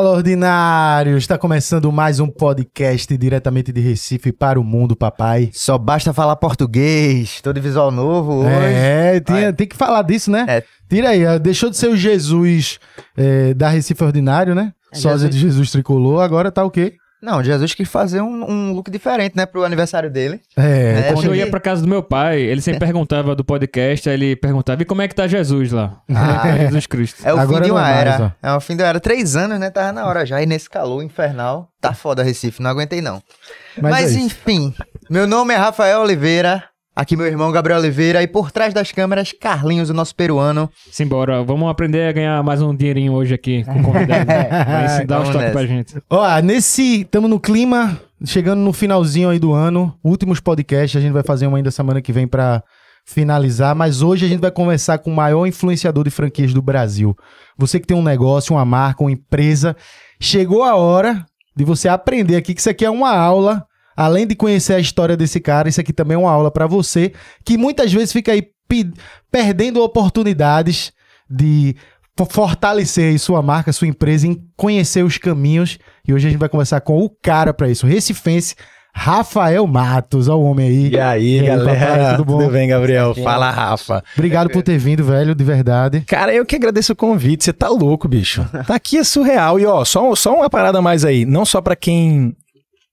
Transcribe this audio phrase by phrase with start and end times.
[0.00, 1.18] Fala, ordinário!
[1.18, 5.50] Está começando mais um podcast diretamente de Recife para o mundo, papai.
[5.52, 7.42] Só basta falar português.
[7.42, 8.48] Tô de visual novo hoje.
[8.48, 10.46] É, tem, tem que falar disso, né?
[10.48, 10.64] É.
[10.88, 12.78] Tira aí, deixou de ser o Jesus
[13.14, 14.72] é, da Recife Ordinário, né?
[14.90, 16.94] É, Sósia de Jesus tricolor, agora tá o quê?
[17.22, 20.40] Não, Jesus quis fazer um, um look diferente, né, pro aniversário dele.
[20.56, 23.44] É, É, tá Quando eu ia pra casa do meu pai, ele sempre perguntava do
[23.44, 26.00] podcast, aí ele perguntava, e como é que tá Jesus lá?
[26.20, 27.22] Ah, Jesus Cristo.
[27.24, 28.36] É o Agora fim de uma é mais, era.
[28.42, 29.00] É o fim de uma era.
[29.00, 29.70] Três anos, né?
[29.70, 30.40] Tava na hora já.
[30.42, 32.62] E nesse calor infernal, tá foda Recife.
[32.62, 33.22] Não aguentei, não.
[33.80, 34.74] Mas Mas, é enfim,
[35.08, 36.64] meu nome é Rafael Oliveira.
[37.00, 38.22] Aqui meu irmão Gabriel Oliveira.
[38.22, 40.70] E por trás das câmeras, Carlinhos, o nosso peruano.
[40.92, 44.30] Simbora, vamos aprender a ganhar mais um dinheirinho hoje aqui com o convidado.
[44.84, 45.52] Ensinar Vamos os toques nessa.
[45.52, 45.94] pra gente.
[46.10, 47.00] Ó, nesse.
[47.00, 49.96] Estamos no clima, chegando no finalzinho aí do ano.
[50.04, 52.62] Últimos podcasts, a gente vai fazer um ainda semana que vem pra
[53.06, 53.74] finalizar.
[53.74, 57.16] Mas hoje a gente vai conversar com o maior influenciador de franquias do Brasil.
[57.56, 59.74] Você que tem um negócio, uma marca, uma empresa.
[60.20, 61.24] Chegou a hora
[61.56, 63.64] de você aprender aqui que isso aqui é uma aula.
[64.02, 67.12] Além de conhecer a história desse cara, isso aqui também é uma aula pra você
[67.44, 68.90] que muitas vezes fica aí pe-
[69.30, 70.92] perdendo oportunidades
[71.28, 71.76] de
[72.16, 75.78] fo- fortalecer aí sua marca, sua empresa, em conhecer os caminhos.
[76.06, 78.54] E hoje a gente vai conversar com o cara pra isso, o recifense
[78.92, 80.88] Rafael Matos, ó o homem aí.
[80.90, 81.78] E aí, E aí, galera?
[81.78, 82.48] papai, tudo bom?
[82.48, 83.14] bem, Gabriel?
[83.14, 84.02] Fala, Rafa.
[84.16, 86.00] Obrigado por ter vindo, velho, de verdade.
[86.00, 87.44] Cara, eu que agradeço o convite.
[87.44, 88.44] Você tá louco, bicho.
[88.66, 89.60] Tá aqui é surreal.
[89.60, 91.24] E ó, só, só uma parada mais aí.
[91.24, 92.34] Não só pra quem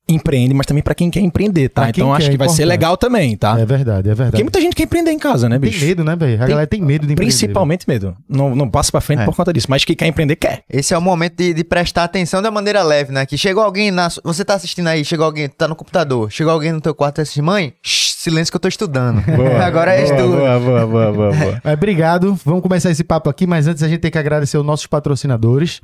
[0.10, 1.82] empreende, mas também pra quem quer empreender, tá?
[1.82, 3.60] Pra Então acho que vai ser legal também, tá?
[3.60, 4.32] É verdade, é verdade.
[4.32, 5.86] Porque muita gente quer empreender em casa, né, Tem bicho?
[5.86, 6.36] medo, né, velho?
[6.36, 7.32] A Tem- galera tem medo de empreender.
[7.34, 8.16] Principalmente medo.
[8.30, 9.26] Não, não passa pra frente É.
[9.26, 9.68] por conta disso.
[9.70, 10.64] Mas quem quer empreender, quer.
[10.70, 13.26] Esse é o momento de, de prestar atenção da maneira leve, né?
[13.26, 14.08] Que chegou alguém na.
[14.24, 17.24] Você tá assistindo aí, chegou alguém, tá no computador, chegou alguém no teu quarto e
[17.24, 19.22] disse, mãe, shh, silêncio que eu tô estudando.
[19.64, 20.38] Agora é boa, estudo.
[20.38, 21.62] boa, boa, boa, boa, boa.
[21.64, 22.40] Mas obrigado.
[22.46, 25.82] Vamos começar esse papo aqui, mas antes a gente tem que agradecer os nossos patrocinadores.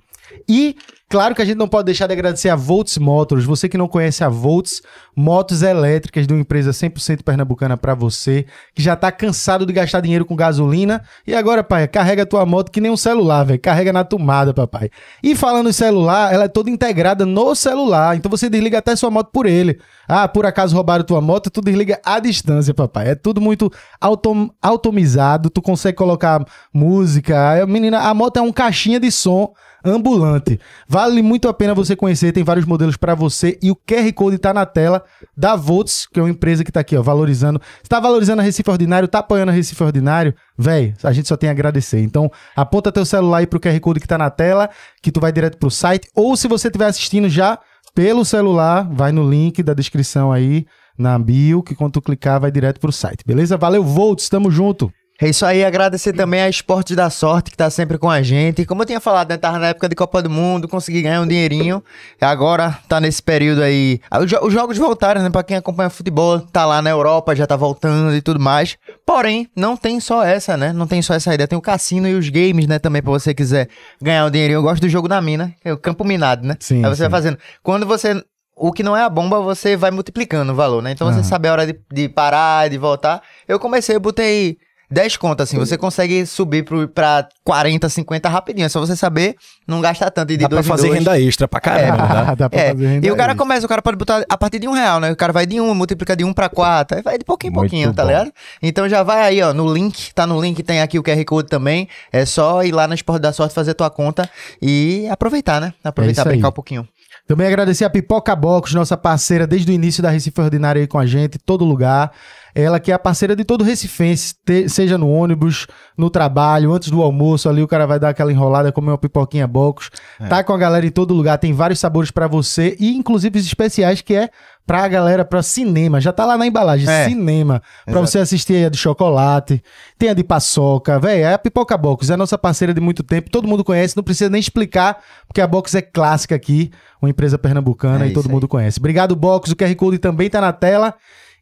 [0.49, 0.75] E,
[1.13, 3.45] claro que a gente não pode deixar de agradecer a Volts Motors.
[3.45, 4.81] Você que não conhece a Volts,
[5.15, 10.01] motos elétricas de uma empresa 100% pernambucana pra você, que já tá cansado de gastar
[10.01, 11.03] dinheiro com gasolina.
[11.27, 13.59] E agora, pai, carrega a tua moto que nem um celular, velho.
[13.59, 14.89] Carrega na tomada, papai.
[15.21, 18.17] E falando em celular, ela é toda integrada no celular.
[18.17, 19.79] Então você desliga até sua moto por ele.
[20.07, 23.09] Ah, por acaso roubaram tua moto, tu desliga à distância, papai.
[23.09, 23.71] É tudo muito
[24.01, 27.63] autom automizado, tu consegue colocar música.
[27.67, 29.53] Menina, a moto é um caixinha de som
[29.83, 30.59] ambulante.
[31.03, 34.37] Vale muito a pena você conhecer, tem vários modelos pra você e o QR Code
[34.37, 35.03] tá na tela
[35.35, 37.61] da Volts, que é uma empresa que tá aqui, ó, valorizando.
[37.81, 40.33] Você tá valorizando a Recife Ordinário, tá apoiando a Recife Ordinário?
[40.57, 41.99] Véi, a gente só tem a agradecer.
[41.99, 44.69] Então, aponta teu celular aí pro QR Code que tá na tela,
[45.01, 47.59] que tu vai direto pro site, ou se você estiver assistindo já
[47.93, 50.65] pelo celular, vai no link da descrição aí,
[50.97, 53.57] na bio, que quando tu clicar vai direto pro site, beleza?
[53.57, 54.89] Valeu, Volts, tamo junto.
[55.21, 58.65] É isso aí, agradecer também a Esportes da Sorte, que tá sempre com a gente.
[58.65, 59.37] Como eu tinha falado, né?
[59.37, 61.83] Tava na época de Copa do Mundo, consegui ganhar um dinheirinho.
[62.19, 64.01] Agora tá nesse período aí.
[64.09, 65.29] Ah, Os, jo- os jogos voltaram, né?
[65.29, 68.75] Pra quem acompanha futebol, tá lá na Europa, já tá voltando e tudo mais.
[69.05, 70.73] Porém, não tem só essa, né?
[70.73, 71.47] Não tem só essa ideia.
[71.47, 72.79] Tem o cassino e os games, né?
[72.79, 73.69] Também, pra você quiser
[74.01, 74.57] ganhar um dinheirinho.
[74.57, 76.57] Eu gosto do jogo da mina, é o campo minado, né?
[76.59, 77.01] Sim, Aí você sim.
[77.03, 77.37] vai fazendo.
[77.61, 78.21] Quando você.
[78.55, 80.91] O que não é a bomba, você vai multiplicando o valor, né?
[80.91, 81.23] Então você Aham.
[81.23, 83.21] sabe a hora de, de parar, de voltar.
[83.47, 84.57] Eu comecei, eu botei
[84.93, 85.57] 10 contas, assim.
[85.57, 88.65] Você consegue subir pro, pra 40, 50 rapidinho.
[88.65, 89.35] É só você saber
[89.67, 90.31] não gastar tanto.
[90.31, 90.99] E de Dá pra dois em fazer dois.
[90.99, 92.35] renda extra pra caramba, né?
[92.37, 93.35] Dá pra É, fazer renda e o cara extra.
[93.43, 95.11] começa, o cara pode botar a partir de um real, né?
[95.11, 97.53] O cara vai de um, multiplica de um pra quatro, aí vai de pouquinho em
[97.55, 98.09] pouquinho, tá bom.
[98.09, 98.31] ligado?
[98.61, 101.49] Então já vai aí, ó, no link, tá no link, tem aqui o QR Code
[101.49, 101.87] também.
[102.11, 104.29] É só ir lá no Esporte da Sorte, fazer tua conta
[104.61, 105.73] e aproveitar, né?
[105.83, 106.33] Aproveitar, É isso aí.
[106.35, 106.87] brincar um pouquinho.
[107.27, 110.99] Também agradecer a Pipoca Box, nossa parceira desde o início da Recife Ordinária aí com
[110.99, 112.11] a gente, todo lugar.
[112.55, 115.65] Ela que é a parceira de todo Recifense, te- seja no ônibus,
[115.97, 119.47] no trabalho, antes do almoço, ali o cara vai dar aquela enrolada, comer uma pipoquinha
[119.47, 119.89] box.
[120.29, 123.45] Tá com a galera em todo lugar, tem vários sabores pra você e inclusive os
[123.45, 124.29] especiais que é
[124.67, 125.99] pra galera, pra cinema.
[125.99, 127.09] Já tá lá na embalagem, É.
[127.09, 127.61] cinema.
[127.85, 128.07] Pra Exato.
[128.07, 129.61] você assistir aí a de chocolate,
[129.97, 131.23] tem a de paçoca, velho.
[131.23, 134.03] É a Pipoca Box, é a nossa parceira de muito tempo, todo mundo conhece, não
[134.03, 136.69] precisa nem explicar, porque a Box é clássica aqui,
[137.01, 138.79] uma empresa pernambucana É e todo mundo conhece.
[138.79, 140.93] Obrigado, Box, o QR Code também tá na tela.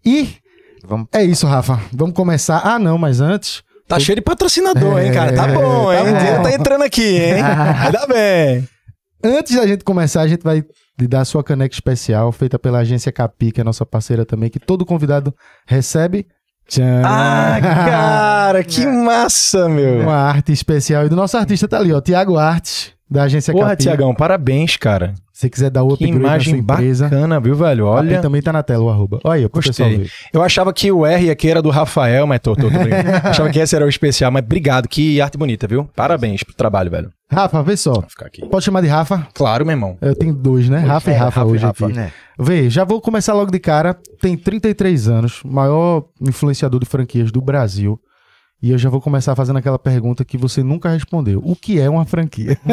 [0.03, 0.35] E
[0.85, 1.07] Vamos.
[1.13, 1.79] é isso, Rafa.
[1.93, 2.61] Vamos começar.
[2.63, 3.63] Ah, não, mas antes.
[3.87, 5.33] Tá cheio de patrocinador, hein, cara?
[5.33, 6.05] Tá bom, É, hein?
[6.05, 6.43] tá O dinheiro bom.
[6.43, 7.41] tá entrando aqui, hein?
[7.85, 8.67] Ainda bem.
[9.23, 10.63] Antes da gente começar, a gente vai
[10.99, 14.25] lhe dar a sua caneca especial, feita pela agência Capi, que é a nossa parceira
[14.25, 15.35] também, que todo convidado
[15.67, 16.25] recebe.
[16.67, 17.01] Tchan!
[17.03, 20.01] Ah, cara, que massa, meu.
[20.01, 21.05] Uma arte especial.
[21.05, 22.93] E do nosso artista tá ali, ó, Tiago Artes.
[23.11, 23.83] Da agência Porra, Capi.
[23.83, 25.13] Tiagão, parabéns, cara.
[25.33, 26.61] Se você quiser dar o Que upgrade na sua imagem
[27.09, 27.85] bacana, viu, velho?
[27.87, 29.19] Olha, Olha, também tá na tela o arroba.
[29.23, 30.05] Olha aí, pro pessoal gostei.
[30.05, 30.11] ver.
[30.31, 32.77] Eu achava que o R aqui era do Rafael, mas tô, tô, tô
[33.27, 35.89] achava que esse era o especial, mas obrigado, que arte bonita, viu?
[35.93, 37.11] Parabéns pro trabalho, velho.
[37.29, 38.01] Rafa, vê só.
[38.49, 39.27] Pode chamar de Rafa?
[39.33, 39.97] Claro, meu irmão.
[40.01, 40.79] Eu tenho dois, né?
[40.79, 41.85] Rafa e é, Rafa, Rafa e hoje Rafa.
[41.87, 41.95] aqui.
[41.95, 42.11] Né?
[42.39, 43.97] Vê, já vou começar logo de cara.
[44.21, 47.99] Tem 33 anos, maior influenciador de franquias do Brasil.
[48.63, 51.41] E eu já vou começar fazendo aquela pergunta que você nunca respondeu.
[51.43, 52.55] O que é uma franquia?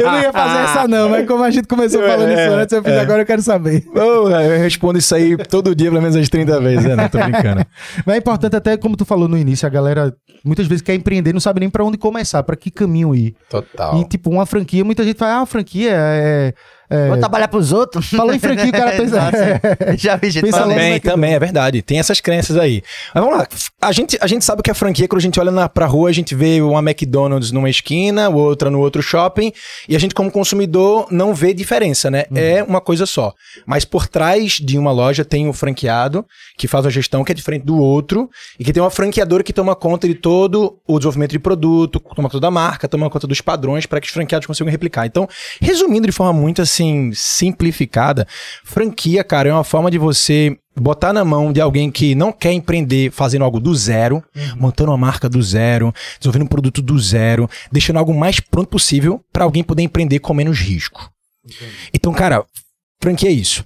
[0.00, 2.72] eu não ia fazer essa não, mas como a gente começou falando É, isso antes,
[2.72, 3.00] eu fiz é.
[3.00, 3.84] agora eu quero saber.
[3.92, 6.94] Oh, eu respondo isso aí todo dia, pelo menos umas 30 vezes, né?
[6.94, 7.66] Não, tô brincando.
[8.06, 10.14] Mas é importante até, como tu falou no início, a galera
[10.44, 13.34] muitas vezes quer empreender, não sabe nem pra onde começar, pra que caminho ir.
[13.50, 14.00] Total.
[14.00, 16.54] E tipo, uma franquia, muita gente fala, ah, franquia é...
[16.90, 18.10] é- Vou trabalhar pros outros.
[18.10, 19.16] Falou em franquia, o cara pensa...
[19.16, 21.82] Nossa, Já vi gente Também, também, é verdade.
[21.82, 22.82] Tem essas crenças aí.
[23.14, 23.48] Mas vamos lá.
[23.80, 26.08] A gente, a gente sabe que a franquia, quando a gente olha na, pra rua,
[26.08, 29.52] a gente vê uma McDonald's numa esquina, outra no outro shopping,
[29.88, 32.24] e a gente, como consumidor, não vê diferença, né?
[32.34, 33.32] É uma coisa só.
[33.66, 36.24] Mas por trás de uma loja tem um franqueado
[36.58, 38.28] que faz uma gestão que é diferente do outro,
[38.58, 42.28] e que tem uma franqueadora que toma conta de todo o desenvolvimento de produto, toma
[42.28, 45.06] conta da marca, toma conta dos padrões para que os franqueados consigam replicar.
[45.06, 45.28] Então,
[45.60, 46.73] resumindo de forma muito assim,
[47.14, 48.26] simplificada,
[48.64, 52.52] franquia, cara, é uma forma de você botar na mão de alguém que não quer
[52.52, 54.22] empreender fazendo algo do zero,
[54.56, 59.24] montando uma marca do zero, desenvolvendo um produto do zero, deixando algo mais pronto possível
[59.32, 61.10] para alguém poder empreender com menos risco.
[61.92, 62.44] Então, cara,
[63.00, 63.64] franquia é isso.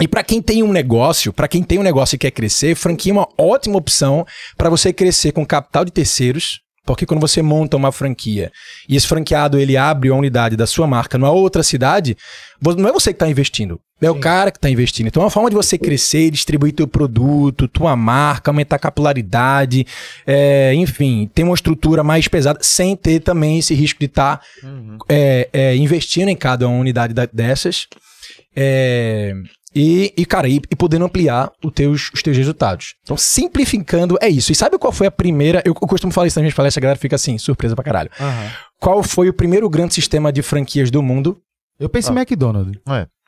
[0.00, 3.12] E para quem tem um negócio, para quem tem um negócio e quer crescer, franquia
[3.12, 6.60] é uma ótima opção para você crescer com capital de terceiros.
[6.94, 8.50] Porque quando você monta uma franquia
[8.88, 12.16] e esse franqueado ele abre a unidade da sua marca numa outra cidade,
[12.60, 15.06] não é você que está investindo, é o cara que está investindo.
[15.06, 19.86] Então é uma forma de você crescer, distribuir teu produto, tua marca, aumentar a capilaridade,
[20.26, 24.40] é, enfim, ter uma estrutura mais pesada, sem ter também esse risco de estar
[25.76, 27.86] investindo em cada unidade da- dessas.
[28.56, 29.34] É,
[29.74, 32.94] e, e, cara, e, e podendo ampliar os teus, os teus resultados.
[33.02, 34.52] Então, simplificando, é isso.
[34.52, 35.62] E sabe qual foi a primeira?
[35.64, 38.10] Eu, eu costumo falar isso na minha palestra, a galera fica assim, surpresa pra caralho.
[38.80, 41.38] Qual foi o primeiro grande sistema de franquias do mundo?
[41.78, 42.80] Eu penso em McDonald's.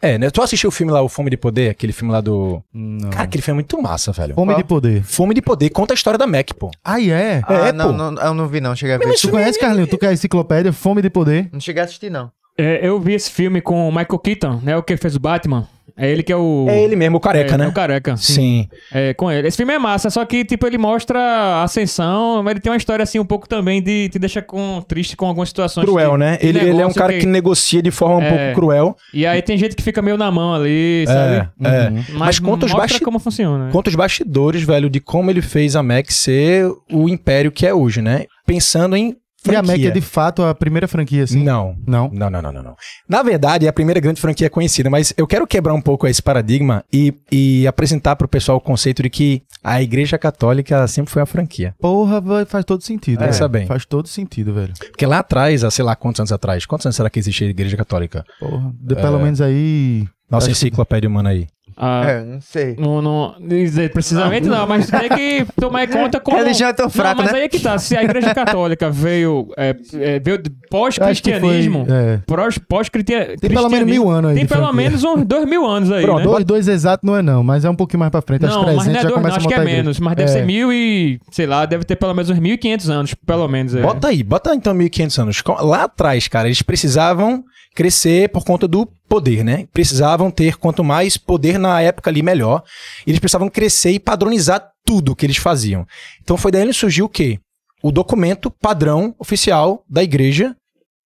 [0.03, 0.31] É, né?
[0.31, 1.71] Tu assistiu o filme lá, o Fome de Poder?
[1.71, 2.63] Aquele filme lá do.
[2.73, 3.11] Não.
[3.11, 4.35] Cara, aquele filme é muito massa, velho.
[4.35, 5.03] Fome de poder.
[5.03, 6.71] Fome de Poder conta a história da Mac, pô.
[6.83, 7.43] Ah, é?
[7.47, 9.15] Ah, É, não, não, eu não vi não, cheguei a ver.
[9.15, 9.91] Tu conhece, Carlinhos?
[9.91, 11.51] Tu quer a enciclopédia Fome de Poder?
[11.53, 12.31] Não cheguei a assistir não.
[12.59, 14.77] É, eu vi esse filme com o Michael Keaton, né?
[14.77, 15.69] O que fez o Batman.
[16.01, 16.67] É ele que é o.
[16.69, 17.65] É ele mesmo, o careca, é, né?
[17.67, 18.17] É o careca.
[18.17, 18.69] Sim.
[18.93, 19.47] É, com ele.
[19.47, 22.77] Esse filme é massa, só que, tipo, ele mostra a ascensão, mas ele tem uma
[22.79, 25.85] história, assim, um pouco também de te deixa com, triste com algumas situações.
[25.87, 26.37] Cruel, de- né?
[26.39, 27.27] de Ele, ele é um cara que...
[27.27, 28.29] negocia de forma um É.
[28.31, 28.97] pouco cruel.
[29.13, 31.49] E aí tem gente que fica meio na mão ali, sabe?
[31.65, 31.89] é.
[31.91, 32.05] Uhum.
[32.19, 33.67] Mas conta os basti- como funciona.
[33.67, 33.73] né?
[33.73, 37.75] Conta os bastidores, velho, de como ele fez a Mac ser o império que é
[37.75, 38.25] hoje, né?
[38.47, 39.15] Pensando em
[39.47, 39.89] E a Mac franquia.
[39.89, 41.43] é de fato a primeira franquia, assim?
[41.43, 41.77] Não.
[41.87, 42.11] Não?
[42.13, 42.77] Não, não, não, não, não.
[43.09, 46.23] Na verdade, é a primeira grande franquia conhecida, mas eu quero quebrar um pouco esse
[46.23, 51.23] paradigma e, e apresentar pro pessoal o conceito de que a Igreja Católica sempre foi
[51.23, 51.75] a franquia.
[51.81, 53.19] Porra, vai- faz todo sentido.
[53.21, 53.51] Pensa velho.
[53.51, 53.67] bem.
[53.67, 54.73] Faz todo sentido, velho.
[54.91, 57.49] Porque lá atrás, há sei lá quantos anos atrás, quantos anos será que existe a
[57.49, 58.25] Igreja Católica?
[58.39, 60.07] Porra, de pelo menos aí...
[60.31, 61.49] Nossa enciclopédia humana aí.
[61.83, 62.77] Ah, É, não sei.
[62.79, 66.37] Não, não dizer precisamente não, mas tem que tomar em conta como...
[66.37, 67.39] Religião é tão fraca, não, mas né?
[67.39, 72.19] aí é que tá, se a igreja católica veio, é, é, veio pós-cristianismo, é.
[72.27, 73.37] pós- pós-cristianismo...
[73.41, 76.19] Tem pelo menos mil anos aí Tem pelo menos uns dois mil anos aí, Pronto,
[76.19, 76.25] né?
[76.25, 78.45] dois, dois exato não é não, mas é um pouquinho mais pra frente.
[78.45, 80.33] Acho Não, mas 300 não é dois, não, acho que é menos, mas deve É.
[80.35, 83.75] ser mil e, sei lá, deve ter pelo menos uns 1.500 anos, pelo menos.
[83.75, 83.81] É.
[83.83, 85.41] Bota aí, bota então 1500 anos.
[85.41, 89.67] Com- Lá atrás, cara, eles precisavam crescer por conta do poder, né?
[89.73, 92.63] Precisavam ter quanto mais poder na época ali, melhor.
[93.07, 95.87] Eles precisavam crescer e padronizar tudo que eles faziam.
[96.23, 97.39] Então foi daí que surgiu o quê?
[97.83, 100.55] O documento padrão oficial da igreja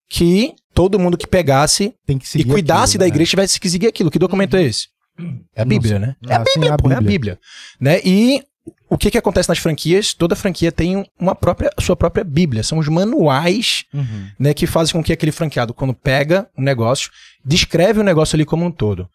[0.09, 3.09] que todo mundo que pegasse que e cuidasse aquilo, da né?
[3.09, 4.11] igreja tivesse que seguir aquilo.
[4.11, 4.87] Que documento é esse?
[5.55, 6.15] É a Bíblia, né?
[6.27, 7.09] É a Ah, sim, Bíblia, a pô, é a Bíblia.
[7.09, 7.39] Bíblia.
[7.79, 8.01] Né?
[8.03, 8.43] E
[8.95, 10.13] o que, que acontece nas franquias?
[10.13, 12.63] Toda franquia tem um- uma própria, sua própria Bíblia.
[12.63, 14.27] São os manuais Uhum.
[14.39, 17.09] né, que fazem com que aquele franqueado, quando pega um negócio,
[17.43, 19.07] descreve o negócio ali como um todo.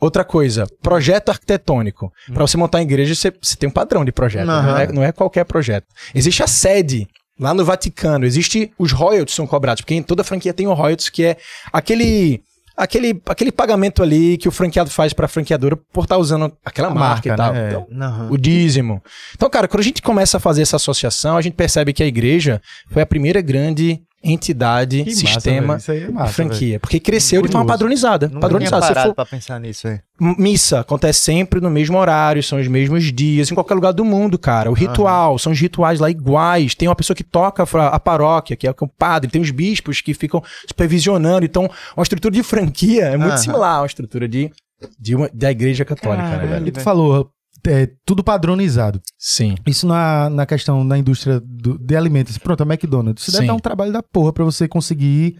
[0.00, 2.12] Outra coisa, projeto arquitetônico.
[2.32, 4.48] Para você montar uma igreja, você, você tem um padrão de projeto.
[4.48, 4.62] Aham.
[4.72, 5.86] Não, é, não é qualquer projeto.
[6.14, 7.06] Existe a sede.
[7.40, 11.08] Lá no Vaticano, existe os royalties são cobrados, porque em toda franquia tem o royalties,
[11.08, 11.36] que é
[11.72, 12.42] aquele
[12.78, 16.90] aquele, aquele pagamento ali que o franqueado faz para a franqueadora por estar usando aquela
[16.90, 17.52] marca, marca, e tal.
[17.52, 17.68] né?
[17.68, 18.30] Então, Não.
[18.30, 19.02] o dízimo.
[19.34, 22.06] Então, cara, quando a gente começa a fazer essa associação, a gente percebe que a
[22.06, 24.00] igreja foi a primeira grande
[24.32, 26.80] entidade, Que massa, sistema aí é massa, e franquia.
[26.80, 28.28] Porque cresceu de forma padronizada.
[28.28, 28.82] Tinha padronizada.
[28.86, 30.00] Se parado for pra pensar nisso, velho.
[30.20, 34.36] Missa acontece sempre no mesmo horário, são os mesmos dias, em qualquer lugar do mundo,
[34.38, 34.68] cara.
[34.70, 36.74] O ritual, são os rituais lá iguais.
[36.74, 40.12] Tem uma pessoa que toca a paróquia, que é o padre, tem os bispos que
[40.14, 41.44] ficam supervisionando.
[41.44, 43.36] Então, uma estrutura de franquia é muito Aham.
[43.38, 44.50] similar a uma estrutura de,
[44.98, 46.48] de uma- da igreja católica, né, Caralho.
[46.50, 46.68] velho?
[46.68, 47.30] E tu falou,
[47.66, 49.00] é, tudo padronizado.
[49.18, 49.56] Sim.
[49.66, 52.38] Isso na, na questão da indústria do- de alimentos.
[52.38, 53.22] Pronto, a McDonald's.
[53.22, 53.48] Isso deve Sim.
[53.48, 55.36] dar um trabalho da porra pra você conseguir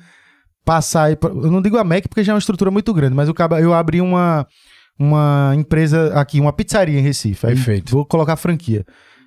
[0.65, 1.11] passar.
[1.13, 3.73] Eu não digo a Mac porque já é uma estrutura muito grande, mas eu, eu
[3.73, 4.47] abri uma,
[4.99, 7.47] uma empresa aqui, uma pizzaria em Recife.
[7.47, 7.91] Aí Perfeito.
[7.91, 8.85] Vou colocar franquia.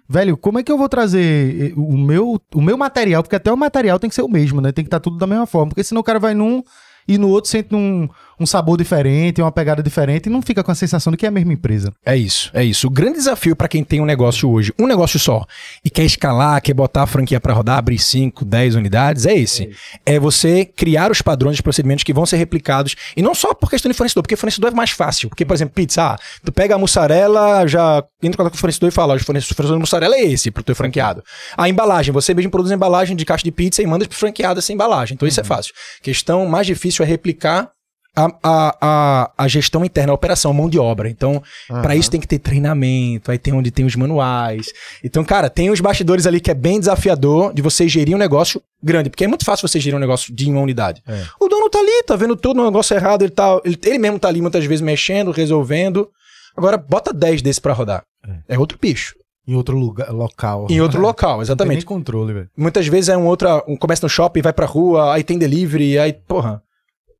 [0.07, 3.23] Velho, como é que eu vou trazer eh, o meu, o meu material?
[3.23, 4.71] Porque até o material tem que ser o mesmo, né?
[4.73, 5.69] Tem que estar tudo da mesma forma.
[5.69, 6.61] Porque senão o cara vai num
[7.07, 8.07] e no outro sente um,
[8.39, 11.29] um sabor diferente, uma pegada diferente e não fica com a sensação de que é
[11.29, 11.91] a mesma empresa.
[12.05, 12.87] É isso, é isso.
[12.87, 15.45] O grande desafio para quem tem um negócio hoje, um negócio só,
[15.83, 19.69] e quer escalar, quer botar a franquia para rodar, abrir 5, 10 unidades, é esse.
[20.05, 23.69] É você criar os padrões de procedimentos que vão ser replicados, e não só por
[23.69, 25.29] questão de fornecedor, porque fornecedor é mais fácil.
[25.29, 28.91] Porque, por exemplo, pizza, ah, tu pega a mussarela, já entra com o fornecedor e
[28.91, 31.23] fala, ó, o fornecedor de mussarela é esse pro teu franqueado.
[31.57, 34.59] A embalagem, você mesmo produz a embalagem de caixa de pizza e manda pro franqueado
[34.59, 35.15] essa embalagem.
[35.15, 35.73] Então isso é fácil.
[36.01, 37.69] Questão mais difícil é replicar
[38.15, 41.09] a, a, a, a gestão interna, a operação, a mão de obra.
[41.09, 44.67] Então, pra isso tem que ter treinamento, aí tem onde tem os manuais.
[45.03, 48.61] Então, cara, tem os bastidores ali que é bem desafiador de você gerir um negócio
[48.83, 51.01] grande, porque é muito fácil você gerir um negócio de uma unidade.
[51.07, 51.23] É.
[51.39, 54.19] O dono tá ali, tá vendo todo o negócio errado, ele, tá, ele, ele mesmo
[54.19, 56.09] tá ali muitas vezes mexendo, resolvendo.
[56.55, 58.03] Agora, bota 10 desse pra rodar.
[58.47, 59.15] É, outro bicho.
[59.47, 60.67] Em outro lugar, local.
[60.69, 61.85] Em outro local, Não tem exatamente.
[61.85, 62.49] controle, velho.
[62.55, 65.97] Muitas vezes é um outro, um começa no shopping, vai pra rua, aí tem delivery,
[65.97, 66.61] aí, porra,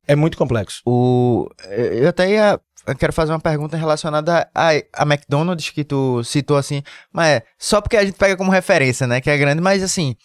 [0.07, 0.81] é muito complexo.
[0.85, 2.59] O, eu até ia.
[2.87, 6.81] Eu quero fazer uma pergunta relacionada a, a McDonald's, que tu citou assim,
[7.13, 9.21] mas é só porque a gente pega como referência, né?
[9.21, 10.15] Que é grande, mas assim,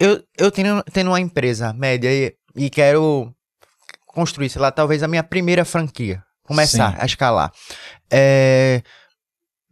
[0.00, 3.30] eu, eu tenho, tendo uma empresa média e, e quero
[4.06, 6.22] construir, sei lá, talvez a minha primeira franquia.
[6.44, 6.98] Começar Sim.
[6.98, 7.52] a escalar.
[8.10, 8.82] É,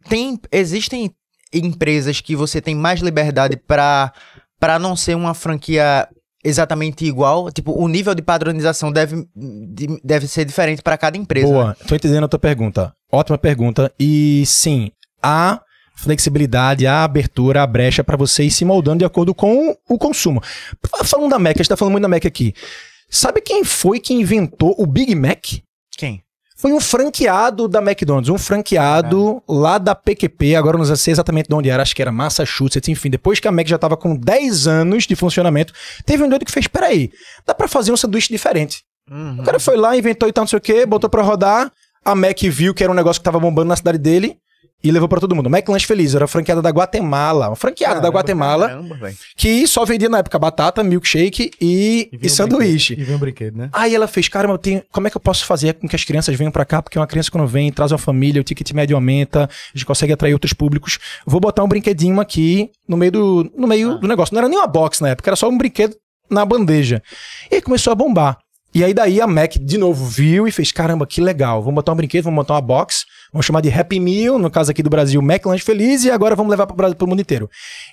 [0.07, 1.11] tem, existem
[1.51, 4.13] empresas que você tem mais liberdade para
[4.59, 6.07] para não ser uma franquia
[6.43, 11.47] exatamente igual, tipo, o nível de padronização deve, de- deve ser diferente para cada empresa.
[11.47, 11.53] né?
[11.53, 12.93] Boa, tô entendendo a tua pergunta.
[13.11, 13.91] Ótima pergunta.
[13.99, 14.91] E sim,
[15.21, 15.61] há
[15.95, 20.41] flexibilidade, há abertura, há brecha para você ir se moldando de acordo com o consumo.
[21.03, 22.53] Falando da Mac, a gente tá falando muito da Mac aqui.
[23.09, 25.43] Sabe quem foi que inventou o Big Mac?
[25.97, 26.21] Quem?
[26.59, 31.47] Foi um franqueado da McDonald's, um franqueado lá da PQP, agora eu não sei exatamente
[31.47, 34.15] de onde era, acho que era Massachusetts, enfim, depois que a Mac já tava com
[34.15, 35.71] 10 anos de funcionamento,
[36.03, 37.11] teve um doido que fez, peraí,
[37.45, 38.81] dá pra fazer um sanduíche diferente.
[39.07, 39.37] Uhum.
[39.39, 41.71] O cara foi lá, inventou e tal, não sei o quê, botou pra rodar.
[42.03, 44.37] A Mac viu que era um negócio que tava bombando na cidade dele
[44.83, 45.49] e levou pra todo mundo.
[45.49, 47.47] Mac Lanche Feliz, era a franqueada da Guatemala.
[47.49, 52.17] Uma franqueada da Caramba, Guatemala Caramba, que só vendia na época batata, milkshake e, e,
[52.17, 52.93] vem um sanduíche.
[52.97, 53.69] E vem um brinquedo, né?
[53.73, 56.03] Aí ela fez, caramba, eu tenho- como é que eu posso fazer com que as
[56.03, 56.81] crianças venham pra cá?
[56.81, 60.13] Porque uma criança quando vem, traz uma família, o ticket médio aumenta, a gente consegue
[60.13, 60.99] atrair outros públicos.
[61.25, 64.33] Vou botar um brinquedinho aqui no meio do, no meio do negócio.
[64.33, 65.95] Não era nem uma box na época, era só um brinquedo
[66.29, 67.01] na bandeja.
[67.51, 68.37] E aí começou a bombar.
[68.73, 71.61] E aí daí a Mac de novo viu e fez, caramba, que legal.
[71.61, 74.71] Vamos botar um brinquedo, vamos botar uma box, vamos chamar de Happy Meal, no caso
[74.71, 77.49] aqui do Brasil, Mac Lanche Feliz, e agora vamos levar pro Brasil pro mundo inteiro.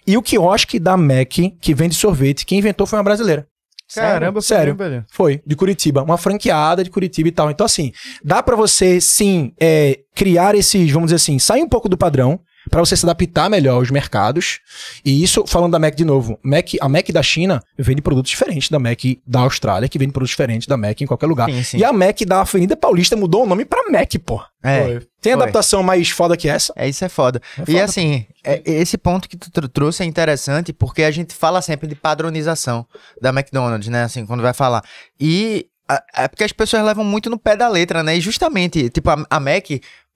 [0.07, 3.47] E o quiosque da Mac, que vende sorvete, quem inventou foi uma brasileira.
[3.95, 4.75] Caramba, sério.
[4.77, 5.05] foi, velho.
[5.11, 6.03] Foi, de Curitiba.
[6.03, 7.51] Uma franqueada de Curitiba e tal.
[7.51, 7.93] Então, assim,
[8.25, 12.41] dá pra você, sim, é, criar esses, vamos dizer assim, sair um pouco do padrão
[12.71, 14.61] pra você se adaptar melhor aos mercados.
[15.05, 18.69] E isso, falando da Mac de novo, Mac, a Mac da China vende produtos diferentes
[18.69, 21.49] da Mac da Austrália, que vende produtos diferentes da Mac em qualquer lugar.
[21.51, 21.79] Sim, sim.
[21.79, 24.43] E a Mac da Avenida Paulista mudou o nome pra Mac, pô.
[24.63, 25.01] É, Foi.
[25.21, 25.43] Tem Foi.
[25.43, 26.73] adaptação mais foda que essa?
[26.77, 27.41] é isso é foda.
[27.59, 27.85] É E foda.
[27.85, 31.87] assim, é- esse ponto que tu tr- trouxe é interessante porque a gente fala sempre
[31.89, 32.87] de padronização
[33.21, 34.05] da McDonald's, né?
[34.05, 34.83] Assim, quando vai falar.
[35.21, 35.67] E
[36.15, 38.17] é porque as pessoas levam muito no pé da letra, né?
[38.17, 39.65] E justamente, tipo, a, a Mac,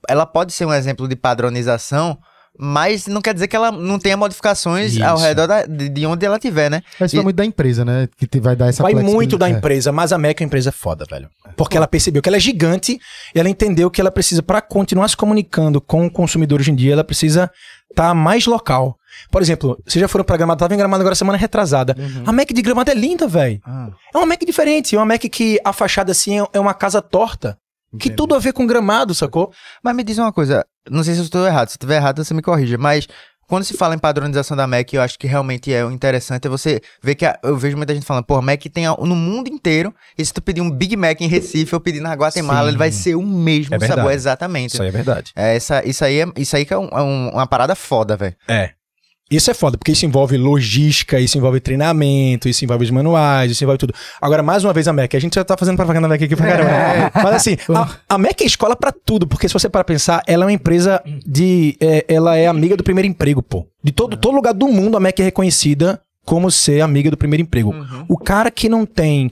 [0.08, 2.18] ela pode ser um exemplo de padronização,
[2.58, 5.04] mas não quer dizer que ela não tenha modificações Isso.
[5.04, 6.82] ao redor da- de, de onde ela tiver, né?
[6.98, 8.08] Mas isso vai E- muito da empresa, né?
[8.16, 9.52] Que te- vai dar essa Vai muito da É.
[9.52, 11.28] empresa, mas a Mac é uma empresa foda, velho.
[11.56, 12.98] Porque ela percebeu que ela é gigante
[13.34, 16.74] e ela entendeu que ela precisa, pra continuar se comunicando com o consumidor hoje em
[16.74, 17.50] dia, ela precisa
[17.90, 18.96] estar mais local.
[19.30, 21.96] Por exemplo, vocês já foram pra Gramado, tava em Gramado agora semana retrasada.
[22.24, 23.60] A Mac de Gramado é linda, velho.
[23.64, 26.74] Ah, É uma Mac diferente, é uma Mac que a fachada assim é- é uma
[26.74, 27.56] casa torta.
[27.90, 28.16] Que Entendi.
[28.16, 29.50] tudo a ver com Gramado, sacou?
[29.82, 32.22] Mas me diz uma coisa, não sei se eu estou errado, se eu estiver errado
[32.22, 33.06] você me corrija, mas
[33.46, 36.82] quando se fala em padronização da Mac, eu acho que realmente é interessante é você
[37.02, 39.94] ver que a- eu vejo muita gente falando, pô, Mac tem a- no mundo inteiro,
[40.18, 42.68] e se tu pedir um Big Mac em Recife ou pedir na Guatemala, Sim.
[42.68, 44.78] ele vai ser o mesmo É sabor, exatamente.
[44.82, 45.32] é verdade.
[45.34, 48.18] É, essa, isso aí é, isso aí que é, um- é um- uma parada foda,
[48.18, 48.36] velho.
[48.46, 48.72] É.
[49.30, 53.62] Isso é foda, porque isso envolve logística, isso envolve treinamento, isso envolve os manuais, isso
[53.62, 53.92] envolve tudo.
[54.20, 56.34] Agora, mais uma vez, a MEC, a gente já tá fazendo propaganda da MEC aqui
[56.36, 56.70] pra caramba.
[56.70, 57.10] É.
[57.14, 60.44] Mas assim, a, a MEC é escola pra tudo, porque se você para pensar, ela
[60.44, 61.76] é uma empresa de.
[61.78, 63.66] é, ela é amiga do primeiro emprego, pô.
[63.84, 67.42] De todo, todo lugar do mundo, a MEC é reconhecida como ser amiga do primeiro
[67.42, 67.74] emprego.
[68.08, 69.30] O cara que não tem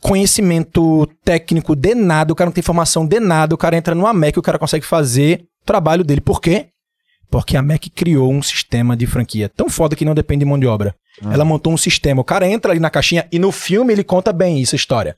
[0.00, 4.12] conhecimento técnico de nada, o cara não tem formação de nada, o cara entra numa
[4.12, 6.20] MEC, o cara consegue fazer o trabalho dele.
[6.20, 6.68] Por quê?
[7.30, 10.58] Porque a MEC criou um sistema de franquia tão foda que não depende de mão
[10.58, 10.94] de obra.
[11.30, 12.20] Ela montou um sistema.
[12.20, 15.16] O cara entra ali na caixinha e no filme ele conta bem isso, a história.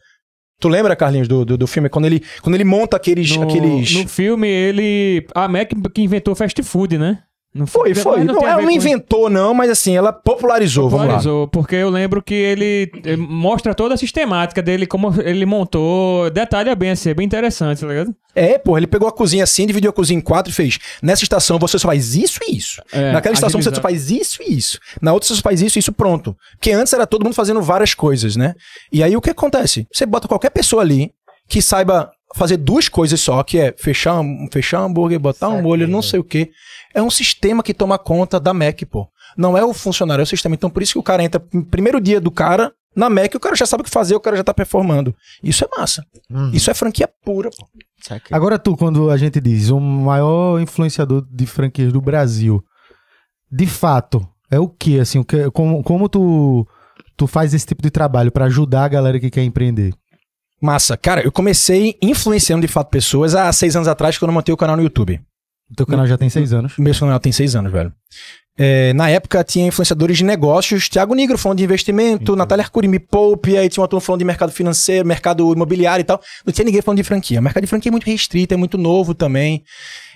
[0.61, 1.89] Tu lembra, Carlinhos, do, do, do filme?
[1.89, 3.37] Quando ele, quando ele monta aqueles.
[3.37, 3.95] No, aqueles...
[3.95, 5.25] no filme, ele.
[5.35, 7.23] A Mac que inventou fast food, né?
[7.59, 8.23] Não Foi, foi.
[8.23, 11.15] Não, a ela não inventou, não, mas assim, ela popularizou, vamos lá.
[11.15, 16.31] Popularizou, porque eu lembro que ele eh, mostra toda a sistemática dele, como ele montou.
[16.31, 18.15] Detalha bem assim, é bem interessante, tá ligado?
[18.35, 20.79] É, pô, ele pegou a cozinha assim, dividiu a cozinha em quatro e fez.
[21.03, 22.81] Nessa estação você só faz isso e isso.
[22.93, 23.83] É, Naquela estação você só agilizar.
[23.83, 24.79] faz isso e isso.
[25.03, 26.37] Na outra você só faz isso e isso, pronto.
[26.53, 28.55] Porque antes era todo mundo fazendo várias coisas, né?
[28.93, 29.87] E aí o que acontece?
[29.93, 31.11] Você bota qualquer pessoa ali
[31.49, 35.87] que saiba fazer duas coisas só, que é fechar, um- fechar hambúrguer, botar um molho,
[35.89, 36.51] não sei o quê.
[36.95, 39.09] É um sistema que toma conta da Mac, pô.
[39.37, 40.55] Não é o funcionário, é o sistema.
[40.55, 43.41] Então por isso que o cara entra no primeiro dia do cara na Mac, o
[43.41, 45.15] cara já sabe o que fazer, o cara já tá performando.
[45.43, 46.05] Isso é massa.
[46.53, 47.67] Isso é franquia pura, pô.
[48.03, 48.37] Saquei.
[48.37, 52.63] Agora tu, quando a gente diz o maior influenciador de franquias do Brasil,
[53.51, 56.67] de fato, é o que, assim, o que, como, como tu,
[57.17, 59.93] tu faz esse tipo de trabalho pra ajudar a galera que quer empreender?
[60.61, 60.97] Massa.
[60.97, 64.57] Cara, eu comecei influenciando de fato pessoas há seis anos atrás, quando eu montei o
[64.57, 65.21] canal no YouTube.
[65.71, 66.77] O teu canal já tem seis anos.
[66.79, 67.93] O meu canal tem seis anos, velho.
[68.61, 72.99] É, na época tinha influenciadores de negócios, Thiago Nigro falando de investimento, Natália Arcuri me
[72.99, 76.21] poupe, aí tinha uma turma falando de mercado financeiro, mercado imobiliário e tal.
[76.45, 77.39] Não tinha ninguém falando de franquia.
[77.39, 79.63] O mercado de franquia é muito restrito, é muito novo também.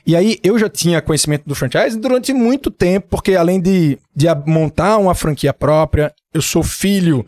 [0.05, 4.27] E aí eu já tinha conhecimento do franchise durante muito tempo, porque além de, de
[4.45, 7.25] montar uma franquia própria, eu sou filho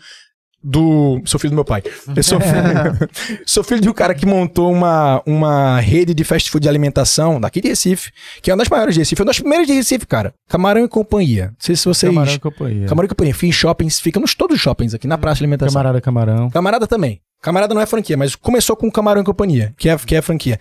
[0.64, 1.20] do.
[1.26, 1.82] Sou filho do meu pai.
[2.16, 3.08] Eu sou filho,
[3.44, 7.38] sou filho de um cara que montou uma, uma rede de fast food de alimentação
[7.38, 8.10] daqui de Recife,
[8.40, 9.16] que é uma das maiores de Recife.
[9.16, 10.32] Foi uma das primeiras de Recife, cara.
[10.48, 11.48] Camarão e Companhia.
[11.48, 12.12] Não sei se vocês.
[12.12, 12.86] Camarão e companhia.
[12.86, 13.34] Camarão e Companhia.
[13.34, 15.74] Fui em shoppings, fica nos todos os shoppings aqui na praça de alimentação.
[15.74, 16.50] Camarada Camarão.
[16.50, 17.20] Camarada também.
[17.44, 20.58] Camarada não é franquia, mas começou com Camarão e Companhia, que é, que é franquia.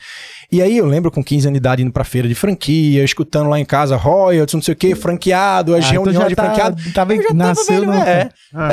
[0.52, 3.50] E aí eu lembro com 15 anos de idade indo pra feira de franquia, escutando
[3.50, 6.36] lá em casa royalties, não sei o que, franqueado, as Ah, então reuniões já de
[6.36, 6.94] tá- franqueado.
[6.94, 8.30] tava- Eu já tava nasceu velho, no- é.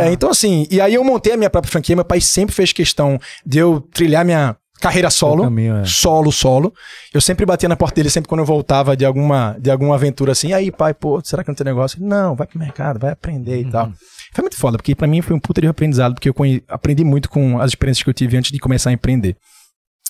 [0.09, 2.73] É, então assim, e aí eu montei a minha própria franquia, meu pai sempre fez
[2.73, 5.85] questão de eu trilhar minha carreira solo, caminho, é.
[5.85, 6.73] solo, solo.
[7.15, 10.33] Eu sempre batia na porta dele sempre quando eu voltava de alguma, de alguma aventura
[10.33, 11.99] assim, aí pai, pô, será que não tem negócio?
[12.03, 13.93] Não, vai pro mercado, vai aprender e tal.
[14.33, 16.35] Foi muito foda, porque pra mim foi um puta de aprendizado, porque eu
[16.69, 19.37] aprendi muito com as experiências que eu tive antes de começar a empreender.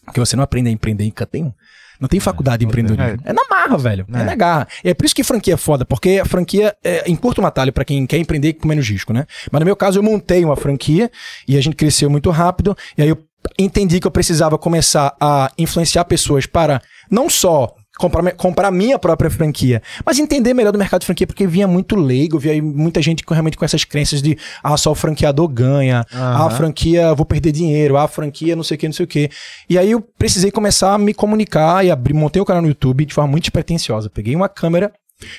[0.05, 1.53] Porque você não aprende a empreender em canto nenhum.
[2.01, 3.21] Não tem faculdade de empreendedorismo.
[3.25, 3.33] É.
[3.33, 4.07] na marra, velho.
[4.11, 4.25] É.
[4.25, 4.67] na garra.
[4.83, 7.85] É por isso que franquia é foda, porque a franquia é, encurta um atalho pra
[7.85, 9.27] quem quer empreender com menos risco, né?
[9.53, 11.11] Mas no meu caso, eu montei uma franquia
[11.47, 12.75] e a gente cresceu muito rápido.
[12.97, 13.19] E aí eu
[13.59, 16.81] entendi que eu precisava começar a influenciar pessoas para
[17.11, 21.47] não só comprar, comprar minha própria franquia, mas entender melhor do mercado de franquia, porque
[21.47, 24.95] vinha muito leigo, via muita gente com, realmente com essas crenças de ah, só o
[24.95, 28.89] franqueador ganha, ah, a franquia vou perder dinheiro, ah, a franquia não sei o que,
[28.89, 29.31] não sei o que.
[29.69, 33.05] E aí eu precisei começar a me comunicar e abrir, montei o canal no YouTube
[33.05, 34.09] de forma muito despretensiosa.
[34.09, 34.91] Peguei uma câmera,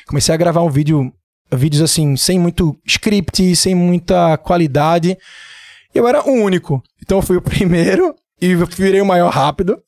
[0.06, 1.12] comecei a gravar um vídeo,
[1.52, 5.18] vídeos assim, sem muito script, sem muita qualidade.
[5.96, 6.82] Eu era o único.
[7.02, 9.80] Então eu fui o primeiro e virei o maior rápido.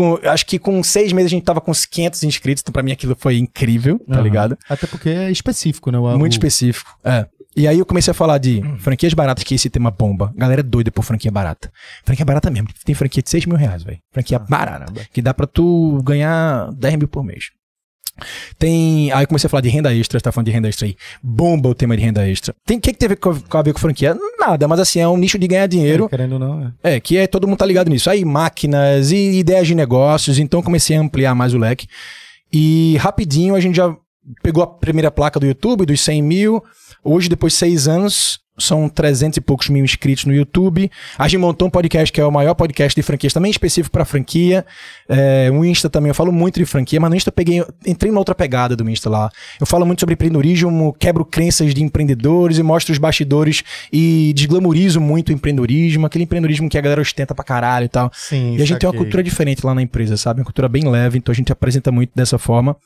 [0.00, 2.82] Com- acho que com seis meses a gente tava com uns 500 inscritos, então pra
[2.82, 4.22] mim aquilo foi incrível, tá Aham.
[4.22, 4.58] ligado?
[4.68, 5.98] Até porque é específico, né?
[5.98, 6.90] O- Muito o- específico.
[7.04, 7.26] É.
[7.56, 10.32] E aí eu comecei a falar de franquias baratas, que esse tema bomba.
[10.36, 11.70] Galera é doida por franquia barata.
[12.04, 12.68] Franquia barata mesmo.
[12.84, 13.98] Tem franquia de 6 mil reais, velho.
[14.12, 14.92] Franquia barata.
[15.12, 17.50] Que dá pra tu ganhar 10 mil por mês.
[18.58, 19.12] Tem.
[19.12, 20.96] Aí comecei a falar de renda extra, você tá falando de renda extra aí.
[21.22, 22.54] Bomba o tema de renda extra.
[22.64, 24.16] Tem o que, que teve com com a ver com franquia?
[24.38, 26.06] Nada, mas assim, é um nicho de ganhar dinheiro.
[26.06, 26.96] É, querendo ou não, é.
[26.96, 28.10] É, que é todo mundo tá ligado nisso.
[28.10, 31.86] Aí máquinas e ideias de negócios, então comecei a ampliar mais o leque.
[32.52, 33.94] E rapidinho a gente já
[34.42, 36.64] pegou a primeira placa do YouTube, dos 100 mil.
[37.02, 40.90] Hoje, depois de seis anos, são 300 e poucos mil inscritos no YouTube.
[41.18, 44.04] A gente montou um podcast que é o maior podcast de franquias, também específico para
[44.04, 44.64] franquia.
[45.08, 48.10] É, o Insta também, eu falo muito de franquia, mas no Insta eu peguei, entrei
[48.10, 49.30] numa outra pegada do Insta lá.
[49.60, 55.00] Eu falo muito sobre empreendedorismo, quebro crenças de empreendedores e mostro os bastidores e desglamorizo
[55.00, 58.10] muito o empreendedorismo, aquele empreendedorismo que a galera ostenta pra caralho e tal.
[58.14, 60.40] Sim, E a gente tem uma cultura diferente lá na empresa, sabe?
[60.40, 62.76] Uma cultura bem leve, então a gente apresenta muito dessa forma.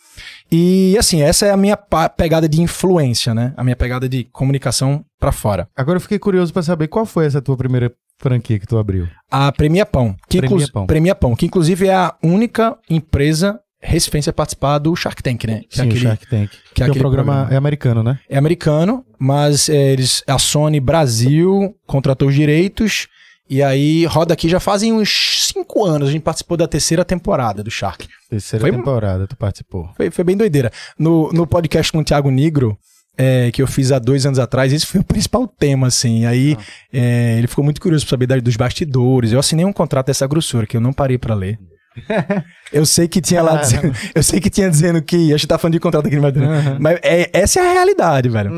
[0.57, 1.77] E assim, essa é a minha
[2.17, 3.53] pegada de influência, né?
[3.57, 5.69] A minha pegada de comunicação pra fora.
[5.77, 9.09] Agora eu fiquei curioso pra saber qual foi essa tua primeira franquia que tu abriu.
[9.29, 10.87] A Premia Pão, que, Premia Pão.
[10.87, 15.63] Premia Pão, que inclusive é a única empresa recifense a participar do Shark Tank, né?
[15.69, 16.51] Que Sim, o Shark Tank.
[16.73, 17.55] Que, é o aquele programa, programa.
[17.55, 18.21] é americano, né?
[18.31, 23.09] é americano, mas é, eles, a Sony Brasil contratou os direitos
[23.49, 26.09] e aí roda aqui já fazem uns cinco anos.
[26.09, 28.09] A gente participou da terceira temporada do Shark.
[28.31, 29.91] Terceira Foi- temporada, tu participou.
[29.97, 30.71] Foi, foi bem doideira.
[30.99, 32.77] No, no podcast com o Thiago Nigro,
[33.17, 36.25] é, que eu fiz há dois anos atrás, esse foi o principal tema, assim.
[36.27, 36.57] Aí
[36.93, 39.31] é, ele ficou muito curioso pra saber dos bastidores.
[39.33, 41.59] Eu assinei um contrato dessa grossura que eu não parei pra ler.
[42.73, 45.57] Eu sei que tinha lá dizendo, eu sei que tinha dizendo que a gente tá
[45.57, 46.45] falando de contrato aqui no Madrid,
[46.81, 48.51] mas é, essa é a realidade, velho.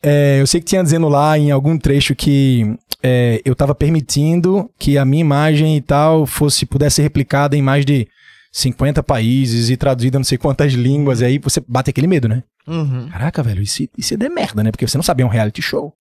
[0.00, 4.70] É, eu sei que tinha dizendo lá em algum trecho que é, eu tava permitindo
[4.78, 8.06] que a minha imagem e tal fosse pudesse ser replicada em mais de
[8.52, 12.28] 50 países e traduzida em não sei quantas línguas, e aí você bate aquele medo,
[12.28, 12.44] né?
[12.68, 13.08] Uhum.
[13.08, 14.70] Caraca, velho, e se, e se der merda, né?
[14.70, 15.92] Porque você não sabe, é um reality show.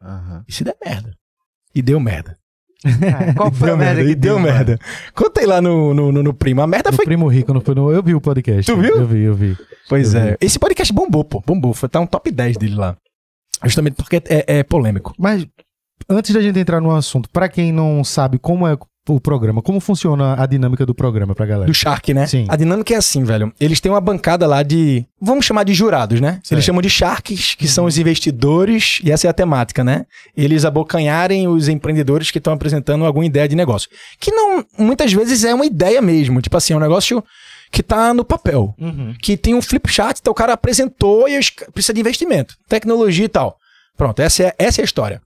[0.00, 0.44] Aham.
[0.46, 1.12] E se der merda?
[1.74, 2.38] E deu merda.
[3.36, 4.78] Qual foi a deu merda merda, que deu deu, merda.
[5.14, 6.62] Contei lá no, no, no, no Primo.
[6.62, 7.04] A merda O foi.
[7.04, 7.90] Primo Rico não foi no...
[7.90, 8.70] Eu vi o podcast.
[8.70, 8.96] Tu viu?
[8.96, 9.56] Eu vi, eu vi.
[9.88, 10.30] Pois eu é.
[10.30, 10.36] vi.
[10.40, 11.42] Esse podcast bombou, pô.
[11.46, 11.74] Bombou.
[11.74, 12.96] Foi tá um top 10 dele lá.
[13.64, 15.14] Justamente porque é, é polêmico.
[15.18, 15.46] Mas
[16.08, 18.76] antes da gente entrar no assunto, pra quem não sabe como é
[19.14, 21.66] o programa, como funciona a dinâmica do programa pra galera?
[21.66, 22.26] Do Shark, né?
[22.26, 22.46] Sim.
[22.48, 23.52] A dinâmica é assim, velho.
[23.60, 25.06] Eles têm uma bancada lá de.
[25.20, 26.32] Vamos chamar de jurados, né?
[26.42, 26.52] Certo.
[26.52, 30.06] Eles chamam de Sharks, que são os investidores, e essa é a temática, né?
[30.36, 33.88] Eles abocanharem os empreendedores que estão apresentando alguma ideia de negócio.
[34.18, 36.40] Que não, muitas vezes é uma ideia mesmo.
[36.40, 37.22] Tipo assim, é um negócio
[37.70, 38.74] que tá no papel.
[38.78, 39.14] Uhum.
[39.20, 41.38] Que tem um flip chart, então o cara apresentou e
[41.72, 43.56] precisa de investimento, tecnologia e tal.
[43.96, 45.20] Pronto, essa é, essa é a história.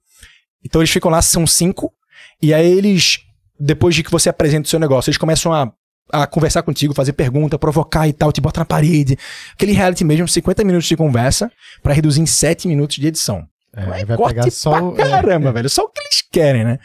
[0.65, 1.93] Então eles ficam lá, são cinco,
[2.41, 3.19] e aí eles,
[3.61, 5.71] depois de que você apresenta o seu negócio, eles começam a,
[6.13, 9.17] a conversar contigo, fazer pergunta, provocar e tal, te botar na parede.
[9.53, 11.51] Aquele reality mesmo, 50 minutos de conversa,
[11.83, 13.47] pra reduzir em 7 minutos de edição.
[13.77, 14.89] É, Vai, pegar só.
[14.89, 15.69] o- pra caramba, velho.
[15.71, 16.79] Só o que eles querem, né?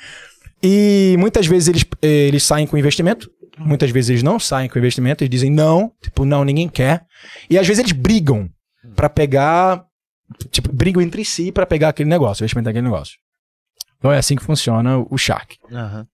[0.61, 3.29] E muitas vezes eles, eles saem com investimento.
[3.57, 5.23] Muitas vezes eles não saem com investimento.
[5.23, 5.91] Eles dizem não.
[6.01, 7.05] Tipo, não, ninguém quer.
[7.49, 8.49] E às vezes eles brigam
[8.95, 9.83] pra pegar...
[10.51, 13.15] Tipo, brigam entre si pra pegar aquele negócio, investimento daquele negócio.
[13.97, 15.57] Então é assim que funciona o Shark.
[15.71, 16.05] Aham.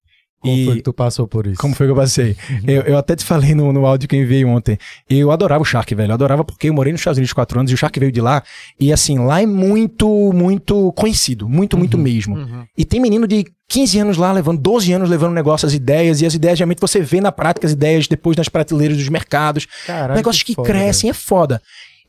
[0.41, 1.61] Como E- foi que tu passou por isso?
[1.61, 2.35] Como foi que eu passei?
[2.67, 4.79] eu, eu até te falei no, no áudio que eu enviei ontem.
[5.09, 6.11] Eu adorava o Shark, velho.
[6.11, 8.23] Eu adorava porque eu morei nos Estados Unidos quatro anos e o Shark veio de
[8.23, 8.43] lá.
[8.79, 11.47] E assim, lá é muito, muito conhecido.
[11.47, 12.37] Muito, muito mesmo.
[12.37, 12.65] Uhum.
[12.77, 16.23] E tem menino de 15 anos lá, levando 12 anos levando negócio, as ideias.
[16.23, 19.67] E as ideias, geralmente, você vê na prática as ideias depois nas prateleiras dos mercados.
[19.87, 21.61] Caralho, Negócios que, foda, crescem, é foda.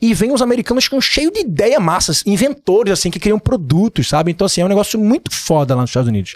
[0.02, 4.32] E vem os americanos com cheio de ideia massas, inventores, assim, que criam produtos, sabe?
[4.32, 6.36] Então, assim, é um negócio muito foda lá nos Estados Unidos.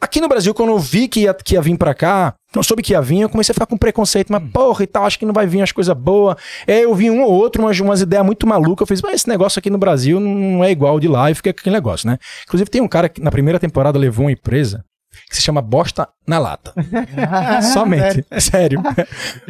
[0.00, 2.82] Aqui no Brasil, quando eu vi que ia, que ia vir pra cá, não soube
[2.82, 5.26] que ia vir, eu comecei a ficar com preconceito, mas porra e tal, acho que
[5.26, 6.36] não vai vir as coisas boas.
[6.66, 8.80] É, eu vi um ou outro, umas, umas ideias muito malucas.
[8.80, 11.52] Eu fiz, mas esse negócio aqui no Brasil não é igual de lá, e fiquei
[11.52, 12.18] com aquele negócio, né?
[12.44, 14.84] Inclusive, tem um cara que na primeira temporada levou uma empresa
[15.28, 16.72] que se chama Bosta na Lata.
[17.72, 18.24] Somente.
[18.38, 18.82] Sério.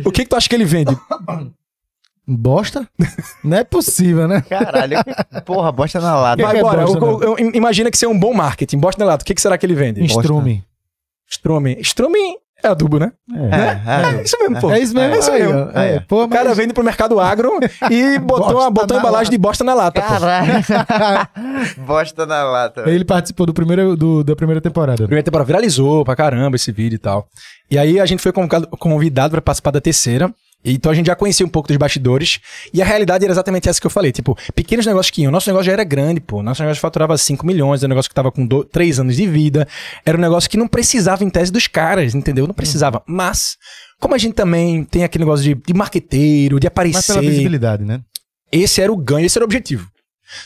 [0.05, 0.97] o que, que tu acha que ele vende?
[2.37, 2.87] Bosta?
[3.45, 4.41] Não é possível, né?
[4.49, 4.99] Caralho.
[5.45, 6.43] Porra, bosta na lata.
[6.43, 6.83] Vai é embora.
[6.83, 8.79] eu- eu- imagina que você é um bom marketing.
[8.79, 9.23] Bosta na lata.
[9.23, 10.03] O que, que será que ele vende?
[10.03, 10.65] Instrume.
[11.29, 11.77] Strume.
[11.81, 12.19] Strume
[12.63, 13.13] é adubo, né?
[13.35, 14.71] É, É isso mesmo, pô.
[14.71, 15.15] É isso mesmo.
[15.15, 15.71] É isso aí, mesmo.
[15.75, 17.59] É, pô, O cara mas- vende pro mercado agro
[17.91, 19.31] e botou, Bosta botou embalagem lata.
[19.31, 20.01] de bosta na lata.
[20.03, 20.53] Caralho.
[21.87, 22.89] bosta na lata.
[22.89, 24.99] Ele participou do primeiro, do- da primeira temporada.
[25.05, 27.27] Primeira temporada viralizou pra caramba esse vídeo e tal.
[27.71, 30.33] E aí a gente foi convocado- convidado pra participar da terceira.
[30.65, 32.39] Então a gente já conhecia um pouco dos bastidores.
[32.73, 34.13] E a realidade era exatamente essa que eu falei.
[34.13, 35.33] Tipo, pequenos negócios que iam.
[35.33, 36.43] Nosso negócio já era grande, pô.
[36.43, 37.83] Nosso negócio faturava 5 milhões.
[37.83, 39.67] Era um negócio que tava com 3 anos de vida.
[40.05, 42.47] Era um negócio que não precisava, em tese, dos caras, entendeu?
[42.47, 43.03] Não precisava.
[43.07, 43.57] Mas,
[43.99, 47.21] como a gente também tem aquele negócio de, de marqueteiro, de Mas pela aparecer.
[47.31, 48.01] visibilidade, né?
[48.53, 49.89] Esse era o ganho, esse era o objetivo.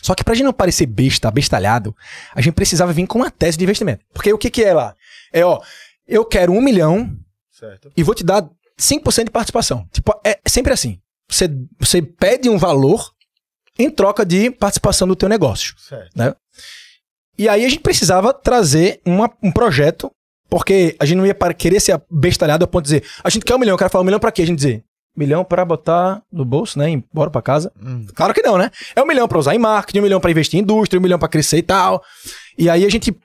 [0.00, 1.94] Só que pra gente não parecer besta, bestalhado,
[2.34, 4.04] a gente precisava vir com uma tese de investimento.
[4.14, 4.94] Porque o que que é lá?
[5.32, 5.60] É, ó,
[6.06, 7.14] eu quero um milhão
[7.50, 7.90] Certo.
[7.96, 8.48] e vou te dar
[8.80, 9.86] 5% de participação.
[9.92, 10.98] Tipo, é sempre assim.
[11.30, 13.12] Você, você pede um valor
[13.78, 15.74] em troca de participação do teu negócio.
[15.78, 16.10] Certo.
[16.16, 16.34] Né?
[17.36, 20.10] E aí a gente precisava trazer uma- um projeto,
[20.48, 23.44] porque a gente não ia para- querer ser bestalhado a ponto de dizer, a gente
[23.44, 24.42] quer um milhão, o cara fala um milhão pra quê?
[24.42, 24.84] A gente dizer,
[25.16, 26.90] milhão pra botar no bolso, né?
[26.90, 27.72] Embora pra casa.
[27.80, 28.06] Hum.
[28.14, 28.70] Claro que não, né?
[28.94, 31.18] É um milhão pra usar em marketing, um milhão pra investir em indústria, um milhão
[31.18, 32.02] pra crescer e tal.
[32.56, 33.16] E aí a gente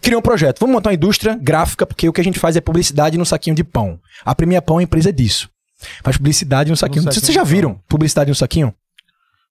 [0.00, 0.60] criou um projeto.
[0.60, 3.56] Vamos montar uma indústria gráfica, porque o que a gente faz é publicidade no saquinho
[3.56, 3.98] de pão.
[4.24, 5.48] A Premia Pão é uma empresa disso.
[6.02, 7.04] Faz publicidade no saquinho.
[7.04, 7.54] No Vocês saquinho já de pão.
[7.56, 8.74] viram publicidade no saquinho?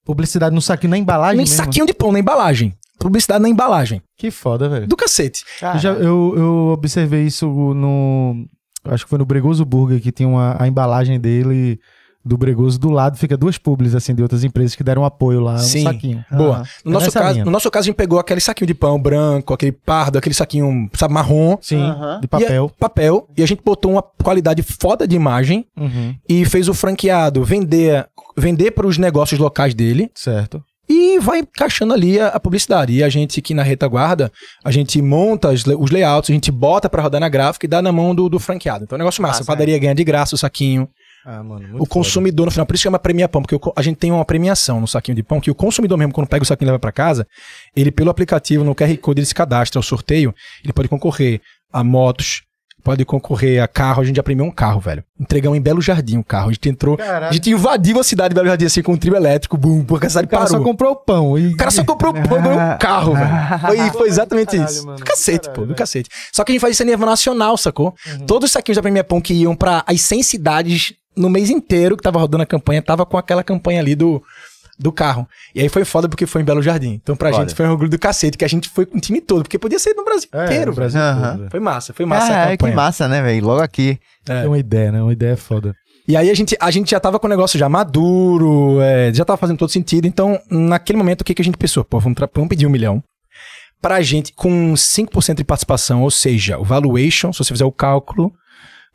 [0.06, 1.56] Publicidade no saquinho, na embalagem Nem mesmo.
[1.63, 2.73] saquinho de pão, na embalagem.
[2.99, 4.02] Publicidade na embalagem.
[4.17, 4.88] Que foda, velho.
[4.88, 5.43] Do cacete.
[5.62, 8.45] Eu, já- eu, eu observei isso no.
[8.86, 11.80] Acho que foi no Bregoso Burger, que tinha uma, a embalagem dele
[12.23, 15.58] do Bregoso, do lado fica duas publis, assim, de outras empresas que deram apoio lá,
[15.58, 15.82] Sim.
[15.82, 16.25] um saquinho.
[16.32, 16.63] Boa.
[16.65, 17.45] Ah, No nosso, caso, linha.
[17.45, 20.89] no nosso caso, a gente pegou aquele saquinho de pão branco, aquele pardo, aquele saquinho,
[20.93, 21.58] sabe, marrom.
[21.62, 22.19] Sim, Aham.
[22.21, 22.71] de papel.
[22.75, 23.27] E, papel.
[23.38, 28.05] E a gente botou uma qualidade foda de imagem Uhum, e fez o franqueado vender,
[28.38, 30.10] vender para os negócios locais dele.
[30.13, 30.63] certo.
[30.91, 32.91] E vai encaixando ali a, a publicidade.
[32.93, 34.32] E a gente aqui na retaguarda,
[34.65, 37.69] a gente monta as le- os layouts, a gente bota pra rodar na gráfica e
[37.69, 38.86] dá na mão do, do franqueado.
[38.86, 39.34] Então é um negócio massa.
[39.41, 40.89] Massa, a padaria ganha de graça o saquinho.
[41.25, 44.12] Ah, mano, o consumidor no final, por isso chama premia pão, porque a gente tem
[44.12, 46.71] uma premiação no saquinho de pão, que o consumidor mesmo, quando pega o saquinho e
[46.71, 47.27] leva pra casa,
[47.75, 51.84] ele pelo aplicativo, no QR Code, ele se cadastra ao sorteio, ele pode concorrer a
[51.84, 52.43] motos,
[52.82, 55.03] pode concorrer a carro, a gente já premiou um carro, velho.
[55.19, 58.36] Entregamos em Belo Jardim um carro, a gente entrou, a gente invadiu a cidade de
[58.36, 60.58] Belo Jardim assim com um trio elétrico, bum, porque a cidade O cara parou.
[60.58, 61.38] só comprou o pão.
[61.38, 61.53] E...
[61.53, 63.60] O cara só comprou o pão, ganhou um carro, velho.
[63.60, 64.86] Foi, foi exatamente Caralho, isso.
[64.86, 66.10] mano, do cacete, caralho, pô, do cacete.
[66.32, 67.93] Só que a gente faz isso a nível nacional, sacou?
[68.25, 71.95] Todos os saquinhos da Premier Pão que iam pra as 100 cidades no mês inteiro
[71.97, 74.21] que tava rodando a campanha, tava com aquela campanha ali do,
[74.79, 75.27] do carro.
[75.53, 76.93] E aí foi foda porque foi em Belo Jardim.
[76.93, 77.43] Então pra Foda.
[77.43, 79.60] gente foi um orgulho do cacete, que a gente foi com o time todo, porque
[79.60, 80.75] podia ser no Brasil É, inteiro, no.
[80.75, 81.49] Brasil velho.
[81.51, 82.75] Foi massa, foi massa a Ah, que campanha.
[82.75, 83.45] massa, né, velho?
[83.45, 83.99] Logo aqui.
[84.27, 84.45] É.
[84.45, 85.01] É uma ideia, né?
[85.03, 85.75] Uma ideia foda.
[86.08, 89.23] E aí a gente, a gente já tava com o negócio já maduro, é, já
[89.25, 90.08] tava fazendo todo sentido.
[90.08, 91.84] Então, naquele momento, o que, que a gente pensou?
[91.84, 93.03] Pô, vamos, tra- vamos pedir um milhão.
[93.82, 98.32] Pra gente, com 5% de participação, ou seja, o valuation, se você fizer o cálculo,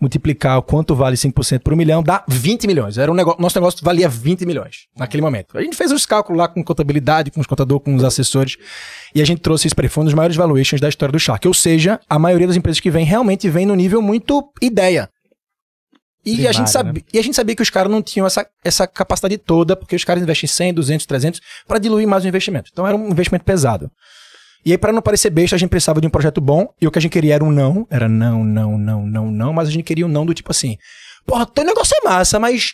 [0.01, 2.99] multiplicar o quanto vale 5% por um milhão, dá 20 milhões.
[2.99, 5.57] Era um negócio, nosso negócio valia 20 milhões naquele momento.
[5.57, 8.57] A gente fez os cálculos lá com contabilidade, com os contadores, com os assessores,
[9.15, 9.89] e a gente trouxe isso para.
[9.89, 11.47] Foi um dos maiores valuations da história do Shark.
[11.47, 15.09] Ou seja, a maioria das empresas que vem realmente vem no nível muito ideia.
[16.25, 18.47] E, a Primário, gente sabia, e a gente sabia que os caras não tinham essa,
[18.65, 22.71] essa capacidade toda, porque os caras investem 100, 200, 300 para diluir mais o investimento.
[22.73, 23.91] Então era um investimento pesado.
[24.65, 26.91] E aí, para não parecer besta, a gente precisava de um projeto bom, e o
[26.91, 27.87] que a gente queria era um não.
[27.91, 30.77] Era não, não, não, não, não, mas a gente queria um não do tipo assim:
[31.27, 32.73] porra, teu negócio é massa, mas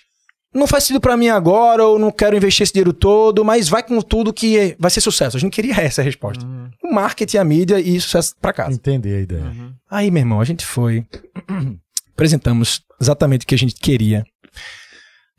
[0.55, 3.83] não faz sentido para mim agora, ou não quero investir esse dinheiro todo, mas vai
[3.83, 5.37] com tudo que vai ser sucesso.
[5.37, 6.44] A gente queria essa resposta.
[6.83, 8.74] O marketing, a mídia e sucesso para casa.
[8.74, 9.53] Entender a ideia.
[9.90, 11.05] Aí, meu irmão, a gente foi.
[12.20, 14.24] apresentamos exatamente o que a gente queria.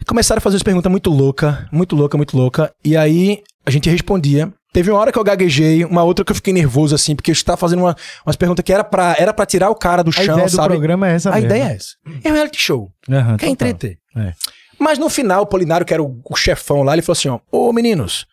[0.08, 2.74] Começaram a fazer umas perguntas muito louca, muito louca, muito louca.
[2.84, 4.52] E aí a gente respondia.
[4.74, 7.34] Teve uma hora que eu gaguejei, uma outra que eu fiquei nervoso, assim, porque eu
[7.34, 10.14] estava fazendo uma, umas perguntas que era pra, era pra tirar o cara do A
[10.14, 10.70] chão, ideia do sabe?
[10.70, 11.46] programa é essa a mesmo.
[11.48, 11.96] ideia é essa.
[12.24, 12.90] É um reality show.
[13.10, 13.98] Aham, Quer entreter.
[14.16, 14.34] É.
[14.80, 17.40] Mas no final, o Polinário, que era o, o chefão lá, ele falou assim: ó,
[17.52, 18.26] ô meninos,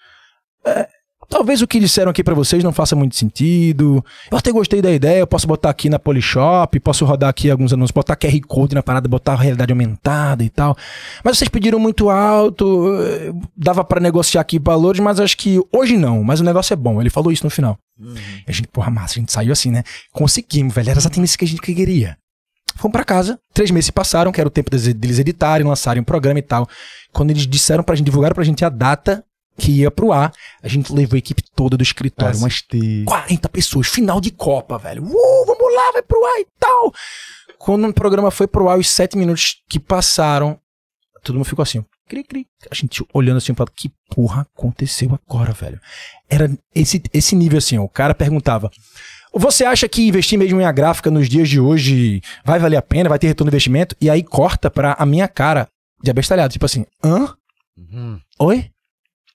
[0.65, 0.89] é,
[1.29, 4.05] talvez o que disseram aqui pra vocês não faça muito sentido.
[4.31, 7.73] Eu até gostei da ideia, eu posso botar aqui na Polishop, posso rodar aqui alguns
[7.73, 10.77] anúncios, botar QR Code na parada, botar a realidade aumentada e tal.
[11.23, 15.97] Mas vocês pediram muito alto, eh, dava pra negociar aqui valores, mas acho que hoje
[15.97, 17.01] não, mas o negócio é bom.
[17.01, 17.79] Ele falou isso no final.
[18.01, 19.83] E a gente, porra, massa, a gente saiu assim, né?
[20.13, 22.17] Conseguimos, velho, era exatamente isso que a gente queria.
[22.77, 26.05] Fomos pra casa, três meses se passaram, que era o tempo deles, editarem, lançarem o
[26.05, 26.69] programa e tal.
[27.13, 29.25] Quando eles disseram pra gente, divulgaram pra gente a data
[29.59, 33.05] que ia pro ar, a gente levou a equipe toda do escritório, umas Assisti.
[33.05, 35.03] 40 pessoas, final de Copa, velho.
[35.03, 36.93] Uh, vamos lá, vai pro ar e tal.
[37.59, 40.59] Quando o programa foi pro ar, os sete minutos que passaram,
[41.25, 42.47] todo mundo ficou assim, ó, cri, cri.
[42.71, 45.81] A gente olhando assim, falando, que porra aconteceu agora, velho?
[46.31, 48.71] Era esse, esse nível assim, ó, o cara perguntava,
[49.33, 52.83] você acha que investir mesmo em a gráfica nos dias de hoje vai valer a
[52.83, 53.97] pena, vai ter retorno de investimento?
[54.01, 55.69] E aí corta pra a minha cara
[56.03, 57.35] de abestalhado, tipo assim, hã?
[58.39, 58.71] Oi?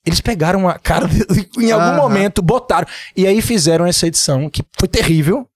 [0.06, 1.26] Eles pegaram a cara de-
[1.58, 1.98] em algum Aham.
[1.98, 2.88] momento, botaram.
[3.16, 5.48] E aí fizeram essa edição que foi terrível.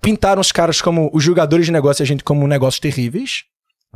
[0.00, 3.44] Pintaram os caras como os jogadores de negócio e a gente como negócios terríveis.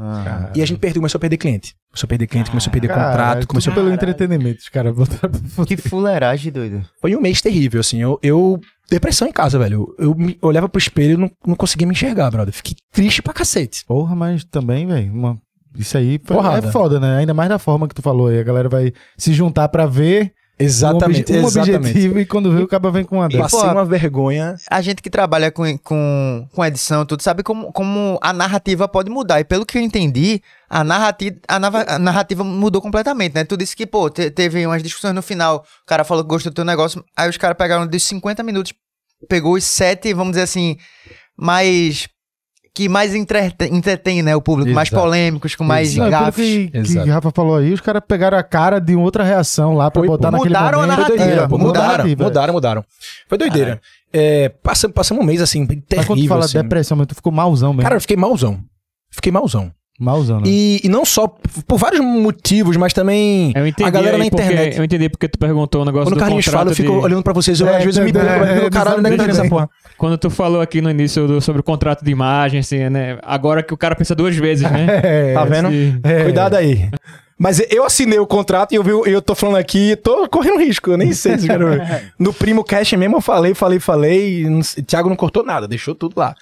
[0.00, 0.50] Ah.
[0.54, 1.74] E a gente perdeu, começou a perder cliente.
[1.90, 4.94] Começou a perder cliente, começou a perder Caralho, contrato, tudo começou pelo entretenimento, os caras
[4.94, 6.84] botaram pra Que fuleiragem, doido.
[7.00, 8.00] Foi um mês terrível, assim.
[8.00, 9.92] Eu, eu depressão em casa, velho.
[9.98, 12.54] Eu, eu me- olhava pro espelho e não, não conseguia me enxergar, brother.
[12.54, 13.84] Fiquei triste pra cacete.
[13.86, 15.36] Porra, mas também, velho, uma...
[15.78, 16.68] isso aí Porrada.
[16.68, 17.18] é foda, né?
[17.18, 18.38] Ainda mais da forma que tu falou aí.
[18.40, 21.76] A galera vai se juntar pra ver Exatamente, um, obje- um exatamente.
[21.90, 23.42] objetivo e quando vê o caba vem com uma dessa.
[23.56, 24.56] Passei uma vergonha.
[24.68, 29.08] A gente que trabalha com, com, com edição, tudo sabe como, como a narrativa pode
[29.08, 29.38] mudar.
[29.38, 33.44] E pelo que eu entendi, a narrativa, a, nava- a narrativa mudou completamente, né?
[33.44, 36.50] Tu disse que, pô, te- teve umas discussões no final, o cara falou que gostou
[36.50, 38.72] do teu negócio, aí os caras pegaram dos 50 minutos,
[39.28, 40.76] pegou os sete, vamos dizer assim,
[41.36, 42.08] mais.
[42.78, 44.36] Que mais entrete- entretém, né?
[44.36, 45.02] O público, mais Exato.
[45.02, 46.44] polêmicos, com mais pelo gafes.
[46.46, 47.08] que, que Exato.
[47.08, 50.06] o Rafa falou aí, os caras pegaram a cara de outra reação lá pra Foi,
[50.06, 50.96] botar naquele Mudaram a momento.
[50.96, 52.24] narrativa, É, a mudaram, narrativa, é.
[52.24, 52.84] Mudaram, mudaram.
[53.28, 53.80] Foi doideira.
[54.12, 56.28] É, passa- passamos um mês assim, bem Mas quando tu terrível.
[56.36, 56.58] fala assim.
[56.62, 57.82] depressão, mas tu ficou malzão mesmo.
[57.82, 58.60] Cara, eu fiquei malzão.
[59.10, 59.72] Fiquei malzão.
[59.98, 60.44] Malzão, né?
[60.46, 61.26] E, e não só
[61.66, 64.78] por vários motivos, mas também Eu entendi a galera aí na porque- internet.
[64.78, 66.92] Eu entendi porque tu perguntou o negócio Quando o do Carlinhos contrato fala, eu fico
[66.92, 67.60] de- olhando pra vocês.
[67.60, 69.24] Eu, É, às vezes eu me é, pergunto, é, meu caralho, onde é que tá
[69.24, 69.68] é, essa porra?
[69.96, 73.18] Quando tu falou aqui no início do- sobre o contrato de imagem, assim, né?
[73.22, 74.86] Agora que o cara pensa duas vezes, né?
[75.04, 75.68] É, Tá vendo?
[75.68, 76.22] Esse- é.
[76.24, 76.88] Cuidado aí.
[77.40, 80.90] Mas eu assinei o contrato e eu, vi, eu tô falando aqui, tô correndo risco,
[80.90, 82.10] eu nem sei se quero ver.
[82.18, 85.94] No Primo Cash mesmo eu falei, falei, falei, e não- Thiago não cortou nada, deixou
[85.94, 86.34] tudo lá.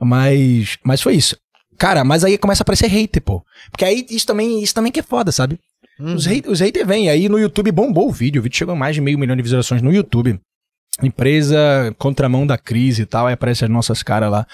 [0.00, 1.36] Mas, mas foi isso.
[1.78, 3.44] Cara, mas aí começa a aparecer hater, pô.
[3.70, 5.58] Porque aí isso também, isso também que é foda, sabe?
[5.98, 7.08] Os, hate, os haters vêm.
[7.08, 8.40] Aí no YouTube bombou o vídeo.
[8.40, 10.40] O vídeo chegou a mais de meio milhão de visualizações no YouTube.
[11.02, 13.26] Empresa contramão da crise e tal.
[13.26, 14.46] Aí aparece as nossas caras lá.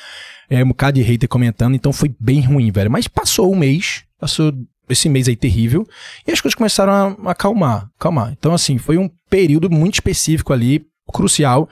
[0.49, 1.75] É um bocado de hater comentando.
[1.75, 2.91] Então foi bem ruim, velho.
[2.91, 4.05] Mas passou um mês.
[4.19, 4.53] Passou
[4.89, 5.87] esse mês aí terrível.
[6.27, 7.89] E as coisas começaram a, acalmar.
[7.99, 8.33] Acalmar.
[8.33, 11.69] Então, assim, foi um período muito específico ali, crucial,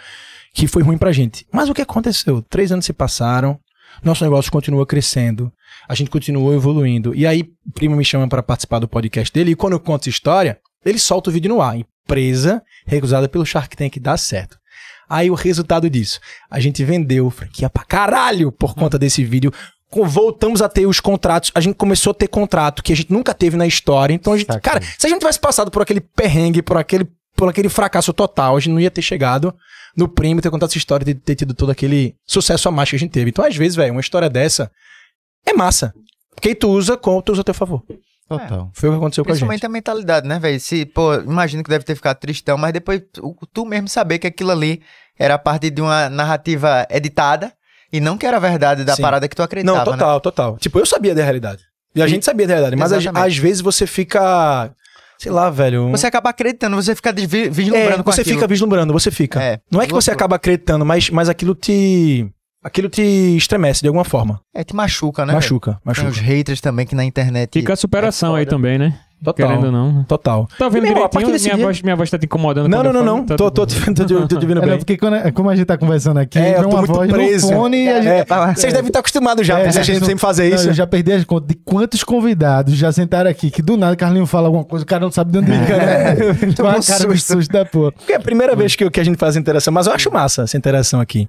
[0.55, 1.47] que foi ruim pra gente.
[1.53, 2.41] Mas o que aconteceu?
[2.43, 3.59] Três anos se passaram.
[4.03, 5.53] Nosso negócio continua crescendo.
[5.89, 7.15] A gente continuou evoluindo.
[7.15, 9.53] E aí, o primo me chama para participar do podcast dele.
[9.53, 11.77] E quando eu conto essa história, ele solta o vídeo no ar.
[11.77, 14.59] Empresa recusada pelo Shark Tank dá certo.
[15.09, 19.53] Aí o resultado disso, a gente vendeu franquia pra caralho por conta desse vídeo.
[19.91, 21.51] Voltamos a ter os contratos.
[21.55, 24.13] A gente começou a ter contrato que a gente nunca teve na história.
[24.13, 27.49] Então a gente, cara, se a gente tivesse passado por aquele perrengue, por aquele, por
[27.49, 29.55] aquele fracasso total, a gente não ia ter chegado
[29.97, 32.97] no prêmio, ter contado essa história, ter, ter tido todo aquele sucesso a mais que
[32.97, 33.31] a gente teve.
[33.31, 34.71] Então, às vezes, velho, uma história dessa
[35.47, 35.93] é massa.
[36.41, 37.83] Quem tu usa, como tu usa a teu favor.
[38.29, 38.71] Total.
[38.75, 39.41] Foi o que aconteceu com a gente.
[39.41, 40.61] Principalmente a mentalidade, né, velho?
[40.61, 44.27] Se, pô, imagino que deve ter ficado tristão, mas depois tu, tu mesmo saber que
[44.27, 44.83] aquilo ali
[45.19, 47.53] era parte de uma narrativa editada
[47.91, 49.03] e não que era verdade da Sim.
[49.03, 49.99] parada que tu acreditava, Não, né?
[49.99, 50.59] total, total.
[50.59, 51.63] Tipo, eu sabia da realidade.
[51.95, 52.77] E a gente sabia da realidade.
[52.77, 54.71] Mas às vezes você fica.
[55.19, 55.91] Sei lá, velho.
[55.91, 57.13] Você acaba acreditando, você fica é,
[57.51, 59.43] vislumbrando com você fica vislumbrando, você fica.
[59.43, 62.27] É, não é que você acaba acreditando, mas, mas aquilo te.
[62.63, 63.03] Aquilo te
[63.37, 64.41] estremece de alguma forma.
[64.55, 65.29] É, te machuca, né?
[65.29, 65.37] velho?
[65.37, 66.09] machuca, Tem machuca.
[66.09, 67.53] os haters também que na internet.
[67.53, 68.99] Fica a superação É aí também, né?
[69.23, 69.49] Total.
[69.49, 70.05] Querendo ou não.
[70.05, 70.49] Total.
[70.59, 71.39] Tá vendo E, meu, a direitinho?
[71.41, 72.69] Minha, dia- voz, minha voz tá te incomodando.
[72.69, 73.25] Não, não, não, não.
[73.27, 74.79] Tá Tô, tô, tô, tô, tô te vendo É, bem.
[74.79, 77.51] porque quando- como a gente tá conversando aqui, É, eu tô uma muito voz preso.
[77.51, 78.33] no fone e a gente...
[78.33, 80.69] É, vocês devem estar acostumados já, É, porque já vocês não- sempre fazem Não, isso.
[80.69, 84.27] eu já perdi as contas de quantos convidados já sentaram aqui que do nada Carlinho
[84.27, 86.15] fala alguma coisa, o cara não sabe de onde fica, né?
[86.15, 87.33] Um uma cara de susto.
[87.35, 87.93] susto da porra.
[87.93, 90.43] Porque é a primeira vez que, que a gente faz interação, mas eu acho massa
[90.43, 91.29] essa interação aqui.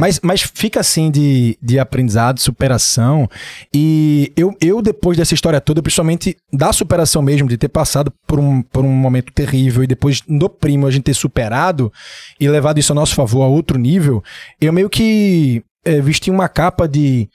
[0.00, 3.28] Mas, mas fica assim de, de aprendizado, superação.
[3.74, 8.38] E eu, eu, depois dessa história toda, principalmente da superação mesmo, de ter passado por
[8.38, 11.92] um, por um momento terrível e depois no primo a gente ter superado
[12.40, 14.22] e levado isso a nosso favor a outro nível,
[14.60, 17.28] eu meio que é, vesti uma capa de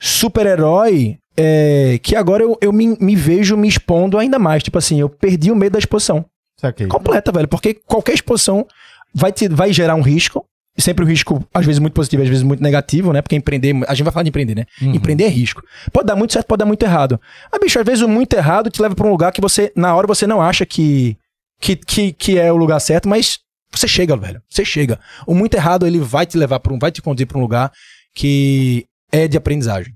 [0.00, 1.18] super-herói.
[1.36, 4.62] é, que agora eu, eu me, me vejo me expondo ainda mais.
[4.62, 6.24] Tipo assim, eu perdi o medo da exposição
[6.60, 6.88] Saquei.
[6.88, 7.46] completa, velho.
[7.46, 8.66] Porque qualquer exposição
[9.14, 10.44] vai, te, vai gerar um risco.
[10.80, 13.20] Sempre o risco, às vezes, muito positivo, às vezes muito negativo, né?
[13.20, 13.74] Porque empreender.
[13.88, 14.64] A gente vai falar de empreender, né?
[14.80, 14.94] Uhum.
[14.94, 15.60] Empreender é risco.
[15.92, 17.20] Pode dar muito certo, pode dar muito errado.
[17.50, 19.94] Ah, bicho, às vezes o muito errado te leva pra um lugar que você, na
[19.94, 21.16] hora, você não acha que,
[21.60, 23.40] que, que, que é o lugar certo, mas
[23.72, 24.40] você chega, velho.
[24.48, 25.00] Você chega.
[25.26, 27.72] O muito errado, ele vai te levar para um, vai te conduzir pra um lugar
[28.14, 29.94] que é de aprendizagem.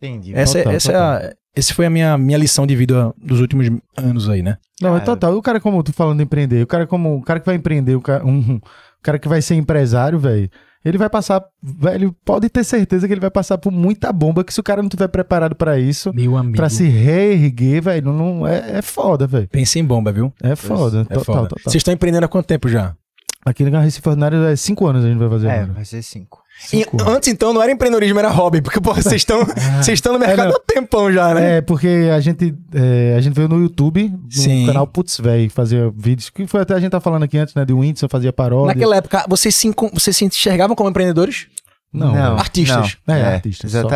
[0.00, 0.32] Entendi.
[0.34, 3.40] Essa, é- Total, essa é a, esse foi a minha, minha lição de vida dos
[3.40, 4.56] últimos anos aí, né?
[4.80, 5.36] Não, é total.
[5.36, 7.96] O cara como tu falando de empreender, o cara como o cara que vai empreender,
[7.96, 8.60] o cara, um,
[9.00, 10.50] o cara que vai ser empresário, velho,
[10.84, 14.52] ele vai passar, velho, pode ter certeza que ele vai passar por muita bomba que
[14.54, 16.56] se o cara não tiver preparado pra isso, Meu amigo.
[16.56, 19.48] pra se reerguer, velho, não, não é, é foda, velho.
[19.48, 20.32] Pense em bomba, viu?
[20.42, 21.48] É foda, É total.
[21.62, 22.94] Vocês estão empreendendo há quanto tempo já?
[23.44, 25.72] Aqui no Recife Ordinário é cinco anos a gente vai fazer É, agora.
[25.72, 26.42] vai ser cinco.
[26.72, 28.60] E antes, então, não era empreendedorismo, era hobby.
[28.60, 29.44] Porque, pô, vocês estão
[29.82, 30.56] vocês estão no mercado É, não.
[30.56, 31.56] há tempão já, né?
[31.58, 34.66] É, porque a gente, é, a gente veio no YouTube, no Sim.
[34.66, 37.64] canal Putz Véi, fazia vídeos, que foi até a gente tá falando aqui antes, né,
[37.64, 38.74] de Whindersson, fazia paródia.
[38.74, 41.46] Naquela época, vocês se, vocês se enxergavam como empreendedores?
[41.92, 42.38] Não, Não.
[42.38, 42.96] Artistas.
[43.06, 43.14] Não.
[43.14, 43.88] É, artistas, só.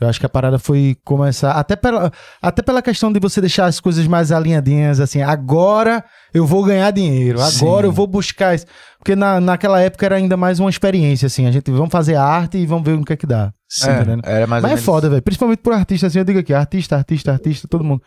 [0.00, 3.66] Eu acho que a parada foi começar, até pela, até pela questão de você deixar
[3.66, 7.88] as coisas mais alinhadinhas, assim, agora eu vou ganhar dinheiro, agora Sim.
[7.88, 8.66] eu vou buscar isso.
[8.98, 12.58] Porque na, naquela época era ainda mais uma experiência, assim, a gente, vamos fazer arte
[12.58, 13.52] e vamos ver no que é que dá.
[13.68, 13.86] Sim.
[13.86, 14.28] tá?
[14.28, 15.22] Era mais Mas é foda, velho.
[15.22, 18.02] Principalmente pro artista, assim, eu digo aqui, artista, artista, artista, todo mundo.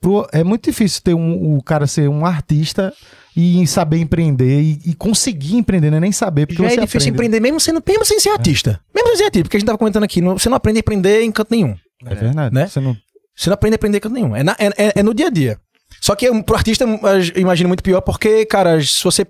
[0.00, 2.92] Pro- é muito difícil ter um, o cara ser um artista
[3.36, 5.98] e saber empreender e, e conseguir empreender, né?
[6.00, 7.10] Nem saber, porque Já é difícil aprende.
[7.10, 8.80] empreender mesmo, sendo, mesmo sem ser artista.
[8.94, 10.80] Mesmo sem ser artista, porque a gente tava comentando aqui, não- você não aprende a
[10.80, 11.74] empreender em canto nenhum.
[12.04, 12.66] É verdade, Né?
[12.66, 12.96] Você não...
[13.34, 14.34] Você não aprende a aprender em canto nenhum.
[14.36, 15.58] É, na- é- é- é no dia a dia.
[16.00, 19.26] Só que pro artista, eu imagino muito pior, porque, cara, se você,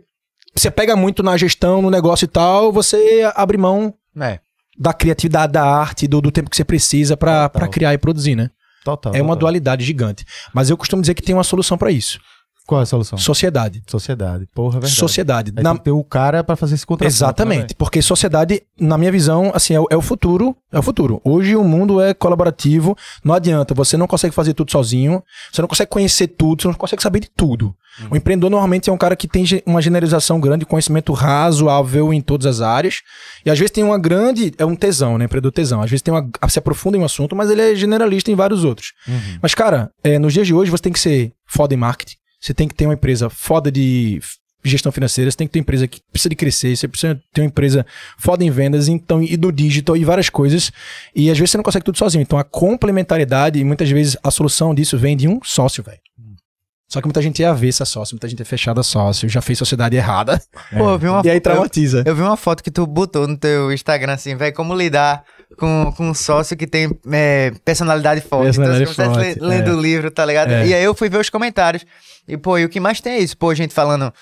[0.54, 4.38] você pega muito na gestão, no negócio e tal, você abre mão É.
[4.78, 8.50] da criatividade, da arte, do, do tempo que você precisa pra criar e produzir, né?
[8.86, 9.12] Total.
[9.14, 9.36] é uma total.
[9.40, 10.24] dualidade gigante.
[10.54, 12.20] Mas eu costumo dizer que tem uma solução pra isso.
[12.66, 13.16] Qual é a solução?
[13.18, 13.82] Sociedade.
[13.86, 14.48] Sociedade.
[14.54, 14.94] Porra, é verdade.
[14.96, 15.52] Sociedade.
[15.56, 17.08] Aí Na- ter o cara pra fazer esse contrato.
[17.08, 21.20] Exatamente, porque sociedade, na minha visão, assim, é o, é o futuro, é o futuro.
[21.24, 25.68] Hoje o mundo é colaborativo, não adianta, você não consegue fazer tudo sozinho, você não
[25.68, 27.74] consegue conhecer tudo, você não consegue saber de tudo.
[28.10, 32.46] O empreendedor normalmente é um cara que tem uma generalização grande, conhecimento razoável em todas
[32.46, 32.96] as áreas,
[33.44, 36.12] e às vezes tem uma grande, é um tesão, né, empreendedor tesão, às vezes tem
[36.12, 38.92] uma, se aprofunda em um assunto, mas ele é generalista em vários outros.
[39.40, 42.54] Mas cara, é, nos dias de hoje você tem que ser foda em marketing, você
[42.54, 44.20] tem que ter uma empresa foda de
[44.62, 47.40] gestão financeira, você tem que ter uma empresa que precisa de crescer, você precisa ter
[47.40, 47.86] uma empresa
[48.18, 50.72] foda em vendas, então, e do digital e várias coisas.
[51.14, 52.22] E às vezes você não consegue tudo sozinho.
[52.22, 56.00] Então a complementariedade, e muitas vezes a solução disso vem de um sócio, velho.
[56.88, 59.58] Só que muita gente é avessa a sócio, muita gente é fechada sócio, já fez
[59.58, 60.40] sociedade errada.
[60.70, 62.04] Pô, eu vi uma E aí fo- eu- traumatiza.
[62.06, 65.24] Eu vi uma foto que tu botou no teu Instagram, assim, velho, como lidar
[65.58, 68.44] com, com um sócio que tem é, personalidade forte.
[68.44, 69.74] Personalidade então, você forte, le- lendo é.
[69.74, 70.52] o livro, tá ligado?
[70.52, 70.66] É.
[70.68, 71.84] E aí eu fui ver os comentários.
[72.28, 73.36] E, pô, e o que mais tem é isso?
[73.36, 74.12] Pô, gente falando.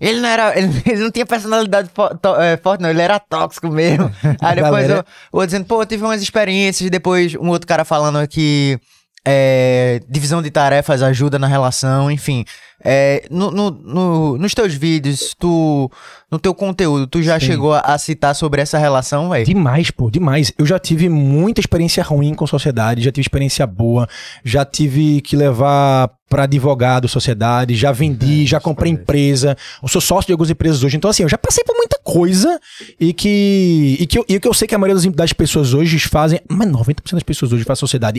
[0.00, 0.54] Ele não era.
[0.58, 2.90] Ele, ele não tinha personalidade to- é, forte, não.
[2.90, 4.10] Ele era tóxico mesmo.
[4.40, 6.88] Aí depois Galera- eu, eu dizendo, pô, eu tive umas experiências.
[6.88, 8.78] Depois um outro cara falando que.
[9.24, 12.44] É, divisão de tarefas ajuda na relação, enfim.
[12.84, 15.88] É, no, no- no- nos teus vídeos, tu,
[16.28, 17.46] no teu conteúdo, tu já Sim.
[17.46, 19.44] chegou a, a citar sobre essa relação, velho?
[19.46, 20.52] Demais, pô, demais.
[20.58, 24.08] Eu já tive muita experiência ruim com sociedade, já tive experiência boa,
[24.44, 30.26] já tive que levar pra advogado sociedade, já vendi, já comprei empresa, eu sou sócio
[30.26, 30.96] de algumas empresas hoje.
[30.96, 32.58] Então, assim, eu já passei por muita coisa
[32.98, 35.72] e que, e que, eu, e que eu sei que a maioria das, das pessoas
[35.72, 38.18] hoje fazem, mas 90% das pessoas hoje fazem sociedade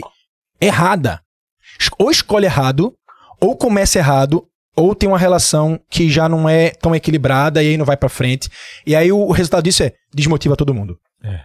[0.64, 1.20] errada.
[1.98, 2.94] Ou escolhe errado,
[3.40, 4.46] ou começa errado,
[4.76, 8.08] ou tem uma relação que já não é tão equilibrada e aí não vai pra
[8.08, 8.48] frente.
[8.86, 10.98] E aí o resultado disso é desmotiva todo mundo.
[11.22, 11.40] É.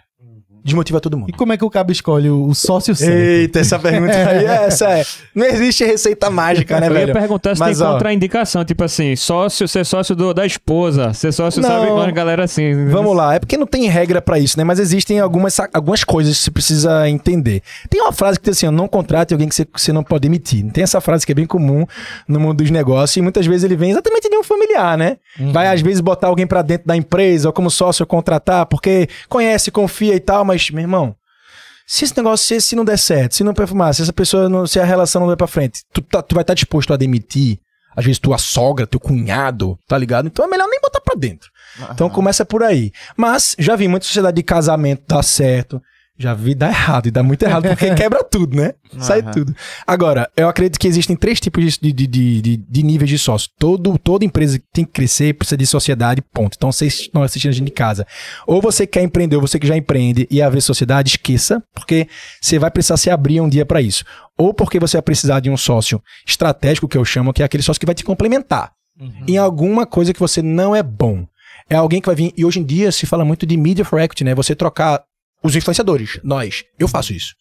[0.63, 1.33] Desmotiva todo E mundo.
[1.37, 3.13] como é que o cabo escolhe o o sócio certo?
[3.13, 5.05] Eita, essa pergunta aí, essa é.
[5.35, 7.13] Não existe receita mágica, né, Eu ia velho?
[7.13, 11.31] perguntar se Mas, tem ó, contraindicação, tipo assim, sócio, ser sócio do- da esposa, ser
[11.31, 11.69] sócio, Não.
[11.69, 12.87] sabe, uma galera assim.
[12.87, 14.63] Vamos lá, é porque não tem regra pra isso, né?
[14.63, 17.61] Mas existem algumas, algumas coisas que você precisa entender.
[17.89, 20.21] Tem uma frase que diz assim: não contrate alguém que você, que você não pode
[20.21, 20.65] demitir.
[20.71, 21.85] Tem essa frase que é bem comum
[22.27, 25.17] no mundo dos negócios e muitas vezes ele vem exatamente de um familiar, né?
[25.53, 29.69] Vai às vezes botar alguém pra dentro da empresa ou como sócio contratar porque conhece,
[29.71, 31.15] confia e tal, mas, meu irmão.
[31.87, 34.67] Se esse negócio, se, se não der certo, se não perfumar, se essa pessoa, não,
[34.67, 37.57] se a relação não der pra frente, tu, tá- tu vai estar disposto a demitir,
[37.95, 40.27] às vezes tua sogra, teu cunhado, tá ligado?
[40.27, 41.49] Então é melhor nem botar pra dentro.
[41.91, 42.91] Então começa por aí.
[43.17, 45.81] Mas já vi muita sociedade de casamento dar certo.
[46.19, 48.73] Já vi dar errado, e dá muito errado, porque quebra tudo, né?
[48.99, 49.31] Sai Aham.
[49.31, 49.55] tudo.
[49.87, 53.49] Agora, eu acredito que existem três tipos de, de, de, de, de níveis de sócio.
[53.57, 56.55] Todo, toda empresa que tem que crescer precisa de sociedade, ponto.
[56.57, 58.05] Então, vocês estão assistindo a gente de casa.
[58.45, 62.07] Ou você quer empreender, ou você que já empreende e haver sociedade, esqueça, porque
[62.41, 64.03] você vai precisar se abrir um dia para isso.
[64.37, 67.63] Ou porque você vai precisar de um sócio estratégico, que eu chamo, que é aquele
[67.63, 68.73] sócio que vai te complementar
[69.27, 71.25] em alguma coisa que você não é bom.
[71.69, 72.33] É alguém que vai vir.
[72.35, 74.33] E hoje em dia se fala muito de media for equity, né?
[74.35, 75.03] Você trocar
[75.43, 76.63] os influenciadores, nós.
[76.77, 77.35] Eu faço isso.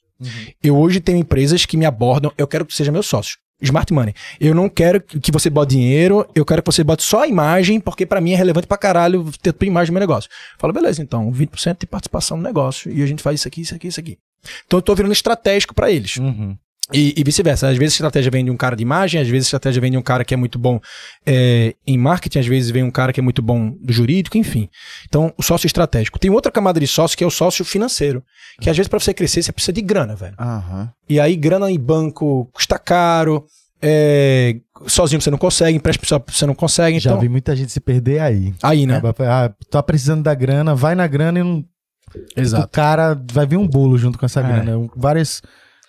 [0.62, 3.38] Eu hoje tenho empresas que me abordam, eu quero que seja meu sócio.
[3.60, 4.14] Smart Money.
[4.40, 7.80] Eu não quero que você bote dinheiro, eu quero que você bote só a imagem,
[7.80, 10.30] porque pra mim é relevante pra caralho ter tua imagem no meu negócio.
[10.56, 13.74] Fala, beleza, então, 20% de participação no negócio e a gente faz isso aqui, isso
[13.74, 14.18] aqui, isso aqui.
[14.66, 16.16] Então eu tô virando estratégico pra eles.
[16.16, 16.56] Uhum.
[16.92, 17.68] E, e vice-versa.
[17.68, 19.90] Às vezes a estratégia vem de um cara de imagem, às vezes a estratégia vem
[19.90, 20.80] de um cara que é muito bom
[21.26, 24.70] é, em marketing, às vezes vem um cara que é muito bom do jurídico, enfim.
[25.06, 26.18] Então, o sócio estratégico.
[26.18, 28.22] Tem outra camada de sócio que é o sócio financeiro.
[28.60, 30.34] Que às vezes para você crescer, você precisa de grana, velho.
[30.38, 30.90] Aham.
[31.08, 33.44] E aí, grana em banco custa caro,
[33.82, 36.98] é, sozinho você não consegue, empréstimo você não consegue.
[36.98, 38.54] Já Então, vi muita gente se perder aí.
[38.62, 39.00] aí, né?
[39.28, 42.68] Ah, tá precisando da grana, vai na grana e não, o Exato.
[42.72, 44.42] cara vai vir um bolo junto com essa É.
[44.42, 44.78] grana.
[44.78, 45.42] Um- Vários,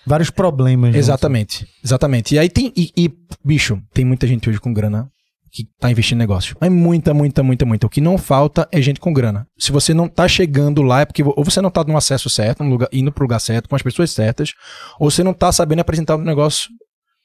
[0.10, 0.89] vários problemas.
[0.89, 0.97] junto.
[0.97, 2.36] Exatamente, exatamente.
[2.36, 3.12] E aí tem, e, e,
[3.45, 5.07] bicho, tem muita gente hoje com grana
[5.51, 6.55] que tá investindo em negócio.
[6.62, 7.88] Mas muita, muita, muita, muita.
[7.88, 9.47] O que não falta é gente com grana.
[9.57, 12.64] Se você não tá chegando lá, é porque ou você não tá no acesso certo,
[12.64, 14.51] no lugar, indo pro lugar certo, com as pessoas certas,
[14.99, 16.70] ou você não tá sabendo apresentar o negócio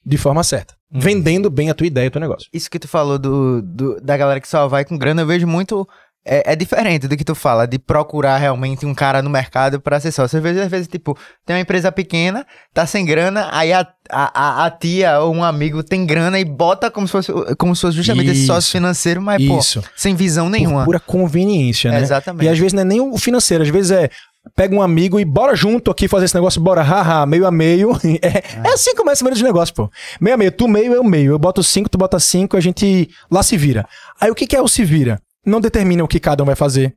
[0.06, 0.74] de forma certa.
[0.90, 2.48] Vendendo bem a tua ideia, o teu negócio.
[2.52, 5.46] Isso que tu falou do, do- da galera que só vai com grana, eu vejo
[5.46, 5.86] muito.
[6.26, 10.00] É, é diferente do que tu fala, de procurar realmente um cara no mercado pra
[10.00, 10.38] ser sócio.
[10.38, 11.14] Às vezes, às vezes, tipo,
[11.44, 15.82] tem uma empresa pequena, tá sem grana, aí a, a, a- tia ou um amigo
[15.82, 18.46] tem grana e bota como se fosse, como se fosse justamente esse Isso.
[18.46, 19.82] sócio financeiro, mas, pô, Isso.
[19.94, 20.84] sem visão Por nenhuma.
[20.86, 22.00] pura conveniência, né?
[22.00, 22.46] Exatamente.
[22.46, 24.08] E às vezes não é nem o financeiro, às vezes é
[24.54, 27.92] pega um amigo e bora junto aqui fazer esse negócio, bora, haha, meio a meio.
[28.22, 29.90] É, é assim que começa o meio de negócio, pô.
[30.20, 31.32] Meio a meio, tu meio, eu meio.
[31.32, 33.86] Eu boto cinco, tu bota cinco, a gente lá se vira.
[34.20, 35.18] Aí o que, que é o se vira?
[35.44, 36.96] Não determina o que cada um vai fazer.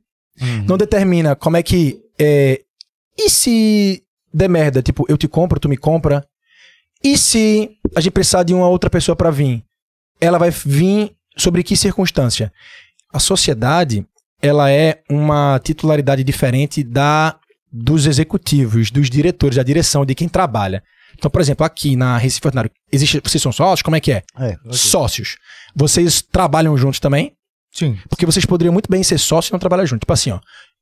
[0.66, 2.00] Não determina como é que.
[2.18, 2.60] É...
[3.16, 4.82] E se der merda?
[4.82, 6.24] Tipo, eu te compro, tu me compra.
[7.02, 9.64] E se a gente precisar de uma outra pessoa pra vir?
[10.20, 12.52] ela vai vir sobre que circunstância?
[13.12, 14.06] A sociedade,
[14.42, 17.36] ela é uma titularidade diferente da
[17.70, 20.82] dos executivos, dos diretores, da direção, de quem trabalha.
[21.14, 23.82] Então, por exemplo, aqui na Recife Ordinário, existe, vocês são sócios?
[23.82, 24.22] Como é que é?
[24.38, 25.36] É, Sócios.
[25.76, 27.32] Vocês trabalham juntos também?
[27.78, 27.96] Sim.
[28.08, 30.00] Porque vocês poderiam muito bem ser sócios e não trabalhar juntos.
[30.00, 30.38] Tipo assim, ó.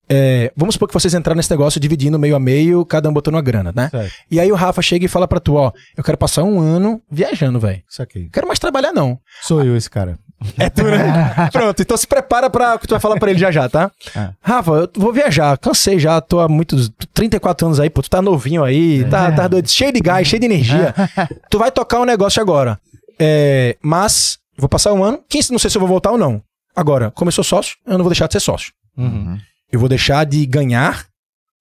[0.09, 3.35] é, vamos supor que vocês entraram nesse negócio dividindo meio a meio, cada um botando
[3.35, 3.89] uma grana, né?
[3.91, 4.13] Certo.
[4.31, 7.03] E aí o Rafa chega e fala pra tu, ó, eu quero passar um ano
[7.11, 7.83] viajando, velho.
[7.89, 8.21] Isso aqui.
[8.25, 9.19] Não quero mais trabalhar, não.
[9.43, 10.19] Sou eu esse cara.
[10.59, 11.49] É tu, né?
[11.51, 13.91] Pronto, então se prepara para o que tu vai falar pra ele já já, tá?
[14.15, 14.29] É.
[14.43, 18.21] Rafa, eu vou viajar, cansei já, tô há muitos 34 anos aí, pô, tu tá
[18.21, 20.95] novinho aí, tá, tá doido, cheio de gás, cheio de energia.
[21.51, 22.79] tu vai tocar um negócio agora.
[23.19, 26.43] É, mas, vou passar um ano, quem não sei se eu vou voltar ou não.
[26.77, 28.73] Agora, como eu sou sócio, eu não vou deixar de ser sócio.
[28.97, 29.39] Uhum.
[29.73, 31.07] Eu vou deixar de ganhar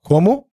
[0.04, 0.46] como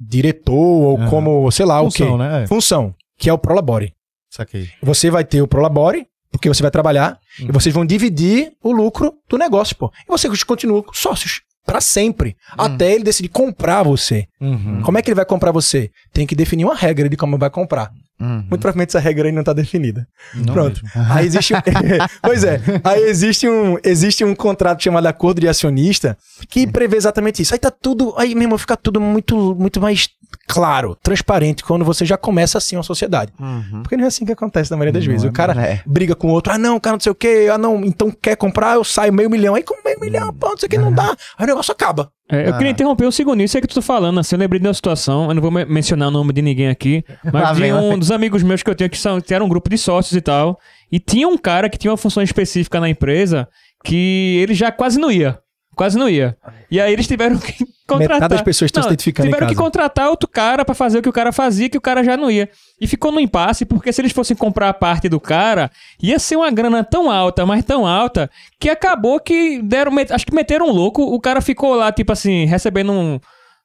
[0.00, 1.10] diretor ou Aham.
[1.10, 2.16] como, sei lá, o Função, quê.
[2.18, 2.42] né?
[2.42, 2.46] É.
[2.46, 3.94] Função, que é o Prolabore.
[4.30, 4.70] Isso aqui.
[4.82, 9.14] Você vai ter o Prolabore, porque você vai trabalhar, e vocês vão dividir o lucro
[9.28, 9.92] do negócio, pô.
[10.02, 11.42] E vocês continuam sócios.
[11.64, 12.36] Pra sempre.
[12.52, 14.28] Até ele decidir comprar você.
[14.40, 14.82] Uhum.
[14.82, 15.90] Como é que ele vai comprar você?
[16.12, 17.90] Tem que definir uma regra de como vai comprar.
[18.18, 18.46] Uhum.
[18.48, 20.06] Muito provavelmente essa regra aí não tá definida.
[20.34, 20.80] Não Pronto.
[20.82, 21.12] mesmo.
[21.12, 21.58] Aí existe um...
[22.22, 22.60] pois é.
[22.82, 26.16] Aí existe um, existe um contrato chamado acordo de acionista
[26.48, 27.52] que prevê exatamente isso.
[27.54, 28.14] Aí tá tudo.
[28.16, 30.08] Aí, meu irmão, fica tudo muito, muito mais
[30.48, 33.32] claro, transparente, quando você já começa assim uma sociedade.
[33.38, 33.82] Uhum.
[33.82, 35.24] Porque não é assim que acontece na maioria das Não vezes.
[35.26, 35.82] é, o cara é.
[35.86, 38.36] briga com o outro, ah, não, cara, não sei o quê, ah, não, então quer
[38.36, 39.54] comprar, eu saio meio milhão.
[39.54, 41.16] Aí com meio milhão, pô, não sei o que, não dá.
[41.38, 42.10] Aí o negócio acaba.
[42.28, 42.58] É, eu Ah.
[42.58, 44.74] queria interromper um segundo isso aí que tu tá falando, assim, eu lembrei de uma
[44.74, 48.10] situação, eu não vou me- mencionar o nome de ninguém aqui, mas de um dos
[48.10, 50.58] amigos meus que eu tenho que, são, que era um grupo de sócios e tal,
[50.90, 53.46] e tinha um cara que tinha uma função específica na empresa
[53.84, 55.38] que ele já quase não ia.
[55.76, 56.34] Quase não ia.
[56.70, 57.52] E aí eles tiveram que
[57.86, 58.14] contratar.
[58.16, 60.98] Metade das pessoas estão se Não, identificando em Tiveram que contratar outro cara pra fazer
[60.98, 62.48] o que o cara fazia, que o cara já não ia.
[62.80, 65.70] E ficou no impasse, porque se eles fossem comprar a parte do cara,
[66.02, 69.92] ia ser uma grana tão alta, mas tão alta, que acabou que deram.
[70.10, 73.20] Acho que meteram um louco, o cara ficou lá, tipo assim, recebendo um.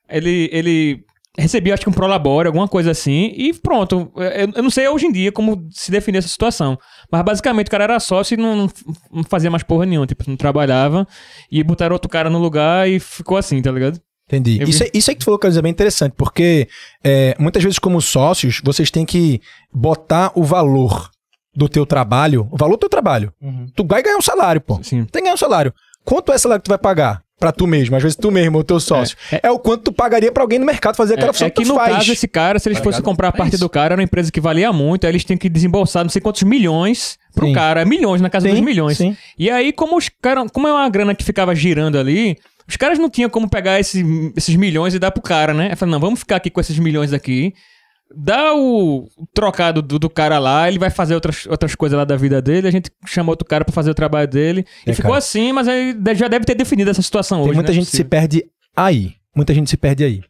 [0.10, 0.50] Ele.
[0.52, 1.06] ele
[1.38, 4.12] recebia, acho que um prolabore, alguma coisa assim, e pronto.
[4.16, 6.78] Eu, eu não sei hoje em dia como se definir essa situação.
[7.12, 8.70] Mas basicamente o cara era sócio e não,
[9.12, 11.08] não fazia mais porra nenhuma, tipo, não trabalhava.
[11.52, 14.00] E botaram outro cara no lugar e ficou assim, tá ligado?
[14.28, 14.62] Entendi.
[14.62, 14.86] Eu Isso, vi.
[14.86, 16.68] aí- isso aí que tu falou, Carlos, é bem interessante, porque
[17.04, 19.42] é, muitas vezes, como sócios, vocês têm que
[19.74, 21.10] botar o valor
[21.54, 23.34] do teu trabalho, o valor do teu trabalho.
[23.42, 23.68] Uhum.
[23.76, 24.80] Tu vai ganhar um salário, pô.
[24.84, 25.04] Sim.
[25.04, 25.74] Tem que ganhar um salário.
[26.06, 27.22] Quanto é salário que tu vai pagar?
[27.40, 29.18] Pra tu mesmo, às vezes tu mesmo, o teu sócio.
[29.42, 31.64] É, o quanto tu pagaria pra alguém no mercado fazer aquela É, função é que
[31.64, 31.96] tu no faz.
[31.96, 34.04] caso, esse cara, se eles Tá fossem comprar a É parte do cara, era uma
[34.04, 37.54] empresa que valia muito, aí eles tinham que desembolsar não sei quantos milhões pro Sim.
[37.54, 37.84] cara.
[37.84, 38.96] Milhões, na casa Sim, dos milhões.
[38.98, 39.18] sim.
[39.40, 42.38] E aí, como os cara, como é uma grana que ficava girando ali,
[42.68, 44.06] os caras não tinham como pegar esse-
[44.38, 45.70] esses milhões e dar pro cara, né?
[45.72, 47.56] Eu falei, não, vamos ficar aqui com esses milhões aqui.
[48.16, 52.18] Dá o trocado do, do cara lá, ele vai fazer outras, outras coisas lá da
[52.18, 54.66] vida dele, a gente chama outro cara pra fazer o trabalho dele.
[54.86, 55.20] E É, ficou cara.
[55.20, 57.56] assim, mas aí já deve ter definido essa situação Tem hoje.
[57.56, 57.76] muita né?
[57.80, 58.46] gente se perde
[58.76, 59.14] aí.
[59.36, 60.22] Muita gente se perde aí.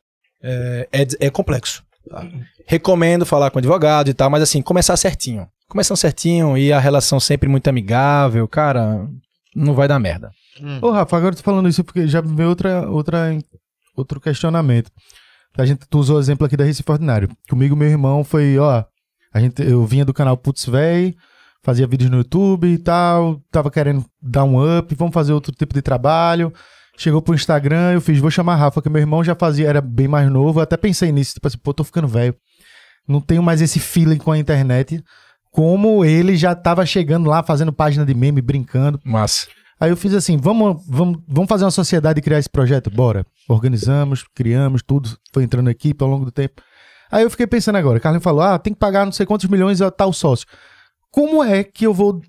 [0.44, 1.84] É, é, é complexo.
[2.10, 2.26] tá?
[2.68, 5.48] Recomendo falar com advogado e tal, mas assim, começar certinho.
[5.68, 9.08] Começando certinho e a relação sempre muito amigável, cara,
[9.56, 10.32] não vai dar merda.
[10.82, 13.38] Ô, Rafa, agora eu tô falando isso porque já me veio outra, outra,
[13.96, 14.92] outro questionamento.
[15.58, 17.30] A gente, tu usou o exemplo aqui da Recife Ordinário.
[17.50, 18.84] Comigo, meu irmão foi, ó,
[19.34, 21.16] a gente, eu vinha do canal Putz Véi,
[21.64, 25.74] fazia vídeos no YouTube e tal, tava querendo dar um up, vamos fazer outro tipo
[25.74, 26.54] de trabalho.
[26.98, 30.08] Chegou pro Instagram, eu fiz, vou chamar Rafa, que meu irmão já fazia, era bem
[30.08, 32.36] mais novo, eu até pensei nisso, tipo assim, pô, tô ficando velho.
[33.08, 35.04] Não tenho mais esse feeling com a internet,
[35.52, 39.00] como ele já tava chegando lá, fazendo página de meme, brincando.
[39.04, 39.48] Mas
[39.82, 42.92] Aí eu fiz assim, vamos, vamos, vamos fazer uma sociedade e criar esse projeto?
[42.92, 43.26] Bora.
[43.50, 46.62] Organizamos, criamos, tudo, foi entrando equipe ao longo do tempo.
[47.12, 49.82] Aí eu fiquei pensando agora, Carlinhos falou, ah, tem que pagar não sei quantos milhões
[49.82, 50.46] a tal sócio.
[51.10, 52.22] Como é que eu vou...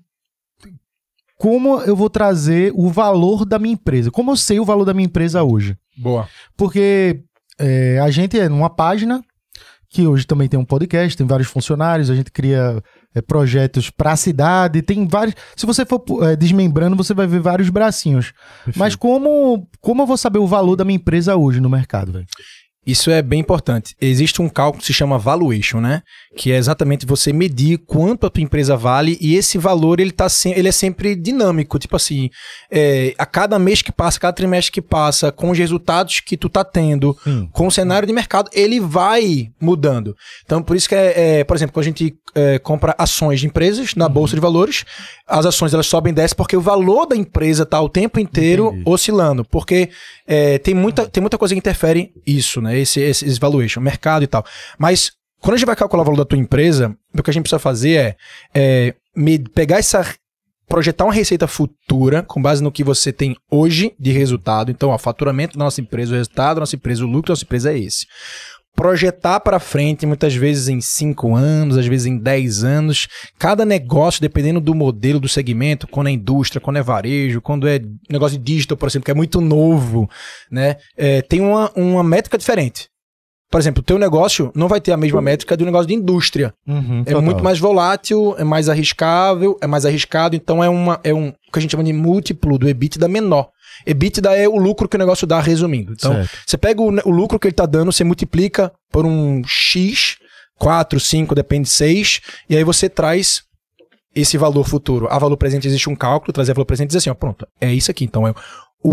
[1.37, 4.09] Como eu vou trazer o valor da minha empresa?
[4.09, 5.77] Como eu sei o valor da minha empresa hoje?
[5.95, 6.27] boa.
[6.57, 7.21] Porque
[7.59, 9.23] é, a gente é numa página
[9.89, 12.81] que hoje também tem um podcast, tem vários funcionários, a gente cria
[13.15, 15.35] é, projetos para a cidade, tem vários.
[15.55, 18.33] Se você for é, desmembrando, você vai ver vários bracinhos.
[18.75, 22.25] Mas como, como eu vou saber o valor da minha empresa hoje no mercado, velho?
[22.85, 23.95] Isso é bem importante.
[23.99, 26.01] Existe um cálculo que se chama valuation, né?
[26.35, 30.27] Que é exatamente você medir quanto a tua empresa vale e esse valor ele, tá
[30.27, 31.77] sem, ele é sempre dinâmico.
[31.77, 32.29] Tipo assim,
[32.71, 36.49] é, a cada mês que passa, cada trimestre que passa, com os resultados que tu
[36.49, 37.47] tá tendo, Sim.
[37.51, 40.15] com o cenário de mercado, ele vai mudando.
[40.43, 43.47] Então, por isso que é, é, por exemplo, quando a gente é, compra ações de
[43.47, 44.85] empresas na Bolsa de Valores,
[45.27, 48.67] as ações elas sobem e descem porque o valor da empresa tá o tempo inteiro
[48.67, 48.83] Entendi.
[48.85, 49.45] oscilando.
[49.45, 49.89] Porque
[50.27, 52.77] é, tem, muita, tem muita coisa que interfere isso, né?
[52.77, 54.43] Esse, esse, esse valuation, mercado e tal.
[54.77, 55.11] Mas
[55.43, 57.59] quando a gente vai calcular o valor da tua empresa, o que a gente precisa
[57.59, 58.15] fazer é,
[58.55, 58.95] é
[59.53, 60.01] pegar essa
[60.69, 64.71] projetar uma receita futura com base no que você tem hoje de resultado.
[64.71, 67.43] Então, ó, faturamento da nossa empresa, o resultado da nossa empresa, o lucro da nossa
[67.43, 68.07] empresa é esse.
[68.73, 73.07] Projetar para frente, muitas vezes em 5 anos, às vezes em 10 anos.
[73.37, 77.81] Cada negócio, dependendo do modelo, do segmento, quando é indústria, quando é varejo, quando é
[78.09, 80.09] negócio de digital, por exemplo, que é muito novo,
[80.49, 80.77] né?
[80.97, 82.87] É, tem uma, uma métrica diferente.
[83.53, 86.51] Por exemplo, o teu negócio não vai ter a mesma métrica do negócio de indústria.
[86.67, 87.21] Uhum, É total.
[87.21, 91.51] muito mais volátil, é mais arriscável, é mais arriscado, então é, uma, é um o
[91.53, 93.49] que a gente chama de múltiplo do EBITDA menor.
[93.85, 95.93] EBITDA é o lucro que o negócio dá, resumindo.
[95.93, 96.35] Então, Certo.
[96.47, 100.17] você pega o, o lucro que ele tá dando, você multiplica por um X,
[100.57, 103.43] 4, 5, depende 6, e aí você traz
[104.15, 105.07] esse valor futuro.
[105.11, 107.71] A valor presente existe um cálculo, trazer valor presente e dizer assim, ó, pronto, é
[107.71, 108.03] isso aqui.
[108.03, 108.33] Então, é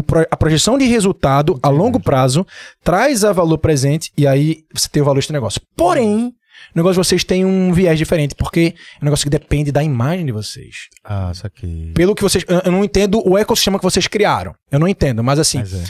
[0.02, 2.46] pro- a projeção de resultado a longo prazo
[2.82, 5.60] traz a valor presente e aí você tem o valor desse negócio.
[5.76, 6.26] Porém,
[6.74, 9.82] o negócio de vocês tem um viés diferente, porque é um negócio que depende da
[9.82, 10.88] imagem de vocês.
[11.04, 11.92] Ah, saquei.
[11.94, 12.44] Pelo que vocês.
[12.46, 14.54] Eu eu não entendo o ecossistema que vocês criaram.
[14.70, 15.82] Eu não entendo, mas assim, Mas é.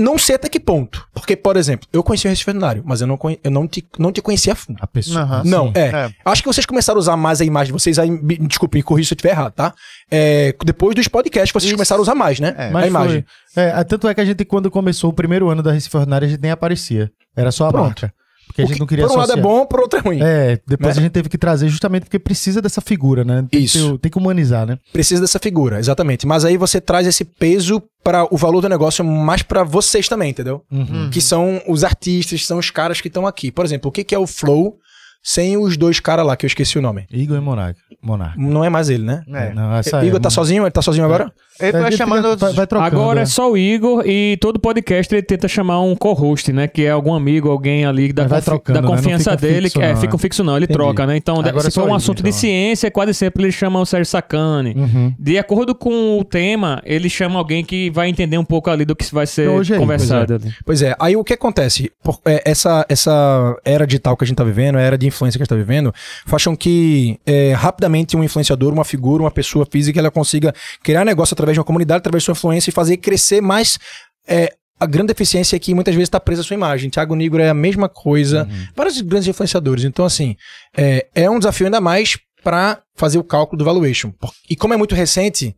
[0.00, 1.06] Não sei até que ponto.
[1.14, 3.86] Porque, por exemplo, eu conheci o Recife Veterinário, mas eu não, conhe- eu não, te,
[3.98, 4.78] não te conhecia a fundo.
[4.80, 5.20] A pessoa.
[5.22, 5.42] Aham.
[5.44, 5.72] Não, Sim.
[5.76, 5.80] é.
[5.88, 6.10] É.
[6.24, 8.82] Acho que vocês começaram a usar mais a imagem de vocês, aí, me, desculpe, me
[8.82, 9.74] corrija se eu estiver errado, tá?
[10.10, 11.76] É, depois dos podcasts, vocês Isso.
[11.76, 12.54] começaram a usar mais, né?
[12.56, 12.68] É.
[12.68, 13.24] a Mas imagem.
[13.54, 13.62] foi.
[13.62, 16.30] É, tanto é que a gente, quando começou o primeiro ano da Recife Ordinária, a
[16.30, 17.10] gente nem aparecia.
[17.36, 17.84] Era só a Pronto.
[17.86, 18.14] marca.
[18.50, 19.48] Porque a gente que, não queria por um lado é associar.
[19.58, 20.18] bom, por outro é ruim.
[20.20, 21.00] É, depois Né?
[21.00, 23.46] a gente teve que trazer justamente porque precisa dessa figura, né?
[23.50, 23.78] Tem Isso.
[23.78, 24.78] Que ter- tem que humanizar, né?
[24.92, 26.26] Precisa dessa figura, exatamente.
[26.26, 30.30] Mas aí você traz esse peso para o valor do negócio mais para vocês também,
[30.30, 30.62] entendeu?
[30.70, 31.10] Uhum.
[31.10, 33.50] Que são os artistas, são os caras que estão aqui.
[33.52, 34.76] Por exemplo, o que, que é o Flow
[35.22, 37.06] sem os dois caras lá, que eu esqueci o nome?
[37.12, 37.78] Igor e Monarca.
[38.02, 38.34] Monarca.
[38.38, 39.22] Não é mais ele, né?
[39.28, 39.52] É.
[39.52, 40.62] Não, essa Igor é, tá sozinho?
[40.64, 41.30] Ele tá sozinho agora?
[41.60, 43.22] Ele gente chamando vai, vai trocando, Agora né?
[43.22, 46.66] é só o Igor e todo podcast ele tenta chamar um co-host, né?
[46.66, 48.88] Que é algum amigo, alguém ali da, confi- trocando, da né?
[48.96, 49.62] Confiança fica dele.
[49.64, 50.16] fixo, que, é, não, fica é.
[50.16, 50.78] um fixo não, ele Entendi.
[50.78, 51.18] troca, né?
[51.18, 52.40] Então, Agora se é só for um assunto Igor, de então.
[52.40, 54.72] ciência, quase sempre ele chama o Sérgio Sacani.
[54.74, 55.14] Uhum.
[55.18, 58.96] De acordo com o tema, ele chama alguém que vai entender um pouco ali do
[58.96, 60.34] que vai ser Hoje é aí, conversado.
[60.36, 60.54] ali.
[60.64, 61.92] Pois é, aí o que acontece?
[62.02, 65.36] Por- é, essa, essa era digital que a gente tá vivendo, a era de influência
[65.38, 65.92] que a gente tá vivendo,
[66.24, 67.52] faz com que é,
[67.90, 71.64] rapidamente um influenciador, uma figura, uma pessoa física, ela consiga criar negócio através de uma
[71.64, 73.78] comunidade, através de sua influência e fazer crescer mais.
[74.26, 76.88] é, a grande deficiência é que muitas vezes está presa a sua imagem.
[76.88, 78.48] Tiago Negro é a mesma coisa.
[78.74, 79.84] Vários grandes influenciadores.
[79.84, 80.36] Então, assim,
[80.74, 84.10] é, é um desafio ainda mais para fazer o cálculo do valuation.
[84.48, 85.54] E como é muito recente,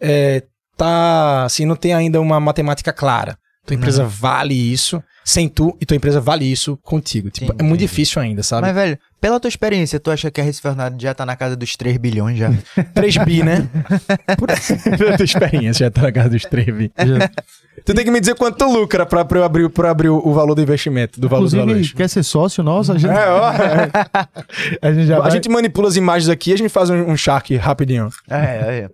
[0.00, 0.44] é,
[0.76, 3.36] tá, assim, não tem ainda uma matemática clara.
[3.66, 7.30] Tua empresa vale isso sem tu e tua empresa vale isso contigo.
[7.30, 8.62] Tipo, é muito difícil ainda, sabe?
[8.62, 11.54] Mas, velho, pela tua experiência, tu acha que a Recife Ordinária já tá na casa
[11.54, 12.50] dos 3 bilhões já?
[12.94, 13.68] 3 bi, né?
[14.36, 14.48] Por
[14.98, 16.92] pela tua experiência, já tá na casa dos 3 bi.
[17.84, 20.32] Tu tem que me dizer quanto tu lucra pra, pra eu abrir, pra abrir o,
[20.32, 21.96] valor do investimento, do valor do Inclusive, valuation.
[21.96, 22.92] quer ser sócio nosso?
[22.92, 23.42] A gente, É, ó,
[24.82, 25.30] a gente já a vai...
[25.30, 28.08] gente manipula as imagens aqui e a gente faz um, um shark rapidinho.
[28.28, 28.90] É, é.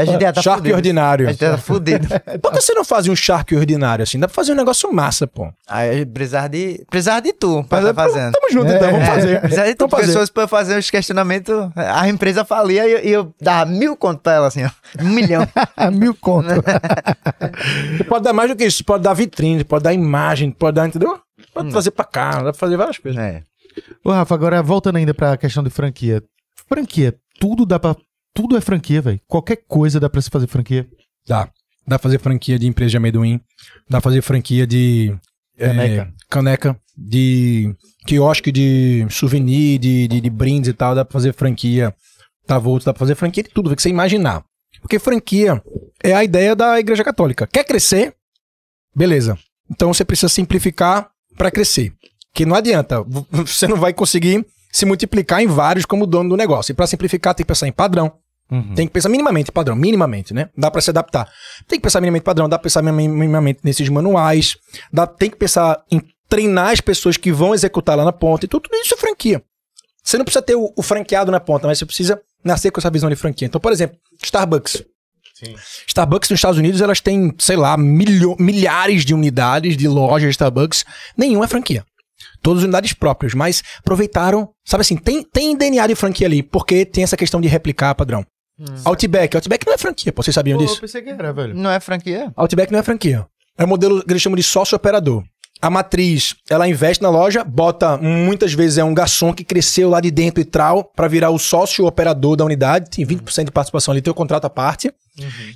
[0.00, 0.74] A gente já tá shark fudido.
[0.76, 1.28] ordinário.
[1.28, 2.08] A gente já tá fudido.
[2.40, 4.18] Por que você não faz um shark ordinário assim?
[4.18, 5.52] Dá pra fazer um negócio massa, pô.
[5.76, 8.32] Aí precisar de, precisar de tu pra Mas tá é- fazendo.
[8.32, 9.40] Tamo junto, então, vamos É, fazer.
[9.40, 10.18] Precisar de tu, Vamos fazer.
[10.18, 13.96] fosse pra eu fazer os questionamentos, a empresa falia e eu, e eu dava mil
[13.96, 14.70] conto pra ela, assim, ó.
[15.02, 15.42] Um milhão.
[15.92, 16.46] Mil conto.
[17.96, 18.78] Você pode dar mais do que isso.
[18.78, 21.18] Você pode dar vitrine, pode dar imagem, pode dar, entendeu?
[21.52, 23.20] Pode trazer pra cá, dá pra fazer várias coisas.
[23.20, 23.42] É.
[24.04, 26.22] Ô, Rafa, agora voltando ainda pra questão de franquia.
[26.68, 27.96] Franquia, tudo dá pra...
[28.34, 29.20] Tudo é franquia, velho.
[29.28, 30.86] Qualquer coisa dá pra se fazer franquia.
[31.26, 31.48] Dá.
[31.86, 33.40] Dá pra fazer franquia de empresa de amendoim.
[33.88, 35.14] Dá pra fazer franquia de.
[35.58, 36.14] É, Caneca.
[36.28, 36.80] caneca.
[36.96, 37.74] De
[38.06, 40.94] quiosque de souvenir, de, de, de brindes e tal.
[40.94, 41.94] Dá pra fazer franquia.
[42.46, 44.44] Tá volto, dá pra fazer franquia de tudo, que você imaginar.
[44.80, 45.62] Porque franquia
[46.02, 47.46] é a ideia da Igreja Católica.
[47.46, 48.14] Quer crescer?
[48.94, 49.38] Beleza.
[49.70, 51.92] Então você precisa simplificar pra crescer.
[52.34, 53.02] Que não adianta.
[53.46, 56.72] Você não vai conseguir se multiplicar em vários como dono do negócio.
[56.72, 58.12] E pra simplificar, tem que pensar em padrão.
[58.50, 58.74] Uhum.
[58.74, 60.50] Tem que pensar minimamente padrão, minimamente, né?
[60.56, 61.28] Dá pra se adaptar.
[61.66, 64.56] Tem que pensar minimamente padrão, dá pra pensar mini- minimamente nesses manuais,
[64.92, 68.48] dá, tem que pensar em treinar as pessoas que vão executar lá na ponta, e
[68.48, 69.42] tudo, tudo isso é franquia.
[70.02, 72.90] Você não precisa ter o, o franqueado na ponta, mas você precisa nascer com essa
[72.90, 73.46] visão de franquia.
[73.46, 74.84] Então, por exemplo, Starbucks.
[75.88, 80.32] Starbucks nos Estados Unidos, elas têm, sei lá, milho- milhares de unidades de lojas de
[80.32, 80.84] Starbucks.
[81.16, 81.84] Nenhuma é franquia.
[82.42, 87.02] Todas unidades próprias, mas aproveitaram, sabe assim, tem, tem DNA de franquia ali, porque tem
[87.02, 88.24] essa questão de replicar padrão.
[88.84, 89.36] Outback.
[89.36, 90.76] Outback não é franquia, pô, vocês sabiam Pô, disso?
[90.76, 91.54] eu pensei que era, velho.
[91.54, 92.32] Não é franquia?
[92.36, 93.26] Outback não é franquia.
[93.58, 95.22] É um modelo que eles chamam de sócio-operador.
[95.62, 100.00] A matriz, ela investe na loja, bota, muitas vezes é um garçom que cresceu lá
[100.00, 104.02] de dentro e tal, pra virar o sócio-operador da unidade, tem 20% de participação ali,
[104.02, 104.92] tem o contrato à parte,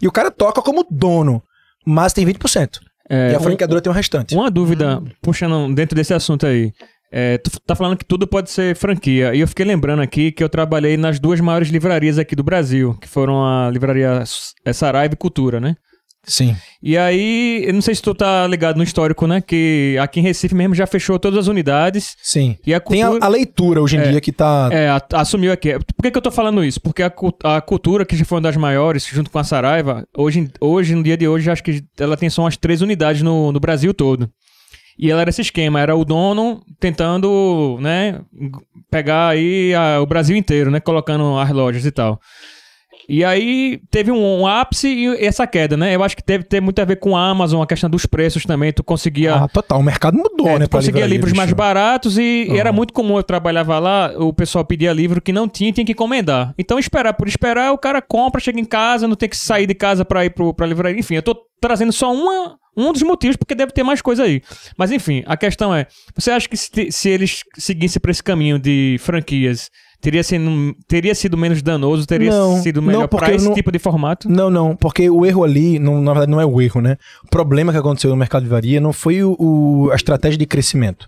[0.00, 1.42] e o cara toca como dono,
[1.84, 2.80] mas tem 20%.
[3.10, 4.34] É, e a um- franqueadora tem o restante.
[4.34, 6.72] Uma dúvida, puxando dentro desse assunto aí.
[7.10, 9.34] É, tu tá falando que tudo pode ser franquia.
[9.34, 12.94] E eu fiquei lembrando aqui que eu trabalhei nas duas maiores livrarias aqui do Brasil,
[13.00, 14.22] que foram a livraria
[14.64, 15.74] é, Saraiva e Cultura, né?
[16.26, 16.54] Sim.
[16.82, 19.40] E aí, eu não sei se tu tá ligado no histórico, né?
[19.40, 22.14] Que aqui em Recife mesmo já fechou todas as unidades.
[22.22, 22.56] Sim.
[22.66, 23.24] E a Tem a, cultura.
[23.24, 24.68] a leitura hoje em dia que tá.
[24.70, 25.72] É, a- assumiu aqui.
[25.78, 26.80] Por que, que eu tô falando isso?
[26.82, 27.10] Porque a,
[27.44, 31.02] a cultura, que já foi uma das maiores, junto com a Saraiva, hoje, hoje no
[31.02, 34.28] dia de hoje, acho que ela tem só umas três unidades no, no Brasil todo.
[34.98, 38.20] E ela era esse esquema, era o dono tentando, né,
[38.90, 42.20] pegar aí a- o Brasil inteiro, né, colocando as lojas e tal.
[43.08, 45.94] E aí teve um, um ápice e essa queda, né?
[45.96, 48.44] Eu acho que deve ter muito a ver com a Amazon, a questão dos preços
[48.44, 48.70] também.
[48.70, 49.80] Tu conseguia Ah, total.
[49.80, 50.66] O mercado mudou, é, né?
[50.66, 51.56] tu conseguia livros mais bicho.
[51.56, 52.56] baratos e, e Uhum.
[52.56, 53.16] era muito comum.
[53.16, 56.52] Eu trabalhava lá, o pessoal pedia livro que não tinha e tinha que encomendar.
[56.58, 59.74] Então, esperar por esperar, o cara compra, chega em casa, não tem que sair de
[59.74, 61.00] casa pra ir pro, pra livraria.
[61.00, 64.42] Enfim, eu tô trazendo só uma, um dos motivos, porque deve ter mais coisa aí.
[64.76, 68.58] Mas, enfim, a questão é: você acha que se, se eles seguissem por esse caminho
[68.58, 69.70] de franquias,
[70.00, 73.78] teria sido, teria sido menos danoso, teria Não, sido melhor pra esse não- tipo de
[73.78, 74.28] formato?
[74.30, 76.96] Não, não, porque o erro ali, não, na verdade, não é o erro, né?
[77.24, 80.46] O problema que aconteceu no mercado de livraria não foi o, o- a estratégia de
[80.46, 81.06] crescimento.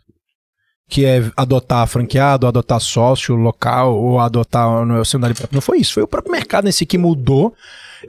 [0.92, 5.54] Que é adotar franqueado, adotar sócio local ou adotar no cenário próprio.
[5.56, 5.94] Não foi isso.
[5.94, 7.54] Foi o próprio mercado em si que mudou.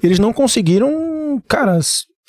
[0.02, 1.78] Eles não conseguiram, cara,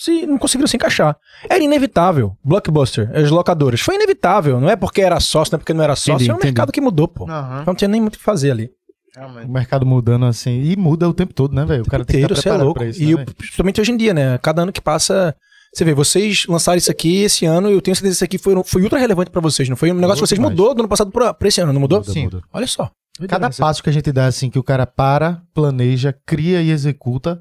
[0.03, 1.17] se, não conseguiram se encaixar.
[1.49, 2.37] Era inevitável.
[2.45, 3.81] Blockbuster, as locadoras.
[3.81, 4.61] Foi inevitável.
[4.61, 6.15] Não é porque era sócio, não é porque não era sócio.
[6.15, 6.53] Entendi, é um entendi.
[6.53, 7.31] mercado que mudou, pô.
[7.31, 7.65] Aham.
[7.67, 8.71] Não tinha nem muito o que fazer ali.
[9.15, 9.47] Realmente.
[9.47, 10.63] O mercado mudando assim.
[10.63, 11.83] E muda o tempo todo, né, velho?
[11.83, 12.81] O cara tem que inteiro, estar é preparado louco.
[12.81, 13.03] pra isso.
[13.03, 14.39] e né, principalmente hoje em dia, né?
[14.39, 15.35] Cada ano que passa.
[15.73, 18.39] Você vê, vocês lançaram isso aqui esse ano e eu tenho certeza que isso aqui
[18.39, 19.91] foi, foi ultra relevante pra vocês, não foi?
[19.91, 20.55] Um negócio que vocês demais.
[20.55, 22.01] mudou do ano passado pra, pra esse ano, não mudou?
[22.01, 22.25] Muda, Sim.
[22.25, 22.43] muda.
[22.53, 22.91] Olha só.
[23.29, 27.41] Cada passo que a gente dá, assim, que o cara para, planeja, cria e executa,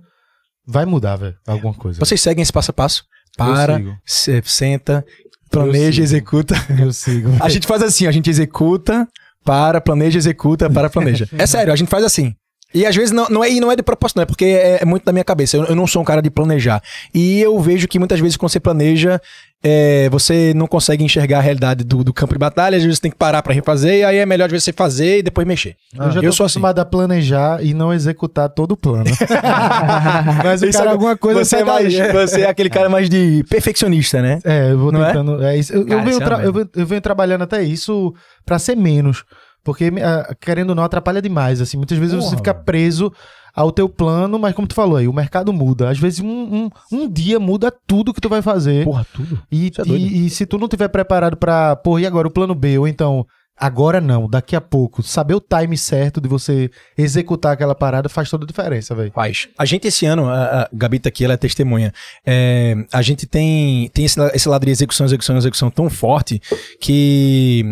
[0.65, 1.35] vai mudar, velho.
[1.47, 1.99] Alguma coisa.
[1.99, 3.03] Vocês seguem esse passo a passo?
[3.37, 5.05] Para, se- senta,
[5.49, 6.55] planeja, executa.
[6.79, 7.29] Eu sigo.
[7.39, 9.07] A gente faz assim, a gente executa,
[9.43, 11.27] para, planeja, executa, para, planeja.
[11.37, 12.35] É sério, a gente faz assim.
[12.73, 14.85] E às vezes não, não, é, não é de propósito, não é porque é, é
[14.85, 15.57] muito da minha cabeça.
[15.57, 16.81] Eu, eu não sou um cara de planejar.
[17.13, 19.19] E eu vejo que muitas vezes quando você planeja,
[19.63, 23.01] é, você não consegue enxergar a realidade do, do campo de batalha, às vezes você
[23.03, 25.75] tem que parar pra refazer, e aí é melhor vezes você fazer e depois mexer.
[25.95, 26.53] Eu já eu tô sou assim.
[26.59, 29.05] acostumado a planejar e não executar todo o plano.
[30.43, 33.09] Mas o Isso cara, é- alguma coisa você é, mais, você é aquele cara mais
[33.09, 34.39] de perfeccionista, né?
[34.43, 35.07] É, eu vou Não é?
[35.07, 35.43] tentando.
[35.43, 35.57] É?
[35.57, 35.73] isso.
[35.73, 38.13] Eu, eu Cara, venho isso é tra- uma eu, venho, eu venho trabalhando até isso
[38.45, 39.23] pra ser menos.
[39.63, 41.61] Porque, ah, querendo ou não, atrapalha demais.
[41.61, 42.65] Assim, muitas vezes você Porra, fica velho.
[42.65, 43.13] preso
[43.53, 45.89] ao teu plano, mas como tu falou aí, o mercado muda.
[45.89, 48.85] Às vezes um, um, um dia muda tudo que tu vai fazer.
[48.85, 49.41] Porra, tudo.
[49.51, 52.55] E, é e, e se tu não tiver preparado pra, pô, e agora o plano
[52.55, 52.77] B?
[52.77, 53.25] Ou então,
[53.57, 58.29] agora não, daqui a pouco, saber o time certo de você executar aquela parada faz
[58.29, 59.11] toda a diferença, velho.
[59.11, 59.49] Faz.
[59.57, 61.93] A gente esse ano, a, a Gabi tá aqui, ela é testemunha.
[62.25, 66.41] É, a gente tem, tem esse, esse lado de execução, execução, execução tão forte
[66.79, 67.63] que.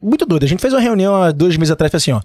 [0.00, 0.44] Muito doido.
[0.44, 2.20] A gente fez uma reunião há dois meses atrás falou assim, ó.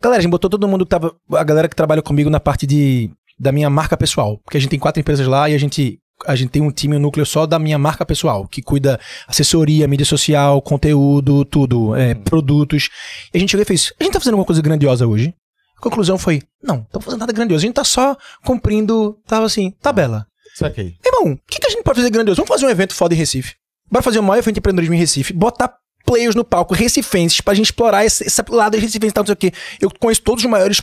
[0.00, 1.14] Galera, a gente botou todo mundo que tava.
[1.32, 4.38] A galera que trabalha comigo na parte de, da minha marca pessoal.
[4.44, 5.98] Porque a gente tem quatro empresas lá e a gente.
[6.26, 8.98] A gente tem um time, um núcleo só da minha marca pessoal, que cuida
[9.28, 12.88] assessoria, mídia social, conteúdo, tudo, é, produtos.
[13.34, 15.34] E a gente chegou e fez: a gente tá fazendo alguma coisa grandiosa hoje?
[15.76, 17.64] A conclusão foi: não, não estamos fazendo nada grandioso.
[17.64, 20.26] A gente tá só cumprindo, tava assim, tabela.
[20.54, 20.94] Saquei.
[21.04, 22.36] Irmão, o que, que a gente pode fazer grandioso?
[22.38, 23.54] Vamos fazer um evento foda em Recife.
[23.90, 25.34] Bora fazer o maior evento de empreendedorismo em Recife.
[25.34, 25.74] Botar
[26.06, 29.32] players no palco, recifenses, pra gente explorar esse, esse lado recifense e tal, não sei
[29.34, 29.52] o quê.
[29.80, 30.80] Eu conheço todos os maiores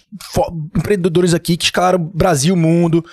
[0.75, 3.03] empreendedores aqui que escalaram Brasil, mundo,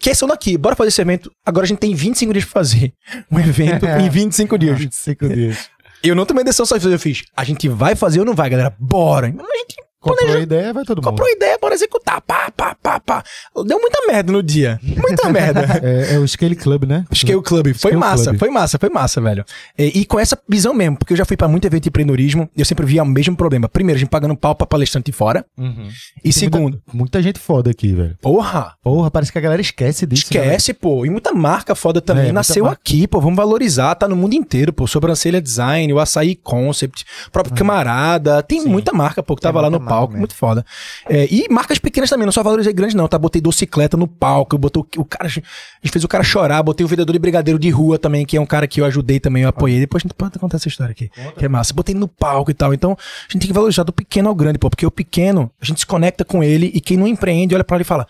[0.00, 0.58] que são daqui.
[0.58, 1.32] Bora fazer esse evento.
[1.46, 2.92] Agora a gente tem 25 dias pra fazer
[3.30, 4.78] um evento em 25 dias.
[4.78, 5.70] 25 dias.
[6.02, 7.22] Eu não tomei decisão só de fazer, eu fiz.
[7.36, 8.74] A gente vai fazer ou não vai, galera?
[8.78, 9.26] Bora.
[9.26, 11.04] A gente Comprou a ideia, vai todo mundo.
[11.10, 12.20] comprou a ideia, bora executar.
[12.22, 13.22] Pá, pá, pá, pá.
[13.66, 14.80] Deu muita merda no dia.
[14.82, 15.80] Muita merda.
[15.82, 17.04] É, é o Scale Club, né?
[17.28, 17.74] É o clube.
[17.74, 18.38] Foi Scale massa, Club.
[18.38, 19.44] foi massa, foi massa, velho.
[19.78, 22.48] E, e com essa visão mesmo, porque eu já fui pra muito evento de empreendedorismo
[22.56, 23.68] e eu sempre via o mesmo problema.
[23.68, 25.44] Primeiro, a gente pagando pau pra palestrante fora.
[25.58, 25.88] Uhum.
[26.24, 28.16] E segundo, Muita gente foda aqui, velho.
[28.22, 30.26] porra, Porra, parece que a galera esquece disso.
[30.32, 31.04] né, esquece, pô.
[31.04, 32.22] E muita marca foda também.
[32.22, 32.80] É, muita Nasceu marca.
[32.80, 33.20] aqui, pô.
[33.20, 34.86] Vamos valorizar, tá no mundo inteiro, pô.
[34.86, 38.42] Sobrancelha Design, o Açaí Concept, próprio Camarada.
[38.42, 40.12] Tem muita marca, pô, que tava Tem lá no muita palco.
[40.12, 40.20] mesmo.
[40.20, 40.64] Muito foda.
[41.08, 43.08] É, e marcas pequenas também, não só valorizei grandes, não.
[43.08, 43.18] Tá?
[43.18, 45.26] Botei docicleta no palco, eu botei o, o cara.
[45.26, 45.44] A gente
[45.90, 48.46] fez o cara chorar, botei o vendedor de brigadeiro de rua também, que é um
[48.46, 49.80] cara que eu ajudei também, eu apoiei.
[49.80, 51.10] Depois a gente pode contar essa história aqui.
[51.36, 51.74] Que é massa.
[51.74, 52.72] Botei no palco e tal.
[52.72, 54.70] Então, a gente tem que valorizar do pequeno ao grande, pô.
[54.70, 57.76] Porque o pequeno, a gente se conecta com ele e quem não empreende olha pra
[57.76, 58.06] ele e fala.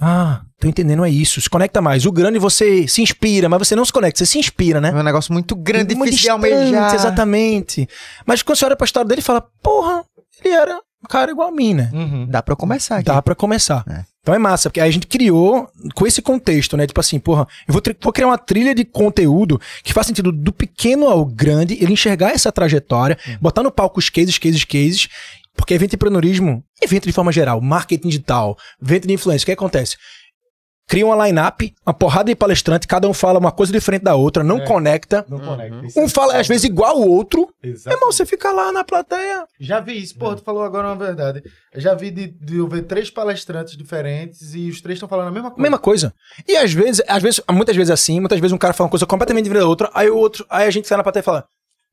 [0.00, 1.40] Ah, tô entendendo, é isso.
[1.40, 2.04] Se conecta mais.
[2.04, 4.90] O grande você se inspira, mas você não se conecta, você se inspira, né?
[4.90, 6.94] É um negócio muito grande, Muito difícil de almejar.
[6.94, 7.88] Exatamente.
[8.26, 10.04] Mas quando você olha pra história dele, fala, porra,
[10.44, 11.90] ele era uma cara igual a mim, né?
[11.92, 12.26] Uhum.
[12.26, 13.04] Dá pra começar aqui.
[13.04, 13.84] Dá pra começar.
[13.88, 14.04] É.
[14.20, 16.84] Então é massa, porque aí a gente criou com esse contexto, né?
[16.84, 20.52] Tipo assim, porra, eu vou, vou criar uma trilha de conteúdo que faz sentido do
[20.52, 25.08] pequeno ao grande, ele enxergar essa trajetória, botar no palco os cases, cases, cases,
[25.54, 29.52] porque evento de empreendedorismo, evento de forma geral, marketing digital, evento de influência, o que
[29.52, 29.96] acontece?
[30.88, 34.44] Cria uma line-up, uma porrada de palestrante, cada um fala uma coisa diferente da outra,
[34.44, 34.64] não É.
[34.64, 35.26] conecta.
[35.28, 35.76] Não conecta.
[35.96, 37.48] É Um fala às vezes igual ao outro.
[37.60, 37.96] Exato.
[37.96, 39.44] Irmão, você fica lá na plateia.
[39.58, 41.42] Já vi isso, pô, tu falou agora uma verdade.
[41.74, 45.26] Eu já vi de, de eu ver três palestrantes diferentes e os três estão falando
[45.28, 45.62] a mesma coisa.
[45.62, 46.14] Mesma coisa.
[46.46, 48.90] E às vezes, às vezes, muitas vezes é assim, muitas vezes um cara fala uma
[48.92, 51.24] coisa completamente diferente da outra, aí o outro, aí a gente sai na plateia e
[51.24, 51.44] fala: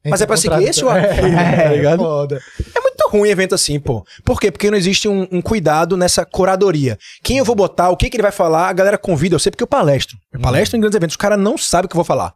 [0.06, 1.08] Mas é pra seguir esse ou É,
[1.64, 1.98] tá ligado?
[1.98, 2.40] foda.
[2.76, 4.06] É muito ruim evento assim, pô.
[4.24, 4.52] Por quê?
[4.52, 6.98] Porque não existe um, um cuidado nessa curadoria.
[7.24, 9.36] Quem eu vou botar, o que, que ele vai falar, a galera convida.
[9.36, 10.18] Eu sei porque eu palestro.
[10.32, 12.34] Eu palestro em grandes eventos, os caras não sabem o que eu vou falar.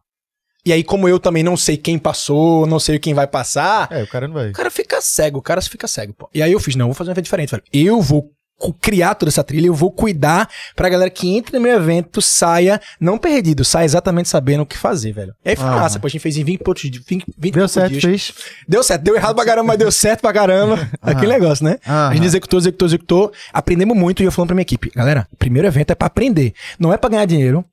[0.66, 4.04] E aí, como eu também não sei quem passou, não sei quem vai passar, É,
[4.04, 4.50] o cara não vai.
[4.50, 6.30] o cara fica cego, o cara fica cego, pô.
[6.34, 7.64] E aí eu fiz, não, eu vou fazer um evento diferente, velho.
[7.72, 8.32] Eu vou
[8.82, 12.82] criar toda essa trilha, eu vou cuidar pra galera que entre no meu evento saia
[13.00, 15.34] não perdido, saia exatamente sabendo o que fazer, velho.
[15.46, 15.80] E aí foi Aham.
[15.80, 18.04] massa, pô, a gente fez em 20 pontos de 20, 20 Deu certo, dias.
[18.04, 18.34] fez.
[18.68, 20.90] Deu certo, deu errado pra caramba, mas deu certo pra caramba.
[21.02, 21.78] Aquele negócio, né?
[21.88, 22.10] Aham.
[22.10, 23.32] A gente executou, executou, executou.
[23.54, 26.54] Aprendemos muito e eu falando pra minha equipe, galera, primeiro evento é pra aprender.
[26.80, 27.64] Não é pra ganhar dinheiro.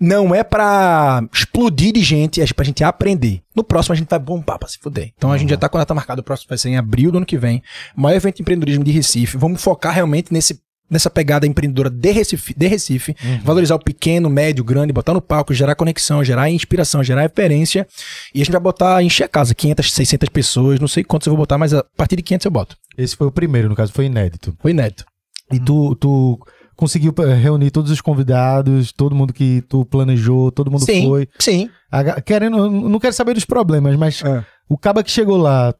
[0.00, 3.42] Não é pra explodir de gente, é pra gente aprender.
[3.54, 5.12] No próximo a gente vai bombar pra se fuder.
[5.16, 7.10] Então a gente já tá com a data marcada, o próximo vai ser em abril
[7.10, 7.62] do ano que vem.
[7.94, 9.36] Maior evento de empreendedorismo de Recife.
[9.36, 10.60] Vamos focar realmente nesse,
[10.90, 13.14] nessa pegada empreendedora de Recife, de Recife
[13.44, 17.86] valorizar o pequeno, médio, grande, botar no palco, gerar conexão, gerar inspiração, gerar referência.
[18.34, 21.32] E a gente vai botar, encher a casa, 500, 600 pessoas, não sei quantos eu
[21.32, 22.76] vou botar, mas a partir de 500 eu boto.
[22.96, 24.56] Esse foi o primeiro, no caso, foi inédito.
[24.60, 25.04] Foi inédito.
[25.52, 26.38] E tu, tu
[26.78, 31.28] conseguiu eh, reunir todos os convidados, todo mundo que tu planejou, todo mundo Sim, foi.
[31.38, 31.68] sim.
[31.90, 34.44] A querendo, não quero saber dos problemas, mas É.
[34.68, 35.74] o caba que chegou lá,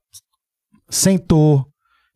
[0.91, 1.65] sentou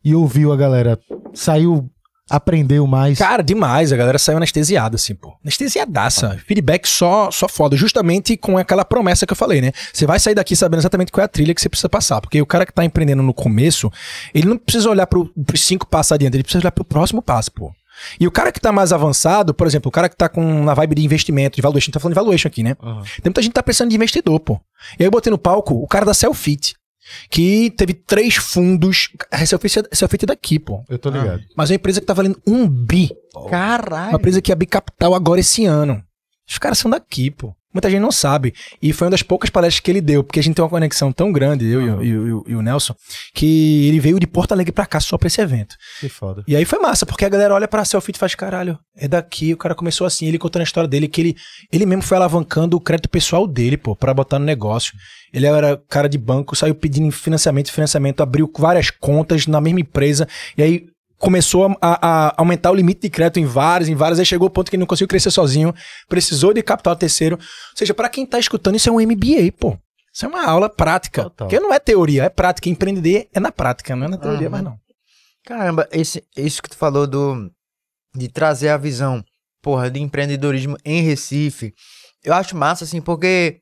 [0.03, 0.99] e ouviu a galera,
[1.33, 1.89] saiu,
[2.29, 3.17] aprendeu mais.
[3.19, 3.93] Cara, demais.
[3.93, 5.33] A galera saiu anestesiada, assim, pô.
[5.43, 6.37] Anestesiadaça.
[6.45, 7.77] Feedback só, só foda.
[7.77, 9.71] Justamente com aquela promessa que eu falei, né?
[9.93, 12.19] Você vai sair daqui sabendo exatamente qual é a trilha que você precisa passar.
[12.19, 13.89] Porque o cara que tá empreendendo no começo,
[14.33, 17.51] ele não precisa olhar pro, pros cinco passos adiante, ele precisa olhar pro próximo passo,
[17.51, 17.71] pô.
[18.19, 20.73] E o cara que tá mais avançado, por exemplo, o cara que tá com na
[20.73, 22.75] vibe de investimento, de valuation, tá falando de valuation aqui, né?
[22.81, 23.01] Aham.
[23.03, 24.59] Tem muita gente que tá precisando de investidor, pô.
[24.99, 26.75] E aí eu botei no palco o cara da Selfit,
[27.29, 29.09] que teve três fundos.
[29.31, 30.83] A Selfit é Selfit é daqui, pô.
[30.89, 31.43] Eu tô ligado.
[31.55, 33.11] Mas é uma empresa que tá valendo um bi.
[33.35, 34.15] Uma Caralho.
[34.15, 36.03] empresa que ia bicapital agora esse ano.
[36.49, 37.55] Os caras são daqui, pô.
[37.73, 38.53] Muita gente não sabe.
[38.81, 41.11] E foi uma das poucas palestras que ele deu, porque a gente tem uma conexão
[41.11, 42.93] tão grande, eu e o- e, e o Nelson,
[43.33, 45.75] que ele veio de Porto Alegre pra cá só pra esse evento.
[45.99, 46.43] Que foda.
[46.47, 49.53] E aí foi massa, porque a galera olha pra selfie e faz, caralho, é daqui.
[49.53, 51.35] O cara começou assim, ele contando a história dele, que ele,
[51.71, 54.93] ele mesmo foi alavancando o crédito pessoal dele, pô, pra botar no negócio.
[55.33, 60.27] Ele era cara de banco, saiu pedindo financiamento, financiamento, abriu várias contas na mesma empresa,
[60.55, 60.85] e aí
[61.23, 64.51] começou a, a- aumentar o limite de crédito em várias, em várias, aí chegou o
[64.51, 65.73] ponto que ele não conseguiu crescer sozinho,
[66.09, 67.37] precisou de capital terceiro.
[67.37, 69.77] Ou seja, pra quem tá escutando, isso é um MBA, pô.
[70.13, 71.23] Isso é uma aula prática.
[71.23, 71.47] Total.
[71.47, 72.67] Porque não é teoria, é prática.
[72.69, 74.49] Empreender é na prática, não é na teoria, Aham.
[74.51, 74.77] mas não.
[75.45, 77.49] Caramba, esse, isso que tu falou do
[78.15, 79.23] de trazer a visão,
[79.61, 81.73] porra, de empreendedorismo em Recife,
[82.23, 83.59] eu acho massa, assim, porque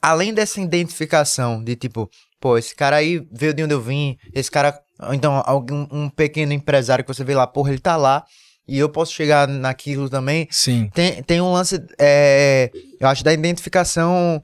[0.00, 2.08] além dessa identificação de tipo,
[2.40, 4.78] pô, esse cara aí veio de onde eu vim, esse cara,
[5.12, 8.24] então algum um pequeno empresário que você vê lá, porra, ele tá lá
[8.68, 10.46] e eu posso chegar naquilo também.
[10.50, 10.88] Sim.
[10.94, 12.70] Tem, tem um lance, é,
[13.00, 14.42] eu acho, da identificação,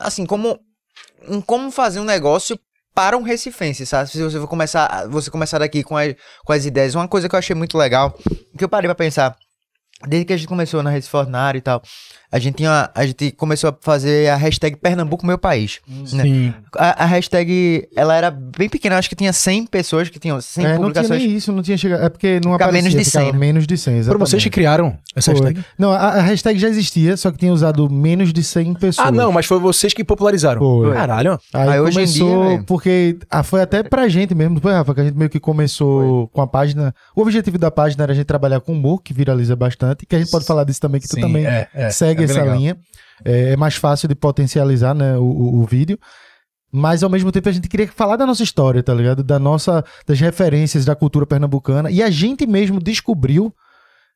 [0.00, 0.58] assim, como,
[1.28, 2.58] em como fazer um negócio
[2.94, 4.08] para um recifense, sabe?
[4.08, 7.34] Se você for começar, você começar daqui com, a- com as ideias, uma coisa que
[7.34, 8.16] eu achei muito legal,
[8.56, 9.36] que eu parei pra pensar,
[10.06, 11.82] desde que a gente começou na Recife Ordinário e tal,
[12.36, 15.80] a gente, tinha, a gente começou a fazer a hashtag Pernambuco Meu País.
[16.12, 16.22] né?
[16.22, 16.54] Sim.
[16.76, 20.64] A, a hashtag, ela era bem pequena, acho que tinha 100 pessoas que tinham 100
[20.64, 21.22] É, não tinha publicações.
[21.22, 22.04] nem isso, não tinha chegado.
[22.04, 23.38] É porque não Fica aparecia, menos de 100, ficava né?
[23.38, 24.28] menos de 100, Foram exatamente.
[24.30, 25.40] vocês que criaram essa Foi.
[25.40, 25.64] hashtag?
[25.78, 29.08] Não, a, a hashtag já existia, só que tinha usado menos de 100 pessoas.
[29.08, 30.60] Ah, não, mas foi vocês que popularizaram.
[30.60, 30.92] Foi.
[30.92, 31.38] Caralho.
[31.54, 32.64] Aí, Aí hoje em começou, dia, velho.
[32.64, 36.28] porque ah, foi até pra gente mesmo, foi, Rafa, que a gente meio que começou
[36.28, 36.94] com a página.
[37.14, 40.18] O objetivo da página era a gente trabalhar com humor, que viraliza bastante, que a
[40.18, 42.56] gente pode falar disso também, que tu Sim, também é, é, segue é essa legal.
[42.56, 42.76] linha.
[43.24, 45.98] É, é mais fácil de potencializar né, o, o- o vídeo.
[46.72, 49.22] Mas ao mesmo tempo a gente queria falar da nossa história, tá ligado?
[49.22, 51.90] Da nossa, das referências da cultura pernambucana.
[51.90, 53.54] E a gente mesmo descobriu,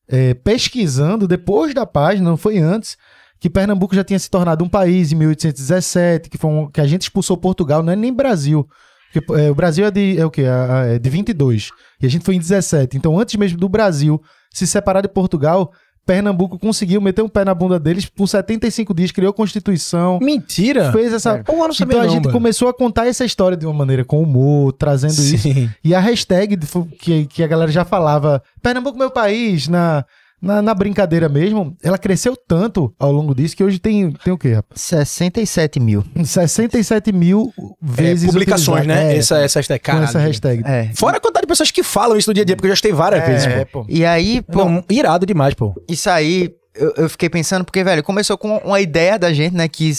[0.08, 2.96] é, pesquisando depois da página, não foi antes,
[3.38, 6.86] que Pernambuco já tinha se tornado um país em 1817, que, foi um- que a
[6.86, 8.68] gente expulsou Portugal, não é nem Brasil.
[9.12, 10.42] Porque, é, o Brasil é de, é o quê?
[10.42, 11.70] É de 22.
[12.02, 12.96] E a gente foi em 17.
[12.96, 14.20] Então, antes mesmo do Brasil
[14.52, 15.72] se separar de Portugal,
[16.06, 20.90] Pernambuco conseguiu meter um pé na bunda deles por 75 dias, criou Constituição, Mentira!
[20.92, 21.38] fez essa.
[21.38, 22.32] Pô, eu não Então a gente mano.
[22.32, 25.38] começou a contar essa história de uma maneira com humor, trazendo isso.
[25.38, 25.70] Sim.
[25.84, 26.58] E a hashtag
[26.98, 30.04] que, que a galera já falava, Pernambuco meu país, na,
[30.40, 34.38] na, na brincadeira mesmo, ela cresceu tanto ao longo disso que hoje tem, tem o
[34.38, 34.80] quê, rapaz?
[34.80, 36.04] 67 mil.
[36.24, 39.06] 67 mil É, vezes publicações, utilizado.
[39.06, 39.14] né?
[39.14, 39.80] É, essa, essa hashtag.
[39.80, 40.04] com Caralho.
[40.04, 40.62] essa hashtag.
[40.64, 40.90] É.
[40.94, 42.74] Fora a quantidade de pessoas que falam isso no dia a dia, porque eu já
[42.74, 43.84] estei várias vezes, É, pô.
[43.88, 45.74] E aí, pô, Não, irado demais, pô.
[45.88, 49.68] isso aí, eu, eu fiquei pensando, porque, velho, começou com uma ideia da gente, né,
[49.68, 49.92] que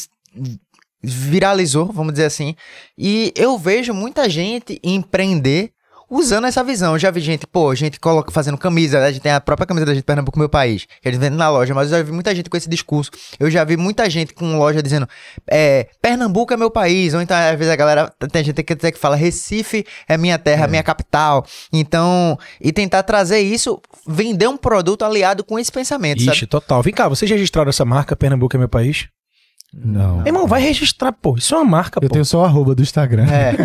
[1.03, 2.55] viralizou, vamos dizer assim,
[2.97, 5.71] e eu vejo muita gente empreender
[6.11, 6.93] usando essa visão.
[6.93, 9.85] Eu já vi gente, pô, gente coloca fazendo camisa, a gente tem a própria camisa
[9.85, 12.11] da gente Pernambuco Meu País, que a gente vende na loja, mas eu já vi
[12.11, 13.09] muita gente com esse discurso.
[13.39, 15.07] Eu já vi muita gente com loja dizendo,
[15.49, 18.99] é, Pernambuco é meu país, ou então às vezes a galera, tem gente que, que
[18.99, 21.45] fala, Recife é minha terra, minha capital.
[21.71, 26.35] Então, e tentar trazer isso, vender um produto aliado com esse pensamento, sabe?
[26.35, 26.83] Ixi, total.
[26.83, 29.07] Vem cá, vocês registraram essa marca Pernambuco é meu país?
[29.73, 30.17] Não.
[30.17, 31.35] Meu irmão, vai registrar, pô.
[31.37, 32.13] Isso é uma marca, Eu pô.
[32.13, 33.25] tenho só o arroba do Instagram.
[33.31, 33.55] É,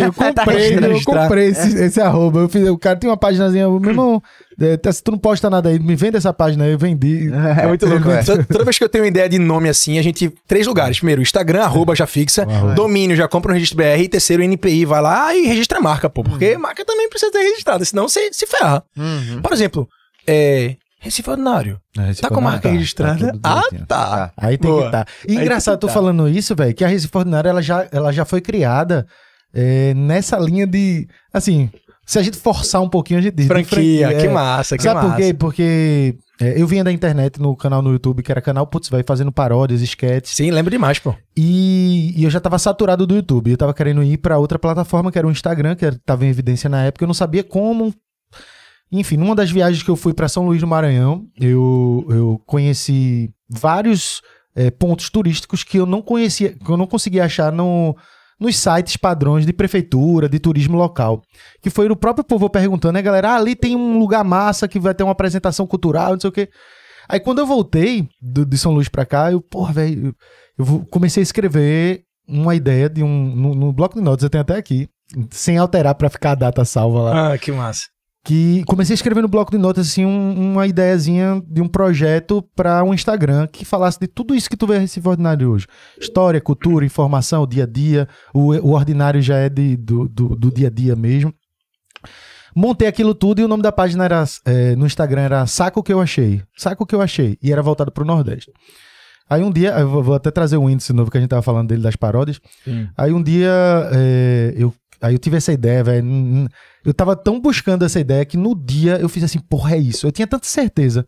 [0.00, 0.06] é.
[0.06, 0.94] Eu Tá comprei, registrando.
[0.96, 2.40] eu comprei esse, esse arroba.
[2.40, 4.22] Eu fiz, o cara tem uma paginazinha, meu irmão,
[4.58, 7.30] é, tá- se tu não posta nada aí, me vende essa página aí, eu vendi.
[7.58, 8.22] É muito louco, é.
[8.22, 10.32] Toda, toda vez que eu tenho uma ideia de nome assim, a gente.
[10.48, 10.98] Três lugares.
[10.98, 12.44] Primeiro, Instagram, arroba já fixa.
[12.44, 12.72] Arroba.
[12.74, 14.00] Domínio, já compra no registro BR.
[14.00, 16.22] E terceiro, NPI, vai lá e registra a marca, pô.
[16.24, 18.82] Porque marca também precisa ser registrada, senão você se ferra.
[18.96, 19.42] Uhum.
[19.42, 19.86] Por exemplo,
[20.26, 20.76] é.
[21.00, 21.80] Recife Ordinário.
[22.20, 23.32] Tá com a marca registrada?
[23.42, 24.32] ah, tá.
[24.36, 24.82] Aí tem Boa.
[24.82, 25.06] que estar.
[25.26, 25.92] E Aí engraçado, que tá.
[25.92, 29.06] falando isso, velho, que a Recife Ordinária ela já, ela já foi criada
[29.52, 31.08] é, nessa linha de.
[31.32, 31.70] Assim,
[32.04, 33.46] se a gente forçar um pouquinho, a gente diz.
[33.46, 34.28] de Franquia, que é.
[34.28, 35.08] massa, que Sabe massa.
[35.08, 35.32] por quê?
[35.32, 39.02] Porque é, eu vinha da internet no canal no YouTube, que era canal Putz, vai
[39.02, 40.36] fazendo paródias, sketches.
[40.36, 41.14] Sim, lembro demais, pô.
[41.36, 43.50] E, e eu já tava saturado do YouTube.
[43.50, 46.28] Eu tava querendo ir pra outra plataforma, que era o Instagram, que era- tava em
[46.28, 47.04] evidência na época.
[47.04, 47.94] Eu não sabia como.
[48.92, 53.30] Enfim, numa das viagens que eu fui pra São Luís do Maranhão, eu, eu conheci
[53.48, 54.20] vários
[54.54, 57.96] é, pontos turísticos que eu não conhecia, que eu não conseguia achar no,
[58.38, 61.22] nos sites padrões de prefeitura, de turismo local.
[61.62, 63.30] Que foi o próprio povo perguntando, né, galera?
[63.30, 66.32] Ah, ali tem um lugar massa que vai ter uma apresentação cultural, não sei o
[66.32, 66.48] quê.
[67.08, 70.14] Aí quando eu voltei do- de São Luís pra cá, eu, porra, velho,
[70.58, 73.34] eu- eu comecei a escrever uma ideia de um.
[73.36, 74.88] No, no bloco de notas, eu tenho até aqui,
[75.30, 77.32] sem alterar pra ficar a data salva lá.
[77.32, 77.82] Ah, que massa.
[78.22, 82.42] Que comecei a escrever no bloco de notas, assim, um- uma ideiazinha de um projeto
[82.54, 85.66] pra um Instagram que falasse de tudo isso que tu vê Recife Ordinário hoje:
[85.98, 88.06] história, cultura, informação, dia a dia.
[88.34, 91.32] O, o ordinário já é de, do, do, do dia a dia mesmo.
[92.54, 95.92] Montei aquilo tudo e o nome da página era é, no Instagram era Saco que
[95.92, 96.42] eu achei.
[96.56, 97.38] Saco que eu achei.
[97.42, 98.52] E era voltado pro Nordeste.
[99.28, 101.68] Aí um dia, eu vou, até trazer o índice novo que a gente tava falando
[101.68, 102.40] dele das paródias.
[102.64, 102.88] Sim.
[102.98, 103.52] Aí um dia
[103.92, 106.48] é, eu, aí eu tive essa ideia, velho.
[106.84, 110.06] Eu tava tão buscando essa ideia que no dia eu fiz assim, porra, é isso.
[110.06, 111.06] Eu tinha tanta certeza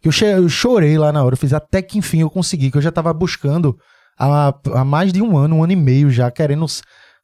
[0.00, 1.34] que eu, eu chorei lá na hora.
[1.34, 3.78] Eu fiz até que enfim eu consegui, que eu já tava buscando
[4.18, 6.66] há, há mais de um ano, um ano e meio já, querendo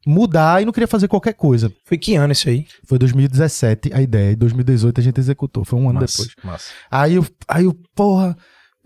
[0.07, 1.73] mudar e não queria fazer qualquer coisa.
[1.85, 2.67] Foi que ano isso aí?
[2.87, 5.65] Foi 2017 a ideia, e 2018 a gente executou.
[5.65, 6.35] Foi um ano Massa, depois.
[6.45, 6.71] Massa.
[6.91, 8.37] Aí eu, aí eu porra,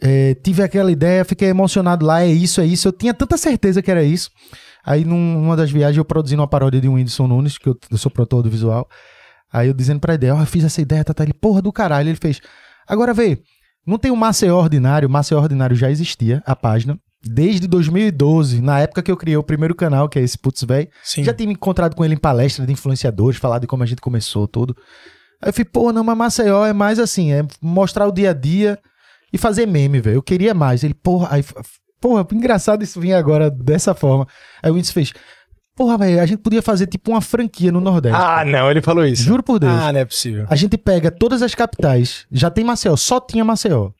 [0.00, 2.88] é, tive aquela ideia, fiquei emocionado lá, é isso, é isso.
[2.88, 4.30] Eu tinha tanta certeza que era isso.
[4.84, 7.98] Aí num- numa das viagens eu produzindo uma paródia de Whindersson Nunes, que eu, eu
[7.98, 8.88] sou produtor do visual.
[9.52, 11.72] Aí eu dizendo pra ideia, ó, eu fiz essa ideia, tá, tá, ele, porra do
[11.72, 12.08] caralho.
[12.08, 12.40] Ele fez,
[12.88, 13.38] agora vê,
[13.86, 18.80] não tem o Maceió Ordinário, o Maceió Ordinário já existia, a página, desde 2012, na
[18.80, 20.88] época que eu criei o primeiro canal, que é esse Putz Véi.
[21.24, 24.00] Já tinha me encontrado com ele em palestra de influenciadores, falado de como a gente
[24.00, 24.74] começou, tudo.
[25.42, 28.32] Aí eu falei, pô, não, mas Maceió é mais assim, é mostrar o dia a
[28.34, 28.78] dia
[29.32, 30.16] e fazer meme, velho.
[30.16, 30.82] Eu queria mais.
[30.82, 31.44] Ele, porra, aí,
[32.00, 34.26] porra, engraçado isso vir agora dessa forma.
[34.62, 35.12] Aí o Whindersson fez,
[35.76, 38.18] porra, velho, a gente podia fazer tipo uma franquia no Nordeste.
[38.20, 39.22] Ah, não, ele falou isso.
[39.22, 39.72] Juro por Deus.
[39.72, 40.46] Ah, não é possível.
[40.48, 43.90] A gente pega todas as capitais, já tem Maceió, só tinha Maceió.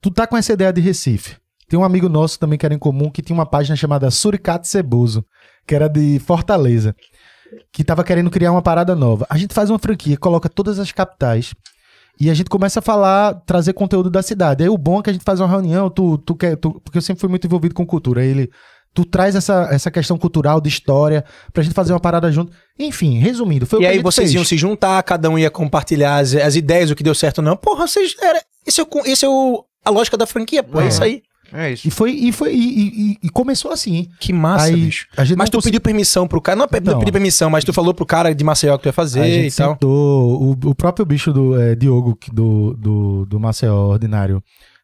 [0.00, 1.36] Tu tá com essa ideia de Recife.
[1.68, 4.66] Tem um amigo nosso também que era em comum que tinha uma página chamada Suricate
[4.66, 5.24] Cebuso,
[5.66, 6.94] que era de Fortaleza,
[7.72, 9.26] que tava querendo criar uma parada nova.
[9.28, 11.52] A gente faz uma franquia, coloca todas as capitais
[12.20, 14.62] e a gente começa a falar, trazer conteúdo da cidade.
[14.62, 16.98] Aí o bom é que a gente faz uma reunião, tu, tu quer, tu- porque
[16.98, 18.20] eu sempre fui muito envolvido com cultura.
[18.22, 18.50] Aí ele,
[18.92, 22.52] tu traz essa, essa questão cultural, de história, pra gente fazer uma parada junto.
[22.78, 24.34] Enfim, resumindo, foi o E que a aí gente vocês fez.
[24.34, 27.44] iam se juntar, cada um ia compartilhar as, as ideias, o que deu certo ou
[27.44, 27.56] não.
[27.56, 28.14] Porra, vocês.
[28.20, 30.80] Era, esse é, o, esse é o, a lógica da franquia, pô.
[30.80, 30.88] É, É.
[30.88, 31.22] isso aí.
[31.52, 31.86] É isso.
[31.88, 34.08] E foi, e foi, e, e- e- e começou assim.
[34.20, 35.06] Que massa, Aí, bicho.
[35.16, 36.56] a gente Mas tu consegui- pediu permissão pro cara.
[36.58, 36.98] Não, pe- Não.
[36.98, 39.32] pediu permissão, mas tu falou pro cara de Maceió que tu ia fazer a e
[39.44, 39.72] gente tal.
[39.72, 44.42] sentou, o, o próprio bicho do é, Diogo, que do, do, do Maceió Ordinário,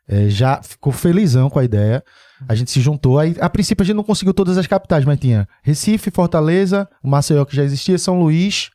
[0.09, 2.03] é, já ficou felizão com a ideia.
[2.49, 3.19] A gente se juntou.
[3.19, 7.09] Aí, a princípio, a gente não conseguiu todas as capitais, mas tinha Recife, Fortaleza, o
[7.09, 8.71] Maceió que já existia, São Luís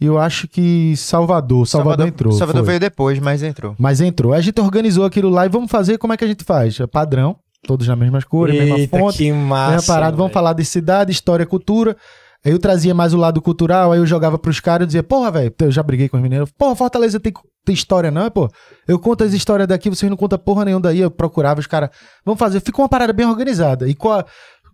[0.00, 1.66] e eu acho que Salvador.
[1.66, 2.32] Salvador, entrou.
[2.32, 2.68] Salvador foi.
[2.68, 3.74] veio depois, mas entrou.
[3.78, 4.32] Mas entrou.
[4.32, 6.78] A gente organizou aquilo lá e vamos fazer como é que a gente faz?
[6.80, 7.36] É padrão,
[7.66, 9.76] todos na mesma cor, mesma Eita, fonte, que massa.
[9.76, 10.16] mesma parada.
[10.16, 11.96] Vamos falar de cidade, história, cultura.
[12.44, 15.30] Aí eu trazia mais o lado cultural, aí eu jogava pros caras e dizia, porra,
[15.30, 16.50] velho, eu já briguei com os meninos.
[16.58, 17.32] Porra, Fortaleza tem,
[17.64, 18.50] tem história, não, é, pô?
[18.86, 21.00] Eu conto as histórias daqui, vocês não contam porra nenhuma daí.
[21.00, 21.88] Eu procurava os caras.
[22.22, 22.60] Vamos fazer.
[22.60, 23.88] Ficou uma parada bem organizada.
[23.88, 24.26] E qual,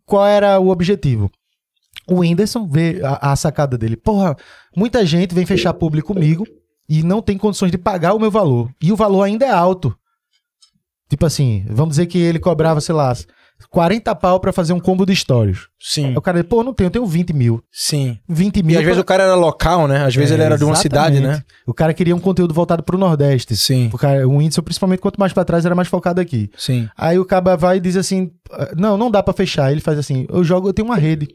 [0.05, 1.31] qual era o objetivo?
[2.09, 3.97] O Whindersson vê a, a sacada dele.
[3.97, 4.37] Porra,
[4.77, 6.47] muita gente vem fechar público comigo
[6.89, 8.69] e não tem condições de pagar o meu valor.
[8.83, 9.95] E o valor ainda é alto.
[11.09, 13.13] Tipo assim, vamos dizer que ele cobrava, sei lá,
[13.69, 15.67] 40 pau pra fazer um combo de stories.
[15.79, 17.63] Sim, Aí o cara, pô, não tenho, eu tenho 20 mil.
[17.71, 18.19] sim.
[18.29, 18.79] 20 E mil.
[18.79, 20.05] às vezes o cara era local, né?
[20.05, 21.17] Às vezes É, ele era de uma exatamente.
[21.17, 21.45] cidade, né?
[21.67, 23.57] O cara queria um conteúdo voltado pro Nordeste.
[23.57, 26.49] Sim, O, cara, o Whindersson, principalmente, quanto mais pra trás, era mais focado aqui.
[26.57, 26.89] sim.
[26.97, 29.71] Aí o cara vai e diz assim: "Ah, Não, não dá pra fechar.
[29.73, 31.29] Ele faz assim: Eu jogo, eu tenho uma rede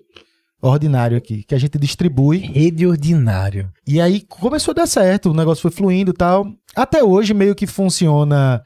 [0.69, 2.37] ordinário aqui, que a gente distribui.
[2.37, 3.69] Rede ordinário.
[3.87, 6.47] E aí começou a dar certo, o negócio foi fluindo e tal.
[6.75, 8.61] Até hoje meio que funciona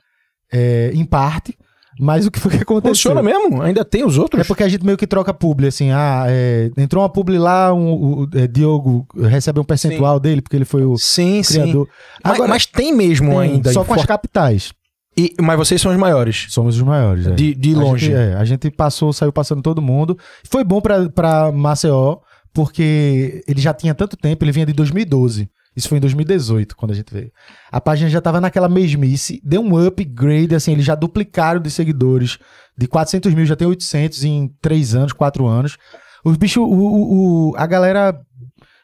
[0.51, 1.57] é, em parte,
[1.99, 3.11] mas o que foi que aconteceu?
[3.11, 3.61] Funciona mesmo?
[3.61, 4.41] Ainda tem os outros?
[4.41, 7.73] É porque a gente meio que troca publi, assim, ah, é, entrou uma publi lá,
[7.73, 11.61] um, o, o, é, Diogo recebe um percentual dele, porque ele foi o Sim, sim.
[11.61, 11.89] criador.
[12.23, 13.73] Mas, Agora, mas tem mesmo tem, ainda.
[13.73, 14.71] só com as capitais.
[15.19, 16.47] E- mas vocês são os maiores.
[16.49, 17.27] Somos os maiores.
[17.27, 17.31] é.
[17.31, 18.05] De, de A longe.
[18.07, 20.17] gente, é, a gente passou, saiu passando todo mundo.
[20.49, 22.17] Foi bom pra, pra Maceió,
[22.53, 25.49] porque ele já tinha tanto tempo, ele vinha de 2012.
[25.75, 27.31] Isso foi em 2018, quando a gente veio.
[27.71, 32.37] A página já tava naquela mesmice, deu um upgrade, assim, eles já duplicaram de seguidores.
[32.77, 35.77] De 400 mil, já tem 800 em 3 anos, 4 anos.
[36.25, 38.19] Os bichos, o, o- o- a galera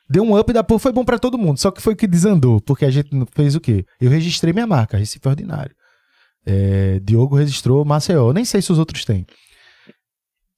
[0.10, 1.58] deu um up da porra, foi bom pra todo mundo.
[1.60, 3.84] Só que foi o que desandou, porque a gente fez o quê?
[4.00, 5.76] Eu registrei minha marca, Recife Ordinário.
[6.46, 8.32] É, Diogo registrou Maceió.
[8.32, 9.26] Nem sei se os outros têm.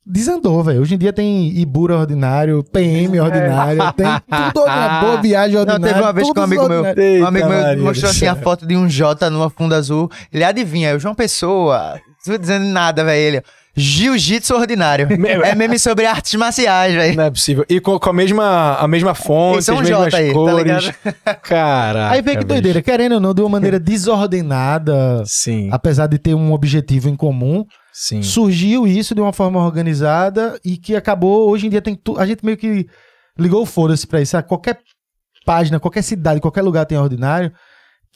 [0.10, 0.82] Desandou, velho.
[0.82, 4.08] Hoje em dia tem Ibura ordinário, PM ordinário, tem
[4.54, 5.02] tudo ordinário.
[5.08, 5.86] Boa viagem Não, ordinária.
[5.86, 8.78] teve uma vez que um amigo meu, um amigo meu mostrou assim a foto de
[8.78, 10.10] um J numa funda azul.
[10.32, 12.00] Ele adivinha, o João Pessoa.
[12.26, 13.36] Não tô dizendo nada, velho.
[13.38, 13.44] Ele.
[13.78, 15.08] Jiu-jitsu ordinário.
[15.46, 17.16] é meme sobre artes marciais, velho.
[17.16, 17.64] Não é possível.
[17.70, 20.34] E com, com a, mesma, a mesma fonte, Esse é um as mesmas aí, tá
[20.34, 20.58] cores.
[20.64, 20.94] ligado?
[21.44, 22.14] Caraca.
[22.16, 22.48] Aí vem que bicho.
[22.48, 22.82] doideira.
[22.82, 27.64] Querendo ou não, de uma maneira desordenada, Sim, apesar de ter um objetivo em comum,
[27.94, 28.24] sim.
[28.24, 31.50] surgiu isso de uma forma organizada e que acabou.
[31.50, 32.88] Hoje em dia tem tu, a gente meio que
[33.38, 34.42] ligou o foda-se pra isso.
[34.44, 34.80] Qualquer
[35.46, 37.52] página, qualquer cidade, qualquer lugar tem ordinário.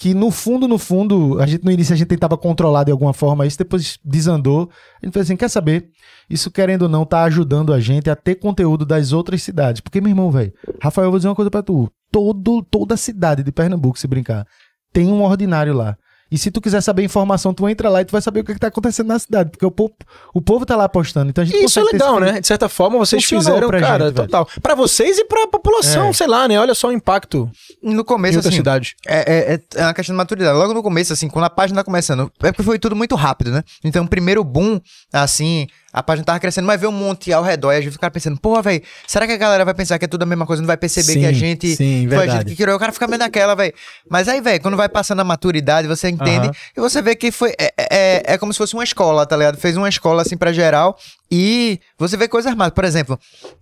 [0.01, 3.13] Que no fundo, no fundo, a gente no início a gente tentava controlar de alguma
[3.13, 4.67] forma isso, depois desandou.
[4.99, 5.91] A gente fez assim: quer saber?
[6.27, 9.79] Isso, querendo ou não, tá ajudando a gente a ter conteúdo das outras cidades.
[9.79, 13.43] Porque, meu irmão, velho, Rafael, eu vou dizer uma coisa pra tu: todo, toda cidade
[13.43, 14.47] de Pernambuco, se brincar,
[14.91, 15.95] tem um ordinário lá.
[16.31, 18.53] E se tu quiser saber informação, tu entra lá e tu vai saber o que,
[18.53, 19.49] que tá acontecendo na cidade.
[19.49, 19.93] Porque o povo,
[20.33, 21.29] o povo tá lá postando.
[21.29, 22.39] Então a gente E Isso é legal, né?
[22.39, 24.27] De certa forma, vocês Funcionou fizeram, pra cara, gente, velho.
[24.27, 24.47] total.
[24.61, 26.13] Pra vocês e pra população, É.
[26.13, 26.57] sei lá, né?
[26.57, 27.51] Olha só o impacto
[27.83, 28.93] No começo, assim, cidades.
[29.05, 30.57] É, é, é- é uma questão de maturidade.
[30.57, 33.51] Logo no começo, assim, quando a página tá começando, é porque foi tudo muito rápido,
[33.51, 33.63] né?
[33.83, 34.79] Então, o primeiro boom,
[35.11, 38.11] assim, a página tava crescendo, mas veio um monte ao redor e a gente ficava
[38.11, 40.61] pensando, porra, velho, será que a galera vai pensar que é tudo a mesma coisa?
[40.61, 41.75] Não vai perceber Sim, que a gente.
[41.75, 42.39] sim, foi a verdade.
[42.39, 42.77] gente que criou.
[42.77, 43.73] O cara fica meio naquela, velho.
[44.09, 47.53] Mas aí, velho, quando vai passando a maturidade, você entende e você vê que foi.
[47.59, 49.57] É, é, é como se fosse uma escola, tá ligado?
[49.57, 50.97] Fez uma escola, assim, pra geral
[51.29, 52.71] e você vê coisas mais.
[52.71, 53.19] Por exemplo,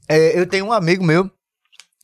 [0.08, 1.30] é, eu tenho um amigo meu.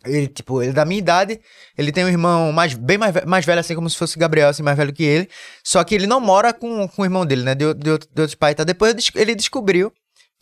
[0.03, 1.39] Ele, tipo, ele é da minha idade,
[1.75, 4.61] ele tem um irmão mais, bem mais, mais velho, assim, como se fosse Gabriel, assim,
[4.61, 5.27] mais velho que ele.
[5.63, 7.55] Só que ele não mora com, com o irmão dele, né?
[7.55, 8.63] De, de, de outros pais, tá?
[8.63, 9.91] Depois ele descobriu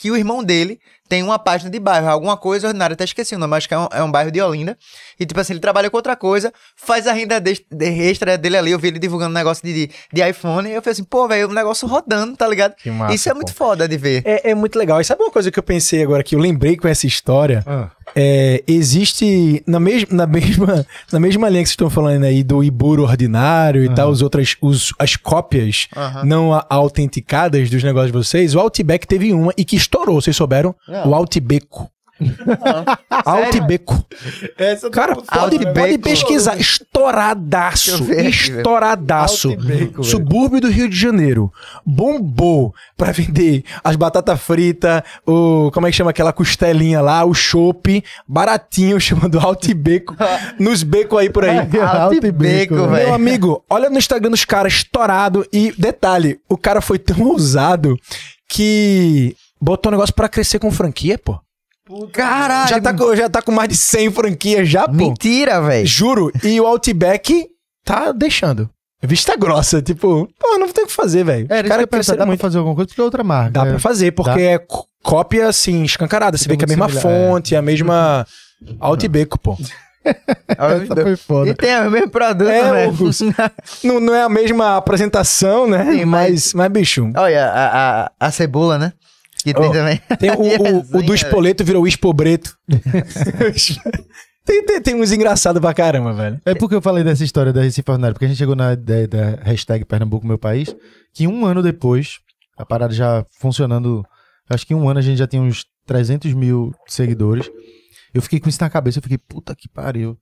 [0.03, 3.39] que o irmão dele tem uma página de bairro, alguma coisa ordinária, até esqueci o
[3.39, 4.77] nome, acho que é um, é um bairro de Olinda.
[5.19, 8.57] E, tipo assim, ele trabalha com outra coisa, faz a renda de, de extra dele
[8.57, 8.71] ali.
[8.71, 11.27] Eu vi ele divulgando um negócio de, de, de iPhone, e eu falei assim, pô,
[11.27, 12.75] velho, o negócio rodando, tá ligado?
[12.75, 13.37] Que massa, Isso é pô.
[13.37, 14.23] muito foda de ver.
[14.25, 14.99] É, é muito legal.
[14.99, 17.63] E sabe uma coisa que eu pensei agora que eu lembrei com essa história?
[17.67, 17.89] Ah.
[18.15, 22.63] É, existe na, mes na, mesma, na mesma linha que vocês estão falando aí do
[22.63, 25.87] Iburo ordinário e tal, os outras, os, as cópias
[26.23, 30.75] não autenticadas dos negócios de vocês, o Outback teve uma e que estourou, vocês souberam?
[30.87, 31.02] Não.
[31.05, 31.89] O Outbeco.
[33.25, 34.05] Outbeco.
[34.57, 36.57] Essa Cara, pode, pode pesquisar.
[36.57, 38.11] Estouradaço.
[38.13, 39.55] Estouradaço.
[40.01, 41.51] Subúrbio do Rio de Janeiro.
[41.85, 45.71] Bombou pra vender as batatas fritas, o.
[45.73, 47.23] Como é que chama aquela costelinha lá?
[47.25, 50.15] O chopp, baratinho, chamando Outbeco.
[50.59, 51.53] nos becos aí por aí.
[51.65, 52.33] Velho.
[52.33, 52.89] velho.
[52.91, 55.45] Meu amigo, olha no Instagram dos caras, estourado.
[55.51, 57.97] E detalhe, o cara foi tão ousado
[58.47, 61.39] que botou um negócio pra crescer com franquia, pô.
[62.11, 62.70] Caralho!
[62.70, 64.93] Já tá, com, já tá com mais de 100 franquias já, pô.
[64.93, 65.86] Mentira, velho.
[65.86, 66.32] Juro.
[66.43, 67.47] E o Outback
[67.84, 68.69] tá deixando.
[69.06, 71.48] Vista grossa, tipo, pô, não tem o que fazer, velho.
[71.49, 72.40] É, isso que pensar, dá pra muito.
[72.40, 73.52] fazer alguma coisa porque é outra marca.
[73.52, 73.69] Dá é.
[73.72, 74.52] pra fazer, porque Dá.
[74.52, 74.65] é
[75.02, 76.38] cópia, assim, escancarada.
[76.38, 76.90] Você vê que é a mesma é.
[76.90, 78.26] fonte, a mesma
[78.80, 79.57] Outback, pô.
[80.06, 81.49] Essa foi foda.
[81.49, 82.94] E tem o mesmo produto, É, velho.
[83.84, 85.85] Não, não é a mesma apresentação, né?
[85.91, 88.94] Sim, mas, mas, bicho, Olha, a, a, a cebola, né?
[89.44, 90.02] Que tem Oh, também.
[90.20, 90.36] tem o,
[90.95, 92.57] o, o do espoleto virou o espobreto.
[94.45, 96.41] tem, tem, tem uns engraçados pra caramba, velho.
[96.45, 99.07] É porque eu falei dessa história da Recife Ordinária, porque a gente chegou na ideia
[99.07, 100.76] da hashtag Pernambuco Meu País,
[101.14, 102.20] que um ano depois,
[102.57, 104.06] a parada já funcionando,
[104.49, 107.49] acho que em um ano a gente já tinha uns 300 mil seguidores.
[108.14, 110.18] Eu fiquei com isso na cabeça, eu fiquei, puta que pariu.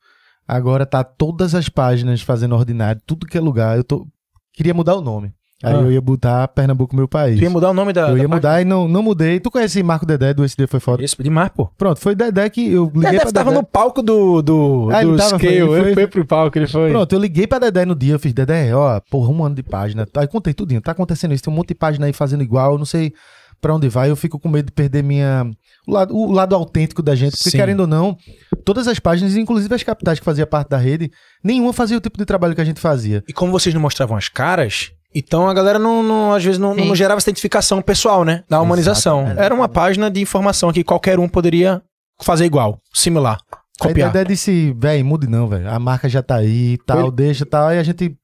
[0.47, 3.77] Agora tá todas as páginas fazendo ordinário, tudo que é lugar.
[3.77, 4.07] Eu tô.
[4.53, 5.33] Queria mudar o nome.
[5.63, 5.77] Aí Ah.
[5.77, 7.37] eu ia botar Pernambuco Meu País.
[7.37, 8.09] Tu ia mudar o nome da.
[8.09, 9.39] eu da ia mudar e não, não mudei.
[9.39, 11.03] Tu conhece Marco Dedé do SD Foi Foda?
[11.03, 11.67] Isso, demais, pô.
[11.77, 13.61] Pronto, foi Dedé que eu liguei Dedé pra tava Dedé.
[13.61, 15.55] no palco do, do, Ah, ele do tava, foi, Scale.
[15.55, 16.89] ele Ele foi- foi, pro palco, ele foi.
[16.89, 19.63] Pronto, eu liguei pra Dedé no dia, eu fiz, Dedé, ó, porra, um ano de
[19.63, 20.07] página.
[20.17, 22.77] Aí contei tudinho, tá acontecendo isso, tem um monte de página aí fazendo igual, eu
[22.77, 23.13] não sei
[23.61, 25.45] pra onde vai, eu fico com medo de perder minha...
[25.87, 27.57] O lado, o lado autêntico da gente, porque Sim.
[27.57, 28.17] querendo ou não,
[28.65, 31.11] todas as páginas, inclusive as capitais que fazia parte da rede,
[31.43, 33.23] nenhuma fazia o tipo de trabalho que a gente fazia.
[33.27, 36.73] E como vocês não mostravam as caras, então a galera não, não- às vezes não,
[36.75, 38.43] não gerava essa identificação pessoal, né?
[38.49, 39.23] Da humanização.
[39.25, 39.39] Exato.
[39.39, 41.81] Era uma página de informação que qualquer um poderia
[42.21, 43.39] fazer igual, similar,
[43.79, 44.07] copiar.
[44.09, 47.11] Aí Dedé disse, véi, mude não, velho, a marca já tá aí e tal, Ele-
[47.11, 48.15] deixa e tal, aí a gente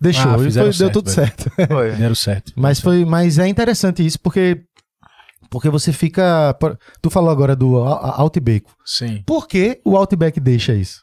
[0.00, 1.26] deixou, Ah, e foi- deu certo, tudo velho.
[1.26, 1.50] certo.
[1.68, 2.14] Foi.
[2.14, 2.52] Certo.
[2.54, 4.62] Mas foi, mas é interessante isso porque
[5.48, 6.56] porque você fica,
[7.00, 8.66] tu falou agora do Outback.
[8.84, 9.22] Sim.
[9.24, 11.02] Por que o Outback deixa isso?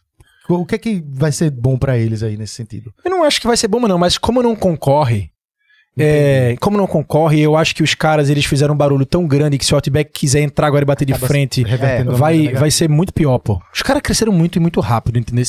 [0.49, 2.93] O que é que vai ser bom pra eles aí nesse sentido?
[3.05, 5.29] Eu não acho que vai ser bom, não, mas como não concorre,
[5.97, 9.57] é, como não concorre, eu acho que os caras eles fizeram um barulho tão grande
[9.57, 12.49] que se o Outback quiser entrar agora e bater de Acaba frente, revertendo a vai,
[12.53, 13.61] vai ser muito pior, pô.
[13.73, 15.43] Os caras cresceram muito e muito rápido, entendeu?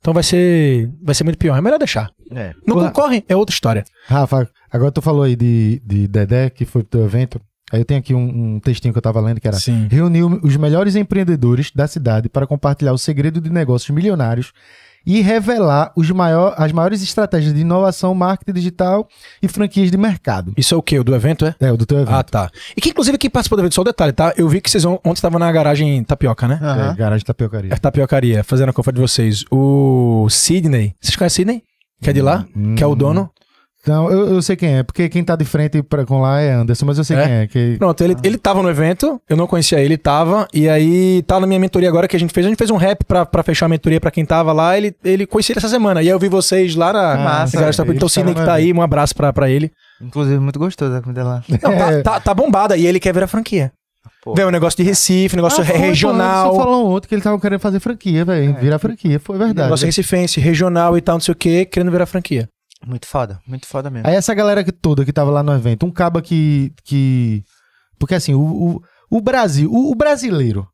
[0.00, 1.56] Então vai ser, vai ser muito pior.
[1.56, 2.10] É melhor deixar.
[2.32, 2.52] É.
[2.66, 2.88] Não Porra.
[2.88, 3.84] concorre, é outra história.
[4.06, 7.40] Rafa, agora tu falou aí de, de Dedé, que foi pro teu evento.
[7.70, 9.88] Aí eu tenho aqui um, um textinho que eu tava lendo que era Sim.
[9.90, 14.52] reuniu os melhores empreendedores da cidade para compartilhar o segredo de negócios milionários
[15.06, 19.08] e revelar os maior, as maiores estratégias de inovação, marketing digital
[19.42, 20.52] e franquias de mercado.
[20.56, 20.98] Isso é o quê?
[20.98, 21.54] O do evento, é?
[21.60, 22.14] É, o do teu evento.
[22.14, 22.50] Ah, tá.
[22.76, 24.34] E que inclusive quem participou do evento, só um detalhe, tá?
[24.36, 26.58] Eu vi que vocês on- ontem estavam na garagem Tapioca, né?
[26.62, 26.92] Aham.
[26.92, 27.72] É, garagem tapiocaria.
[27.72, 29.44] É Tapiocaria, fazendo a confa de vocês.
[29.50, 30.94] O Sidney.
[31.00, 31.62] Vocês conhecem Sidney?
[32.02, 32.44] Que é de lá?
[32.56, 32.74] Hum.
[32.74, 33.30] Que é o dono?
[33.88, 36.52] Não, eu, eu sei quem é, porque quem tá de frente pra, com lá é
[36.52, 37.24] Anderson, mas eu sei É?
[37.24, 37.46] quem é.
[37.46, 37.76] Que...
[37.78, 41.46] Pronto, ele, ele tava no evento, eu não conhecia ele, tava, e aí tá na
[41.46, 42.46] minha mentoria agora que a gente fez.
[42.46, 44.94] A gente fez um rap pra, pra fechar a mentoria pra quem tava lá, ele,
[45.04, 46.02] ele conhecia ele essa semana.
[46.02, 47.12] E aí eu vi vocês lá na.
[47.12, 49.70] Ah, massa, velho, Então o Sidney que tá aí, um abraço pra, pra ele.
[50.00, 51.42] Inclusive, muito gostoso a comida lá.
[51.48, 52.02] Não, tá, É.
[52.02, 53.72] tá, tá bombada, e ele quer virar franquia.
[54.22, 54.34] Pô.
[54.34, 56.52] Vê um negócio de Recife, negócio Ah, foi, regional.
[56.52, 58.54] Você falou ontem que ele tava querendo fazer franquia, velho.
[58.60, 59.62] Virar franquia, foi verdade.
[59.66, 62.48] Negócio recifense, regional e tal, não sei o que, querendo virar franquia.
[62.86, 64.06] Muito foda, muito foda mesmo.
[64.08, 66.72] Aí essa galera que, toda que tava lá no evento, um caba que.
[66.84, 67.42] que...
[67.98, 70.66] Porque assim, o, o, o Brasil, o, o brasileiro,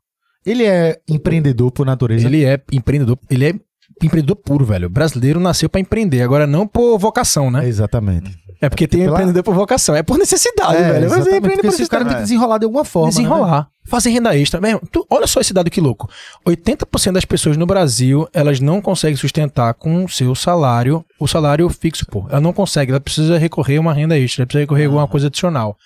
[0.44, 2.26] ele é empreendedor por natureza.
[2.26, 3.54] Ele é empreendedor, ele é
[4.02, 4.86] empreendedor puro, velho.
[4.86, 7.66] O brasileiro nasceu pra empreender, agora não por vocação, né?
[7.66, 8.36] Exatamente.
[8.60, 11.08] É porque tem pela- empreendedor por vocação, é por necessidade, É, velho.
[11.08, 12.22] Mas exatamente, empreende porque por se o cara tem que necessidade.
[12.28, 13.08] desenrolar de alguma forma.
[13.08, 14.60] né, Fazer renda extra.
[14.60, 16.08] Meu, irmão, tu- olha só esse dado que louco.
[16.46, 21.68] 80% das pessoas no Brasil, elas não conseguem sustentar com o seu salário, o salário
[21.68, 22.26] fixo, pô.
[22.30, 25.06] Ela não consegue, ela precisa recorrer a uma renda extra, ela precisa recorrer a alguma
[25.06, 25.76] coisa adicional.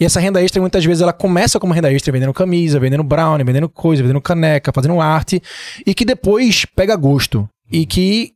[0.00, 3.44] E essa renda extra, muitas vezes, ela começa como renda extra, vendendo camisa, vendendo brownie,
[3.44, 5.42] vendendo coisa, vendendo caneca, fazendo arte,
[5.86, 7.46] e que depois pega gosto.
[7.70, 8.32] E que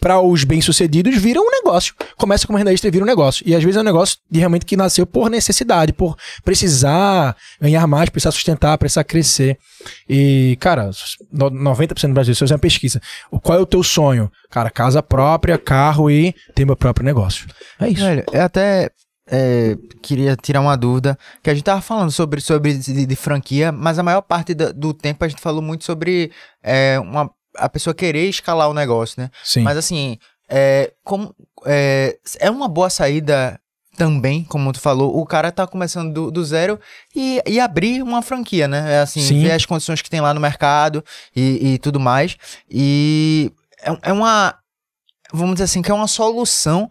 [0.00, 1.94] para os bem-sucedidos vira um negócio.
[2.16, 3.42] Começa como renda extra e vira um negócio.
[3.46, 7.86] E às vezes é um negócio de realmente que nasceu por necessidade, por precisar ganhar
[7.86, 9.56] mais, precisar sustentar, precisar crescer.
[10.08, 10.90] E, cara,
[11.32, 13.00] no- 90% do Brasil, você fizer uma pesquisa,
[13.42, 14.30] qual é o teu sonho?
[14.50, 17.46] Cara, casa própria, carro e ter meu próprio negócio.
[17.80, 18.02] É isso.
[18.02, 18.90] Velho, eu até
[19.30, 23.70] é, queria tirar uma dúvida, que a gente tava falando sobre, sobre de, de franquia,
[23.70, 26.32] mas a maior parte da- do tempo a gente falou muito sobre
[26.62, 29.30] é, uma, a pessoa querer escalar o negócio, né?
[29.42, 29.62] Sim.
[29.62, 30.18] Mas assim,
[30.48, 31.34] é, como,
[31.66, 33.60] é, é uma boa saída
[33.96, 36.78] também, como tu falou, o cara tá começando do, do zero
[37.14, 38.94] e, e abrir uma franquia, né?
[38.94, 39.42] É assim, Sim.
[39.42, 41.04] ver as condições que tem lá no mercado
[41.34, 42.36] e, e tudo mais.
[42.70, 43.52] E
[43.82, 44.54] é, é uma,
[45.32, 46.88] vamos dizer assim, que é uma solução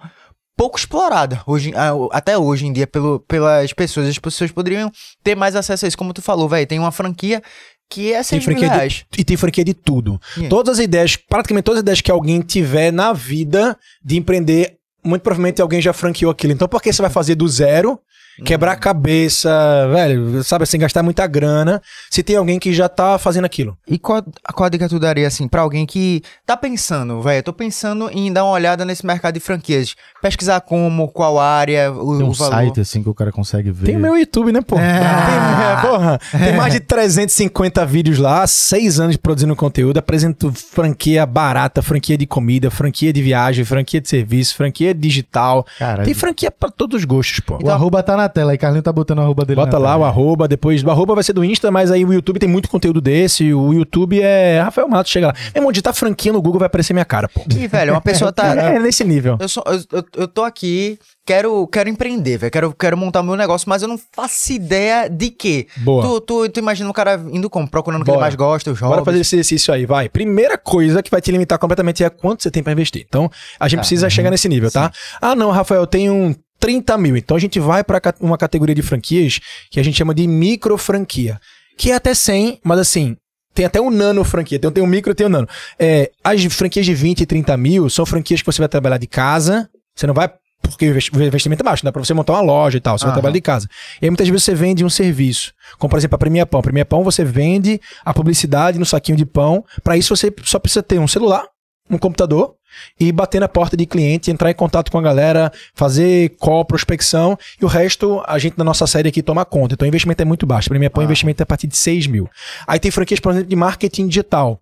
[0.57, 1.71] pouco explorada hoje,
[2.11, 4.09] até hoje em dia pelo, pelas pessoas.
[4.09, 4.91] As pessoas poderiam
[5.23, 6.67] ter mais acesso a isso, como tu falou, velho.
[6.67, 7.41] Tem uma franquia
[7.89, 9.05] que é Tem 6 mil reais.
[9.11, 10.19] de, e tem franquia de tudo.
[10.35, 10.49] Yeah.
[10.49, 14.76] Todas as ideias, praticamente todas as ideias que alguém tiver na vida de empreender,
[15.07, 16.53] muito provavelmente alguém já franqueou aquilo.
[16.53, 17.99] Então, por que você vai fazer do zero,
[18.45, 19.49] quebrar a cabeça,
[19.91, 23.77] velho, sabe assim, gastar muita grana, se tem alguém que já tá fazendo aquilo?
[23.87, 24.23] E qual,
[24.53, 28.31] qual a dica tu daria, assim, pra alguém que tá pensando, velho, tô pensando em
[28.31, 32.33] dar uma olhada nesse mercado de franquias, pesquisar como, qual área, o, Tem um o
[32.33, 32.51] valor.
[32.51, 33.87] site assim que o cara consegue ver.
[33.87, 34.75] Tem o meu YouTube, né, pô?
[34.75, 41.25] Tem, é, porra, tem mais de 350 vídeos lá, seis anos produzindo conteúdo, apresento franquia
[41.25, 45.65] barata, franquia de comida, franquia de viagem, franquia de serviço, franquia digital.
[46.03, 47.59] Tem franquia pra todos os gostos, pô.
[47.61, 49.91] o arroba tá na tela aí, Carlinho tá botando o arroba dele Bota na lá
[49.91, 50.01] tela.
[50.01, 52.69] o arroba, depois o arroba vai ser do Insta, mas aí o YouTube tem muito
[52.69, 53.53] conteúdo desse.
[53.53, 55.33] O YouTube é Rafael Matos, chega lá.
[55.53, 57.43] Meu irmão, digitar franquia no Google vai aparecer minha cara, pô.
[57.55, 58.47] E, velho, uma pessoa tá...
[58.57, 59.37] É nesse nível.
[59.39, 60.97] Eu, sou, eu, eu, eu tô aqui,
[61.27, 62.51] quero, quero empreender, velho.
[62.51, 65.67] Quero, quero montar meu negócio, mas eu não faço ideia de quê.
[65.77, 66.01] Boa.
[66.01, 67.69] Tu, tu, tu imagina um cara indo como?
[67.69, 68.25] Procurando o que ele Bora.
[68.25, 69.05] mais gosta, os Bora hobbies.
[69.05, 70.09] fazer esse exercício aí, vai.
[70.09, 73.05] Primeira coisa que vai te limitar completamente é quanto você tem pra investir.
[73.07, 73.29] Então,
[73.59, 74.91] a gente precisa chegar nesse nível, tá?
[75.21, 77.15] Ah, não, Rafael, eu tenho 30 mil.
[77.17, 79.39] Então, a gente vai pra ca- uma categoria de franquias
[79.69, 81.39] que a gente chama de micro franquia.
[81.77, 83.15] Que é até 100, mas assim,
[83.53, 84.57] tem até um nano franquia.
[84.57, 85.47] Tem, tem um micro e tem um nano.
[85.77, 89.05] É, as franquias de 20 e 30 mil são franquias que você vai trabalhar de
[89.07, 89.69] casa.
[89.95, 90.29] Você não vai.
[90.69, 92.97] Porque o investi- o investimento é baixo, dá pra você montar uma loja e tal.
[92.97, 93.67] Você vai trabalhar de casa.
[94.01, 95.53] E aí muitas vezes você vende um serviço.
[95.77, 96.59] Como, por exemplo, a Premier Pão.
[96.59, 99.63] A Pão você vende a publicidade no saquinho de pão.
[99.83, 101.45] Pra isso você só precisa ter um celular,
[101.89, 102.53] um computador
[102.99, 107.37] e bater na porta de cliente, entrar em contato com a galera, fazer call, prospecção
[107.59, 109.73] e o resto a gente na nossa série aqui toma conta.
[109.73, 110.67] Então o investimento é muito baixo.
[110.67, 112.29] A Premier Pão o investimento é a partir de 6 mil.
[112.67, 114.59] Aí tem franquias, por exemplo, de marketing digital.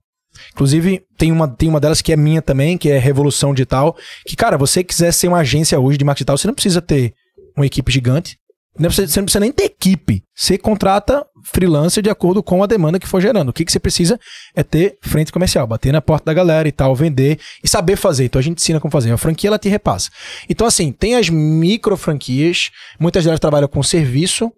[0.53, 3.95] Inclusive, tem uma, tem uma delas que é minha também, que é Revolução Digital.
[4.25, 7.13] Que, cara, você quiser ser uma agência hoje de marketing digital, você não precisa ter
[7.55, 8.37] uma equipe gigante.
[8.77, 10.21] Não precisa- você não precisa nem ter equipe.
[10.35, 13.47] Você contrata freelancer de acordo com a demanda que for gerando.
[13.47, 14.19] O que, que você precisa
[14.53, 18.25] é ter frente comercial, bater na porta da galera e tal, vender e saber fazer.
[18.25, 19.11] Então a gente ensina como fazer.
[19.13, 20.09] A franquia ela te repassa.
[20.49, 24.51] Então, assim, tem as micro franquias, muitas delas trabalham com serviço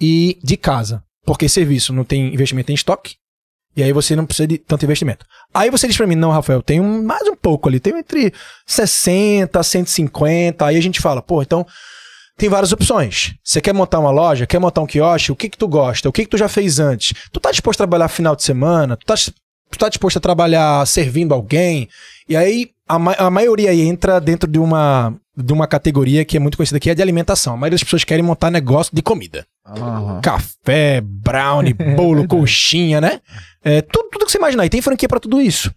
[0.00, 1.04] e de casa.
[1.24, 3.14] Porque serviço não tem investimento em estoque.
[3.76, 5.24] E aí você não precisa de tanto investimento.
[5.52, 7.80] Aí você diz pra mim, não, Rafael, tem mais um pouco ali.
[7.80, 8.32] Tem entre
[8.66, 10.66] 60 a 150.
[10.66, 11.66] Aí a gente fala, pô, então
[12.36, 13.34] tem várias opções.
[13.42, 14.46] Você quer montar uma loja?
[14.46, 15.32] Quer montar um quiosque?
[15.32, 16.08] O que que tu gosta?
[16.08, 17.14] O que que tu já fez antes?
[17.32, 18.96] Tu tá disposto a trabalhar final de semana?
[18.96, 21.88] Tu tá, tu tá disposto a trabalhar servindo alguém?
[22.28, 26.36] E aí a, ma- a maioria aí entra dentro de uma, de uma categoria que
[26.36, 27.54] é muito conhecida que é de alimentação.
[27.54, 29.46] A maioria das pessoas querem montar negócio de comida.
[29.66, 30.20] Aham.
[30.20, 33.20] Café, brownie, bolo, coxinha, né?
[33.64, 34.66] É, tudo, tudo que você imaginar.
[34.66, 35.72] E tem franquia pra tudo isso.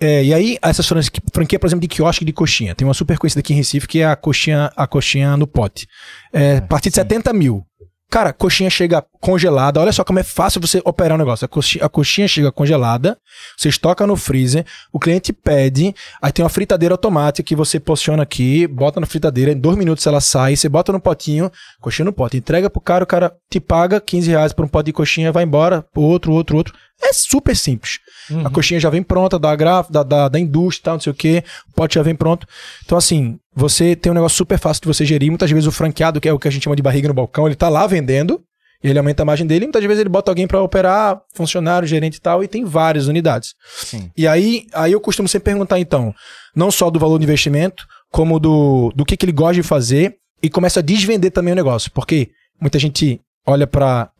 [0.00, 2.74] É, e aí, essas franquias, franquia, por exemplo, de quiosque de coxinha.
[2.74, 5.86] Tem uma super conhecida aqui em Recife que é a coxinha, a coxinha no pote.
[6.32, 7.64] É, a partir de 70 mil.
[8.10, 9.80] Cara, a coxinha chega congelada.
[9.80, 11.44] Olha só como é fácil você operar o negócio.
[11.44, 13.16] A coxinha, a coxinha chega congelada,
[13.56, 18.24] você estoca no freezer, o cliente pede, aí tem uma fritadeira automática que você posiciona
[18.24, 22.12] aqui, bota na fritadeira, em dois minutos ela sai, você bota no potinho, coxinha no
[22.12, 25.30] pote, entrega pro cara, o cara te paga 15 reais por um pote de coxinha,
[25.30, 26.74] vai embora, outro, outro, outro.
[27.02, 27.98] É super simples.
[28.44, 31.10] A coxinha já vem pronta da gráfica, da, da, da indústria, e tal, não sei
[31.10, 31.42] o quê.
[31.70, 32.46] O pote já vem pronto.
[32.84, 35.30] Então, assim, você tem um negócio super fácil de você gerir.
[35.30, 37.46] Muitas vezes o franqueado, que é o que a gente chama de barriga no balcão,
[37.46, 38.40] ele tá lá vendendo.
[38.82, 39.66] E ele aumenta a margem dele.
[39.66, 42.42] Muitas vezes ele bota alguém para operar, funcionário, gerente e tal.
[42.42, 43.54] E tem várias unidades.
[43.84, 44.10] Sim.
[44.16, 46.14] E aí, aí eu costumo sempre perguntar, então,
[46.54, 50.16] não só do valor do investimento, como do, do que, que ele gosta de fazer.
[50.42, 51.90] E começa a desvender também o negócio.
[51.90, 54.10] Porque muita gente olha pra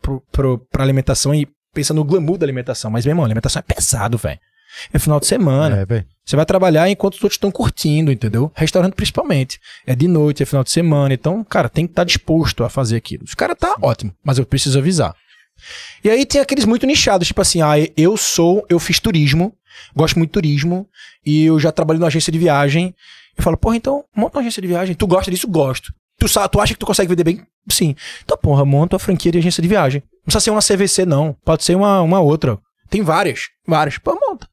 [0.77, 2.91] alimentação e pensa no glamour da alimentação.
[2.91, 4.39] Mas, meu irmão, alimentação é pesado, velho.
[4.93, 5.85] É final de semana.
[5.89, 6.05] É.
[6.25, 8.51] Você vai trabalhar enquanto os outros estão curtindo, entendeu?
[8.55, 9.59] Restaurante principalmente.
[9.85, 11.13] É de noite, é final de semana.
[11.13, 13.23] Então, cara, tem que estar disposto a fazer aquilo.
[13.23, 15.15] Os caras tá ótimo, mas eu preciso avisar.
[16.03, 19.53] E aí tem aqueles muito nichados, tipo assim, ah, eu sou, eu fiz turismo,
[19.95, 20.87] gosto muito de turismo,
[21.23, 22.95] e eu já trabalhei numa agência de viagem.
[23.37, 24.95] Eu falo, porra, então, monta uma agência de viagem.
[24.95, 25.47] Tu gosta disso?
[25.47, 25.93] Gosto.
[26.27, 27.41] Tu, tu acha que tu consegue vender bem?
[27.69, 27.95] Sim.
[28.23, 30.01] Então, porra, monta uma franquia de agência de viagem.
[30.17, 31.35] Não precisa ser uma CVC, não.
[31.43, 32.57] Pode ser uma, uma outra.
[32.89, 33.41] Tem várias.
[33.67, 33.97] Várias.
[33.97, 34.47] Pô, monta.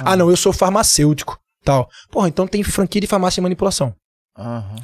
[0.00, 1.38] Ah, não, eu sou farmacêutico.
[1.64, 1.88] Tal.
[2.10, 3.94] Porra, então tem franquia de farmácia e manipulação.
[4.36, 4.76] Aham.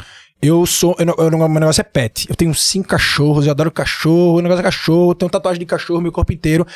[0.43, 0.97] Eu sou.
[0.99, 2.27] Eu, não- eu, meu negócio é pet.
[2.31, 5.67] Eu tenho cinco cachorros, eu adoro cachorro, o negócio é cachorro, eu tenho tatuagem de
[5.67, 6.67] cachorro, meu corpo inteiro.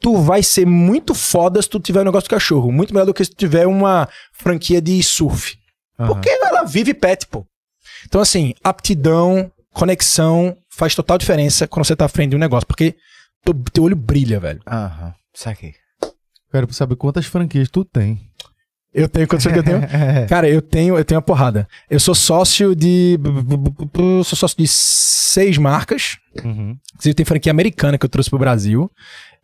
[0.00, 2.72] Tu vai ser muito foda se tu tiver um negócio de cachorro.
[2.72, 5.58] Muito melhor do que se tu tiver uma franquia de surf.
[5.98, 6.08] Aham.
[6.14, 7.44] Porque ela vive pet, pô.
[8.06, 12.66] Então, assim, aptidão, conexão, faz total diferença quando você tá à frente de um negócio.
[12.66, 12.94] Porque
[13.44, 14.60] teu, teu olho brilha, velho.
[14.66, 15.14] Aham.
[15.34, 15.74] Saquei.
[16.50, 18.20] Quero saber quantas franquias tu tem.
[18.92, 19.80] Eu tenho quantos que eu tenho?
[20.28, 21.68] Cara, eu tenho, eu tenho uma porrada.
[21.88, 23.16] Eu sou sócio de.
[24.24, 26.18] Sou sócio de seis marcas.
[26.44, 26.76] Uhum.
[26.94, 28.90] Inclusive, tem franquia americana que eu trouxe pro Brasil.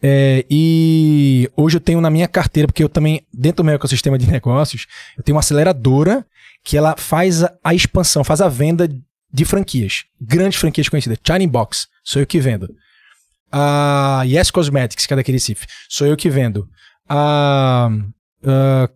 [0.02, 4.18] É, e hoje eu tenho na minha carteira, porque eu também, dentro do meu ecossistema
[4.18, 6.26] de negócios, eu tenho uma aceleradora
[6.66, 8.88] que ela faz a, expansão, faz a venda
[9.32, 10.04] de franquias.
[10.20, 11.16] Grandes franquias conhecidas.
[11.24, 12.68] China Box, sou eu que vendo.
[13.52, 16.68] A Yes Cosmetics, que é daquele Recife, sou eu que vendo.
[17.08, 17.88] A.
[18.44, 18.88] a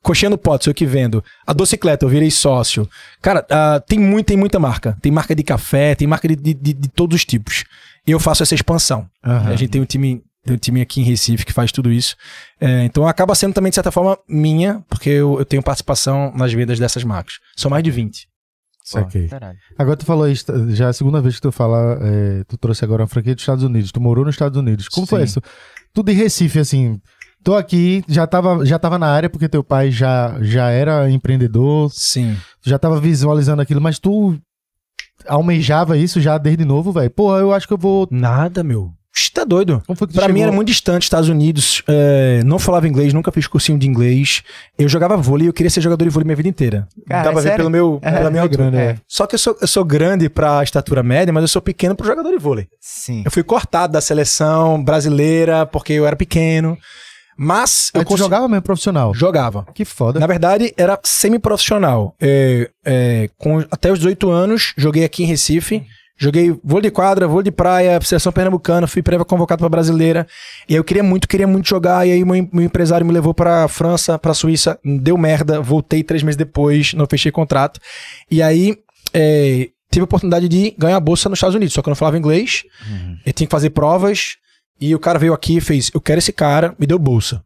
[0.00, 1.22] Coxinha no Pote, sou eu que vendo.
[1.46, 2.88] A Docicleta, eu virei sócio.
[3.20, 4.96] Cara, ah, tem, muito, tem muita marca.
[5.02, 7.64] Tem marca de café, tem marca de, de, de- todos os tipos.
[8.06, 9.06] E eu faço essa expansão.
[9.22, 9.50] Aham.
[9.50, 12.16] A gente tem um time, tem um time aqui em Recife que faz tudo isso.
[12.60, 16.52] É, então acaba sendo também, de certa forma, minha, porque eu, eu tenho participação nas
[16.52, 17.34] vendas dessas marcas.
[17.56, 18.28] São mais de 20.
[18.88, 19.28] Saquei.
[19.76, 22.82] Agora tu falou isso, já é a segunda vez que tu fala, é, tu trouxe
[22.82, 24.88] agora uma franquia dos Estados Unidos, tu morou nos Estados Unidos.
[24.88, 25.24] Como foi Sim.
[25.24, 25.42] isso?
[25.92, 26.98] Tudo em Recife, assim.
[27.44, 31.90] Tô aqui, já tava, já tava na área porque teu pai já, já era empreendedor,
[31.92, 32.34] Sim.
[32.64, 34.38] já tava visualizando aquilo, mas tu
[35.26, 37.10] almejava isso já desde novo, velho.
[37.10, 38.08] Porra, eu acho que eu vou.
[38.10, 38.92] Nada, meu.
[39.32, 39.82] Tá doido?
[39.86, 40.28] Como Pra chegou?
[40.34, 41.82] mim era muito distante, Estados Unidos.
[41.88, 44.42] é, não falava inglês, nunca fiz cursinho de inglês.
[44.78, 46.88] Eu jogava vôlei e eu queria ser jogador de vôlei minha vida inteira.
[47.08, 48.70] Cara, pra é ver pelo meu, pela minha é altura.
[48.70, 48.96] grande, é.
[49.06, 52.06] Só que eu sou, eu sou grande pra estatura média, mas eu sou pequeno pro
[52.06, 52.66] jogador de vôlei.
[52.80, 53.22] Sim.
[53.24, 56.76] Eu fui cortado da seleção brasileira porque eu era pequeno.
[57.40, 59.14] Mas eu jogava mesmo profissional.
[59.14, 59.64] jogava.
[59.72, 60.18] Que foda.
[60.18, 62.14] Na verdade, era semi-profissional.
[62.20, 65.84] É, é, com, até os 18 anos, joguei aqui em Recife.
[66.20, 70.26] Joguei vôlei de quadra, vôlei de praia, seleção pernambucana, fui prévia convocado pra brasileira.
[70.68, 72.06] E aí eu queria muito, queria muito jogar.
[72.06, 76.24] E aí meu, meu empresário me levou pra França, pra Suíça, deu merda, voltei três
[76.24, 77.80] meses depois, não fechei contrato.
[78.28, 78.76] E aí
[79.14, 82.18] é, tive a oportunidade de ganhar bolsa nos Estados Unidos, só que eu não falava
[82.18, 82.64] inglês,
[83.24, 84.36] eu tinha que fazer provas.
[84.80, 87.42] E o cara veio aqui e fez: Eu quero esse cara, me deu bolsa.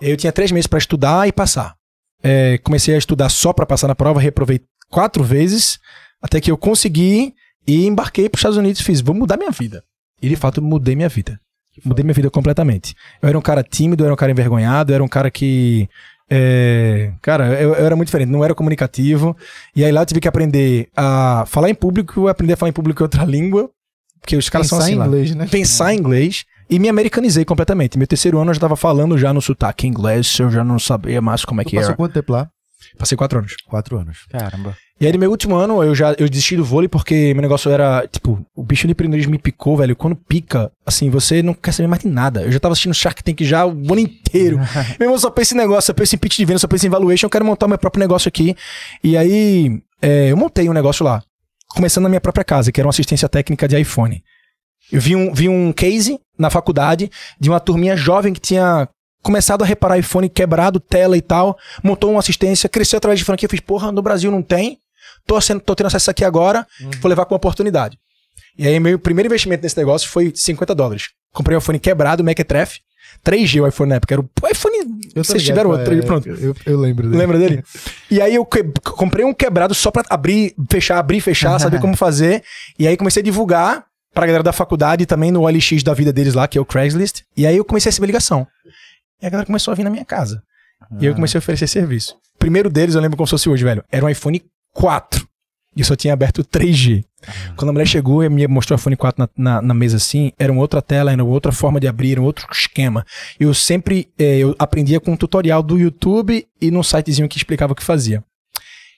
[0.00, 1.74] Eu tinha três meses pra estudar e passar.
[2.22, 4.60] É, comecei a estudar só pra passar na prova, reprovei
[4.90, 5.78] quatro vezes,
[6.22, 7.34] até que eu consegui
[7.66, 9.82] e embarquei para os Estados Unidos e fiz, vou mudar minha vida.
[10.22, 11.38] E de fato mudei minha vida.
[11.84, 12.94] Mudei minha vida completamente.
[13.22, 15.88] Eu era um cara tímido, eu era um cara envergonhado, eu era um cara que.
[16.28, 19.36] é, cara, eu, eu era muito diferente, não era comunicativo.
[19.74, 22.72] E aí lá eu tive que aprender a falar em público, aprender a falar em
[22.74, 23.70] público em outra língua.
[24.20, 25.46] Porque os caras são Pensar assim em lá inglês, né?
[25.46, 27.96] pensar em inglês e me americanizei completamente.
[27.96, 31.22] Meu terceiro ano eu já tava falando já no sotaque inglês, eu já não sabia
[31.22, 31.96] mais como é Tu que passou era.
[31.96, 32.48] quanto tempo lá?
[32.98, 33.56] Passei quatro anos.
[33.66, 34.26] Quatro anos.
[34.30, 34.76] Caramba.
[35.00, 37.70] E aí no meu último ano eu já eu desisti do vôlei porque meu negócio
[37.70, 39.96] era, tipo, o bicho de empreendedorismo me picou, velho.
[39.96, 42.42] Quando pica, assim, você não quer saber mais de nada.
[42.42, 44.58] Eu já tava assistindo Shark Tank já o ano inteiro.
[44.98, 46.90] meu irmão, só penso em negócio, eu penso em pitch de venda, só penso em
[46.90, 48.54] valuation, eu quero montar o meu próprio negócio aqui.
[49.02, 51.22] E aí é, eu montei um negócio lá.
[51.68, 54.22] Começando na minha própria casa, que era uma assistência técnica de iPhone.
[54.92, 58.88] Eu vi um, vi um case na faculdade de uma turminha jovem que tinha
[59.22, 63.46] começado a reparar iPhone quebrado, tela e tal, montou uma assistência, cresceu através de franquia,
[63.46, 64.78] eu fiz, porra, no Brasil não tem,
[65.26, 66.66] tô, sendo, tô tendo acesso aqui agora,
[67.00, 67.98] vou levar com oportunidade.
[68.58, 71.08] E aí meu primeiro investimento nesse negócio foi 50 dólares.
[71.32, 72.80] Comprei um iPhone quebrado, Mequetrefe,
[73.24, 74.76] 3G o iPhone na época, era o iPhone,
[75.14, 76.28] Eu vocês ligado tiveram outro, é, pronto.
[76.28, 77.18] Eu, eu lembro dele.
[77.18, 77.64] Lembra dele?
[78.10, 81.96] E aí eu que- comprei um quebrado só pra abrir, fechar, abrir, fechar, saber como
[81.96, 82.42] fazer.
[82.78, 86.12] E aí comecei a divulgar pra galera da faculdade e também no OLX da vida
[86.12, 87.22] deles lá, que é o Craigslist.
[87.36, 88.46] E aí eu comecei a receber ligação.
[89.22, 90.42] E a galera começou a vir na minha casa.
[90.92, 92.14] E aí eu comecei a oferecer serviço.
[92.34, 93.84] O primeiro deles, eu lembro como se fosse hoje, velho.
[93.90, 94.42] Era um iPhone
[94.72, 95.28] 4.
[95.76, 97.04] E só tinha aberto 3G.
[97.54, 100.32] Quando a mulher chegou e me mostrou o iPhone 4 na, na, na mesa assim,
[100.38, 103.04] era uma outra tela, era outra forma de abrir, era um outro esquema.
[103.38, 107.72] Eu sempre eh, eu aprendia com um tutorial do YouTube e num sitezinho que explicava
[107.72, 108.24] o que fazia.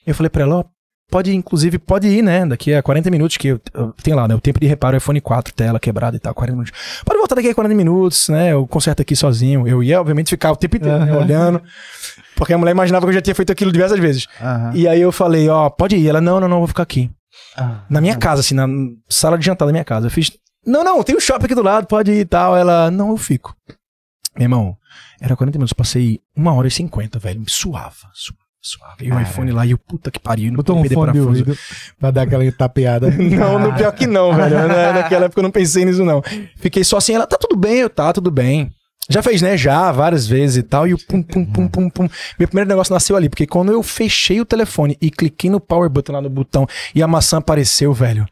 [0.07, 0.63] Eu falei pra ela, ó,
[1.11, 2.45] pode, inclusive, pode ir, né?
[2.45, 4.33] Daqui a 40 minutos, que eu, eu- tem lá, né?
[4.33, 7.01] O tempo de reparo, iPhone 4, tela quebrada e tal, 40 minutos.
[7.05, 8.53] Pode voltar daqui a 40 minutos, né?
[8.53, 9.67] Eu conserto aqui sozinho.
[9.67, 11.19] Eu ia, obviamente, ficar o tempo inteiro né, Aham.
[11.19, 11.61] olhando.
[12.35, 14.27] Porque a mulher imaginava que eu já tinha feito aquilo diversas vezes.
[14.39, 14.71] Aham.
[14.75, 16.07] E aí eu falei, ó, pode ir.
[16.07, 17.11] Ela, não, não, não, vou ficar aqui.
[17.57, 17.81] Ah.
[17.89, 18.67] Na minha casa, assim, na
[19.09, 20.07] sala de jantar da minha casa.
[20.07, 20.31] Eu fiz,
[20.65, 22.55] não, não, tem um shopping aqui do lado, pode ir e tal.
[22.55, 23.55] Ela, não, eu fico.
[24.35, 24.77] Meu irmão,
[25.21, 27.39] era 40 minutos, passei uma hora e 50, velho.
[27.39, 28.95] Me suava, suava, suava.
[29.01, 30.49] E o iPhone lá, e o puta que pariu.
[30.49, 31.27] não Botou um fone de parafuso.
[31.27, 31.57] ouvido
[31.99, 33.11] pra dar aquela tapeada.
[33.11, 34.55] Não, no pior que não, velho.
[34.67, 36.21] Na- Naquela época eu não pensei nisso, não.
[36.55, 38.71] Fiquei só assim, ela, tá tudo bem, eu, tá, tudo bem.
[39.09, 39.57] Já fez, né?
[39.57, 40.87] Já, várias vezes e tal.
[40.87, 42.07] E o pum, pum, pum, pum, pum.
[42.39, 45.89] Meu primeiro negócio nasceu ali, porque quando eu fechei o telefone e cliquei no power
[45.89, 46.65] button lá no botão
[46.95, 48.25] e a maçã apareceu, velho.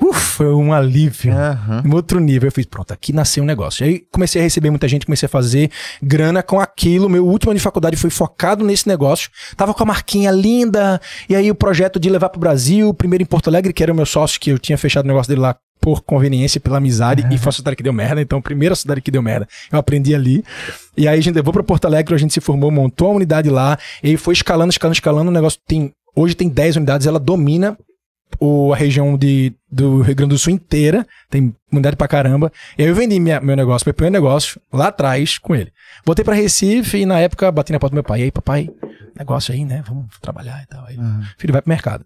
[0.00, 1.32] Uf, foi um alívio.
[1.32, 1.84] Aham.
[1.86, 2.48] Um outro nível.
[2.48, 3.86] Eu fiz, pronto, aqui nasceu um negócio.
[3.86, 5.70] E aí comecei a receber muita gente, comecei a fazer
[6.02, 7.08] grana com aquilo.
[7.08, 9.30] Meu último ano de faculdade foi focado nesse negócio.
[9.56, 11.00] Tava com a marquinha linda.
[11.28, 13.96] E aí o projeto de levar pro Brasil, primeiro em Porto Alegre, que era o
[13.96, 17.38] meu sócio, que eu tinha fechado o negócio dele lá por conveniência, pela amizade, e
[17.38, 18.20] foi a cidade que deu merda.
[18.20, 20.42] Então, a primeira cidade que deu merda, eu aprendi ali.
[20.96, 23.48] E aí a gente levou pra Porto Alegre, a gente se formou, montou a unidade
[23.48, 25.30] lá, e aí foi escalando, escalando, escalando.
[25.30, 25.92] O negócio tem.
[26.12, 27.78] Hoje tem 10 unidades, ela domina
[28.40, 32.50] o, a região de, do Rio Grande do Sul inteira, tem comunidade pra caramba.
[32.76, 35.70] E aí eu vendi minha- meu negócio, meu primeiro negócio, lá atrás com ele.
[36.04, 38.20] Voltei pra Recife e na época bati na porta do meu pai.
[38.20, 38.68] E aí, papai,
[39.16, 39.84] negócio aí, né?
[39.86, 40.84] Vamos trabalhar e tal.
[40.86, 40.96] Aí,
[41.38, 42.04] filho, vai pro mercado.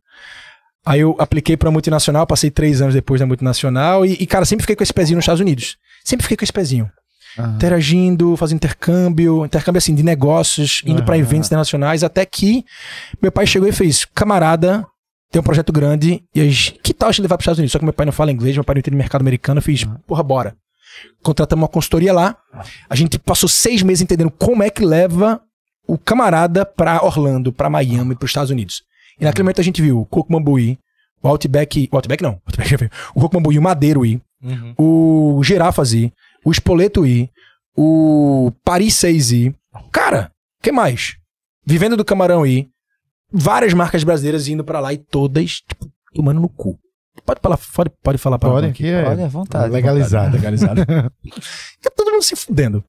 [0.84, 4.62] Aí eu apliquei pra multinacional, passei três anos depois da multinacional e, e, cara, sempre
[4.62, 5.76] fiquei com esse pezinho nos Estados Unidos.
[6.04, 6.90] Sempre fiquei com esse pezinho.
[7.38, 7.54] Aham.
[7.56, 11.22] Interagindo, fazendo intercâmbio, intercâmbio assim, de negócios, indo pra Aham.
[11.22, 12.64] eventos internacionais, até que
[13.20, 14.84] meu pai chegou e fez, camarada,
[15.30, 17.72] tem um projeto grande, e a gente, que tal a gente levar pros Estados Unidos?
[17.72, 19.84] Só que meu pai não fala inglês, meu pai não entende mercado americano, eu fiz,
[20.06, 20.56] porra, bora.
[21.22, 22.36] Contratamos uma consultoria lá,
[22.88, 25.40] a gente passou seis meses entendendo como é que leva
[25.86, 28.82] o camarada pra Orlando, pra Miami, pros Estados Unidos.
[29.20, 30.78] E naquele momento a gente viu o Coco Mambuí,
[31.22, 34.20] o Outback, o Outback não, o Outback já veio, o Coco Mambuí, o Madeiro ir,
[34.42, 34.74] Uhum.
[34.78, 36.12] o Girafas ir,
[36.44, 37.30] o Espoleto ir,
[37.76, 39.54] o Paris 6 ir.
[39.92, 40.30] Cara,
[40.62, 41.16] que mais?
[41.64, 42.68] Vivenda do Camarão ir.
[43.32, 46.78] Várias marcas brasileiras indo pra lá e todas, tipo, tomando no cu.
[47.24, 49.70] Pode falar, pode, pode falar pra Pode, aqui é Olha, à vontade.
[49.70, 50.32] legalizado.
[50.36, 50.80] legalizado.
[50.82, 52.82] Fica todo mundo se fudendo.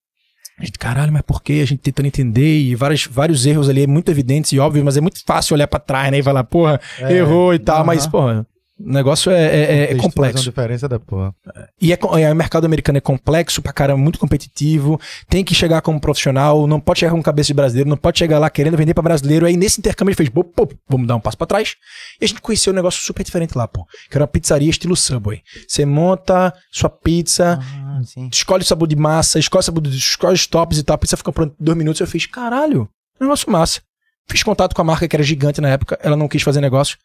[0.61, 1.59] A gente, caralho, mas por quê?
[1.63, 5.01] A gente tentando entender e vários, vários erros ali, muito evidentes e óbvios, mas é
[5.01, 6.19] muito fácil olhar pra trás, né?
[6.19, 7.85] E falar, porra, É, errou e tal, aham.
[7.85, 8.45] mas, porra,
[8.79, 10.38] o negócio é, é- é- é faz complexo.
[10.39, 11.33] uma diferença da porra.
[11.79, 14.99] E é, é, o mercado americano é complexo pra caramba, muito competitivo.
[15.29, 18.39] Tem que chegar como profissional, não pode chegar com cabeça de brasileiro, não pode chegar
[18.39, 19.45] lá querendo vender pra brasileiro.
[19.45, 21.75] Aí nesse intercâmbio ele fez, pô, pô, vamos dar um passo pra trás.
[22.19, 23.85] E a gente conheceu um negócio super diferente lá, pô.
[24.09, 25.41] Que era uma pizzaria estilo Subway.
[25.67, 27.59] Você monta sua pizza,
[27.99, 28.30] Ah, sim.
[28.31, 30.95] escolhe o sabor de massa, escolhe o sabor de, escolhe os tops e tal.
[30.95, 31.99] A pizza fica pronta em dois minutos.
[32.01, 32.88] Eu fiz, caralho,
[33.19, 33.81] negócio massa.
[34.30, 36.97] Fiz contato com a marca que era gigante na época, ela não quis fazer negócio.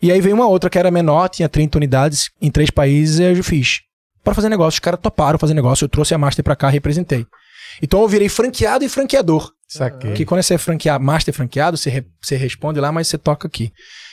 [0.00, 3.22] E aí veio uma outra que era menor, tinha 30 unidades em três países, e
[3.24, 3.80] eu fiz.
[4.24, 7.26] Para fazer negócio, os caras toparam fazer negócio, eu trouxe a Master pra cá, representei.
[7.80, 9.52] Então eu virei franqueado e franqueador.
[9.68, 10.10] Saquei.
[10.10, 13.46] Porque quando você é franquear, Master franqueado, você, re- você responde lá, mas você toca
[13.46, 13.72] aqui.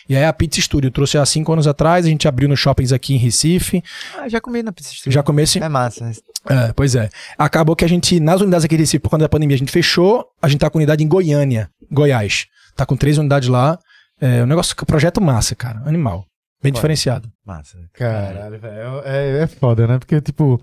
[0.09, 2.59] E aí a Pizza Studio, eu trouxe há cinco anos atrás, a gente abriu nos
[2.59, 3.83] shoppings aqui em Recife.
[4.17, 5.11] Ah, já comi na pizza Studio.
[5.11, 5.61] Já comecei.
[5.61, 6.11] É massa.
[6.49, 7.09] É, pois é.
[7.37, 9.71] Acabou que a gente, nas unidades aqui de Recife, por conta da pandemia, a gente
[9.71, 10.25] fechou.
[10.41, 12.47] A gente tá com unidade em Goiânia, Goiás.
[12.75, 13.77] Tá com três unidades lá.
[14.19, 15.81] É um negócio, projeto massa, cara.
[15.85, 16.25] Animal.
[16.61, 16.79] Bem Foda.
[16.79, 17.29] diferenciado.
[17.45, 17.77] Massa.
[17.93, 19.01] Caralho, velho.
[19.05, 19.99] É, é foda, né?
[19.99, 20.59] Porque, tipo,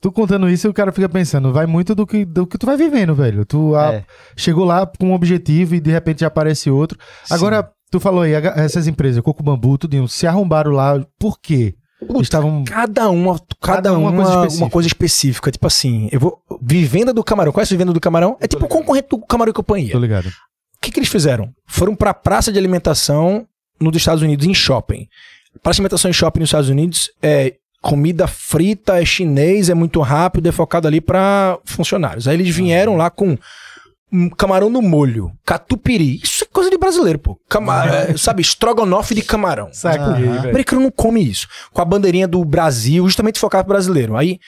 [0.00, 2.76] tu contando isso, o cara fica pensando, vai muito do que, do que tu vai
[2.76, 3.46] vivendo, velho.
[3.46, 4.04] Tu ah, É.
[4.36, 6.98] chegou lá com um objetivo e de repente já aparece outro.
[7.30, 11.74] Agora, tu falou aí, essas empresas, Coco Bambu, tudinho, se arrombaram lá, por quê?
[12.00, 12.64] Eles estavam.
[12.64, 14.70] Cada uma, cada, Cada uma uma, coisa uma, específica.
[14.70, 15.50] coisa específica.
[15.52, 16.42] Tipo assim, eu vou.
[16.60, 17.52] Vivenda do camarão.
[17.52, 18.36] Conhece a vivenda do camarão?
[18.40, 19.92] É tipo o concorrente do camarão e companhia.
[19.92, 20.26] Tô ligado.
[20.26, 21.50] O que, que eles fizeram?
[21.64, 23.46] Foram pra praça de alimentação
[23.80, 25.06] nos Estados Unidos, em shopping.
[25.62, 30.00] Praça de alimentação em shopping nos Estados Unidos é comida frita, é chinês, é muito
[30.00, 32.26] rápido, é focado ali pra funcionários.
[32.26, 33.38] Aí eles vieram lá com
[34.36, 36.20] camarão no molho, catupiry.
[36.22, 37.38] Isso é coisa de brasileiro, pô.
[37.48, 39.68] Cama é, sabe, estrogonofe de camarão.
[39.72, 40.12] Saquei, Aham.
[40.12, 40.50] O velho.
[40.50, 41.46] americano não come isso.
[41.72, 44.16] Com a bandeirinha do Brasil, justamente focado pro brasileiro.
[44.16, 44.38] Aí,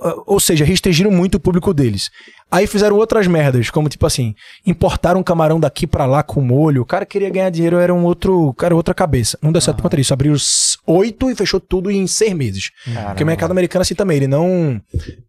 [0.00, 2.10] ah, ou seja, restringiram muito o público deles.
[2.50, 4.34] Aí fizeram outras merdas, como tipo assim,
[4.66, 6.82] importaram um camarão daqui pra lá com molho.
[6.82, 9.38] O cara queria ganhar dinheiro, era um outro, cara, outra cabeça.
[9.42, 10.12] Não deu certo por conta disso.
[10.12, 12.70] Abriu os oito e fechou tudo em seis meses.
[13.06, 14.80] Porque o mercado americano é assim também, ele não,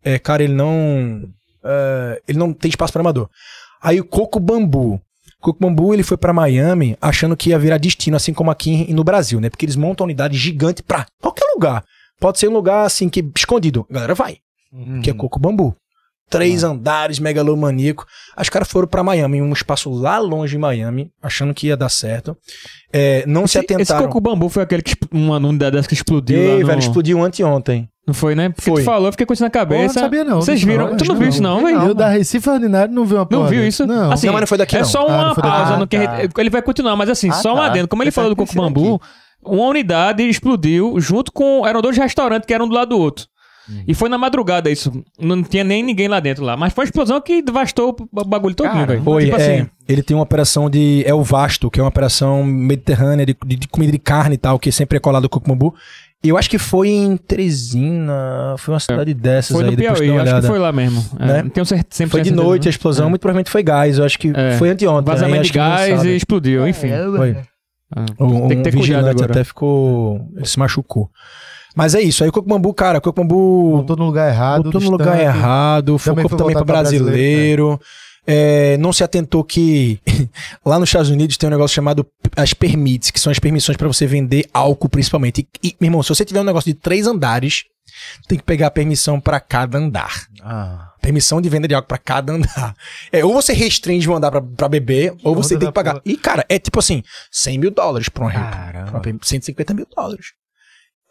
[0.03, 1.23] é, cara, ele não,
[1.63, 3.29] é, ele não tem espaço para amador.
[3.85, 4.99] Aí o Coco Bambu.
[5.39, 9.03] Coco Bambu ele foi pra Miami achando que ia virar destino, assim como aqui no
[9.03, 9.47] Brasil, né?
[9.47, 11.83] Porque eles montam unidade gigante pra qualquer lugar.
[12.19, 13.85] Pode ser um lugar assim que escondido.
[13.87, 14.37] A galera vai.
[15.03, 15.75] Que é Coco Bambu.
[16.31, 18.07] Três andares, megalomaníaco.
[18.35, 21.77] Os caras foram pra Miami, em um espaço lá longe em Miami, achando que ia
[21.77, 22.35] dar certo.
[22.91, 24.07] É, não se Esse, esse atentaram.
[24.07, 26.67] coco bambu foi aquele que uma unidade dessa que explodiu Ei, no...
[26.67, 27.87] velho, explodiu anteontem.
[28.07, 28.49] Não foi, né?
[28.49, 28.81] Porque Foi.
[28.81, 29.93] tu falou, eu fiquei com isso na Porra, cabeça.
[29.95, 30.35] não sabia não.
[30.41, 30.89] Vocês viram?
[30.89, 31.81] não, tu não viu isso não, velho?
[31.81, 33.67] Eu da Recife Ordinário não vi uma Não porra viu dessa.
[33.83, 33.87] isso?
[33.87, 34.11] Não.
[34.11, 34.85] Assim, Não, mas não foi daqui, é não.
[34.85, 35.41] só Ah, uma não daqui.
[35.41, 36.19] pausa Ah, no que tá.
[36.37, 37.65] ele, vai continuar, mas assim, Ah, só um tá.
[37.65, 37.87] adendo.
[37.87, 39.01] Como ele Eu falou do Coco Bambu,
[39.43, 41.65] uma unidade explodiu junto com.
[41.65, 43.25] Eram dois restaurantes que eram um do lado do outro.
[43.67, 43.81] Hum.
[43.87, 45.03] E foi na madrugada isso.
[45.19, 46.55] Não tinha nem ninguém lá dentro lá.
[46.55, 48.91] Mas foi uma explosão que devastou o bagulho todinho, Caramba.
[48.93, 49.03] velho.
[49.03, 49.69] Foi, Tipo é, assim.
[49.89, 51.01] ele tem uma operação de.
[51.07, 54.37] É o Vasto, que é uma operação mediterrânea de, de- de comida de carne e
[54.37, 55.73] tal, que sempre é colado com o bambu.
[56.25, 59.99] E eu acho que foi em Teresina, foi uma cidade dessas Foi aí, no depois
[59.99, 61.05] Piauí, uma acho que foi lá mesmo.
[61.19, 61.49] É, Né?
[61.53, 62.69] Tenho cer- 100% Foi de certeza, noite a não.
[62.71, 63.09] explosão, É.
[63.09, 64.57] muito provavelmente foi gás, eu acho que É.
[64.57, 65.11] foi anteontem.
[65.13, 66.89] aí Vazamento acho de gás e explodiu, enfim.
[67.15, 67.37] Foi.
[67.95, 69.31] Ah, Um, Tem que ter um cuidado vigilante agora.
[69.31, 70.27] até ficou.
[70.35, 71.09] Ele se machucou.
[71.75, 74.63] Mas é isso, aí o Coco Bambu, cara, o Coco Bambu Botou no lugar errado.
[74.63, 77.79] botou no lugar errado, Também focou foi também para pra brasileiro.
[78.27, 79.99] É, não se atentou que
[80.65, 83.87] lá nos Estados Unidos tem um negócio chamado as permits, que são as permissões para
[83.87, 85.47] você vender álcool, principalmente.
[85.63, 87.63] E, e, meu irmão, se você tiver um negócio de três andares,
[88.27, 90.27] tem que pegar a permissão para cada andar.
[90.41, 92.75] Ah, Permissão de venda de álcool para cada andar.
[93.11, 95.93] É, ou você restringe um andar pra, pra beber, ou você tem que pagar.
[95.93, 96.03] porra.
[96.05, 100.27] E, cara, é tipo assim, 100 mil dólares pra uma permi- 150 mil dólares.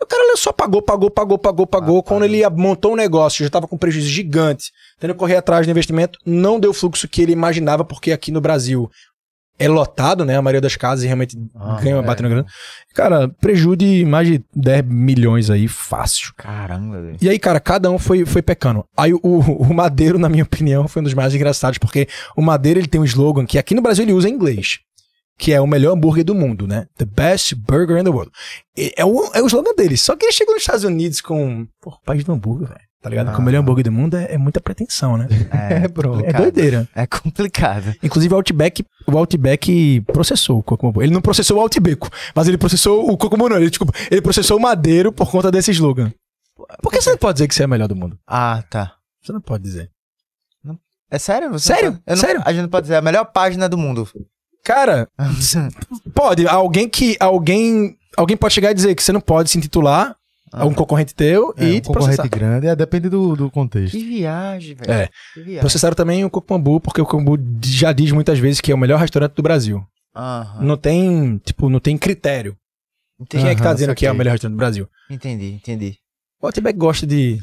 [0.00, 2.02] O cara só pagou, pagou, pagou, pagou, pagou.
[2.02, 5.70] Quando ele montou um negócio, já estava com prejuízo gigante, tendo que correr atrás do
[5.70, 8.90] investimento, não deu o fluxo que ele imaginava, porque aqui no Brasil
[9.56, 10.36] é lotado, né?
[10.36, 12.02] A maioria das casas realmente Ah, ganha, é.
[12.02, 12.46] batendo grana.
[12.92, 16.32] Cara, prejuízo de mais de 10 milhões aí, fácil.
[16.36, 17.16] Caramba, velho.
[17.22, 18.84] E aí, cara, cada um foi, foi pecando.
[18.96, 22.80] Aí o, o Madeiro, na minha opinião, foi um dos mais engraçados, porque o Madeiro
[22.80, 24.80] ele tem um slogan que aqui no Brasil ele usa em inglês.
[25.36, 26.86] Que é o melhor hambúrguer do mundo, né?
[26.97, 28.31] The best burger in the world.
[28.97, 29.97] É o, é o slogan dele.
[29.97, 31.66] Só que ele chegou nos Estados Unidos com.
[31.81, 32.81] Pô, país do hambúrguer, velho.
[33.02, 33.35] Tá ligado?
[33.35, 35.28] Que o melhor hambúrguer do mundo é, é muita pretensão, né?
[35.51, 36.20] É, pronto.
[36.20, 36.43] É complicado.
[36.43, 36.89] doideira.
[36.94, 37.94] É complicado.
[38.02, 41.02] Inclusive o Outback, o Outback processou o Cocomobu.
[41.02, 43.56] Ele não processou o Outbeco, mas ele processou o Cocomobu, não.
[43.59, 46.11] Ele, desculpa, ele processou o Madeiro por conta desse slogan.
[46.81, 48.19] Por que você não pode dizer que você é o melhor do mundo?
[48.27, 48.94] Ah, tá.
[49.23, 49.90] Você não pode dizer.
[51.11, 51.51] É sério?
[51.52, 51.93] Você Sério?
[51.93, 52.43] pode- não- Sério?
[52.44, 54.09] A gente não pode dizer a melhor página do mundo.
[54.65, 55.09] Cara,
[56.15, 56.47] pode.
[56.49, 57.16] Alguém que.
[57.20, 57.97] Alguém.
[58.16, 60.15] Alguém pode chegar e dizer que você não pode se intitular
[60.53, 62.28] a um concorrente teu É, e um te concorrente processar.
[62.28, 63.91] grande, é, depende do, do contexto.
[63.97, 64.93] Que viagem, velho.
[64.93, 65.09] É.
[65.35, 65.61] Que viagem.
[65.61, 69.01] Processaram também o Cocombu, porque o Cocombu já diz muitas vezes que é o melhor
[69.01, 69.85] restaurante do Brasil.
[70.15, 70.62] Aham.
[70.62, 72.57] Não tem, tipo, não tem critério.
[73.20, 74.89] Entendi, Quem é que tá Aham, dizendo que é o melhor restaurante do Brasil?
[75.11, 75.97] entendi, entendi.
[76.41, 77.39] O Outback gosta de,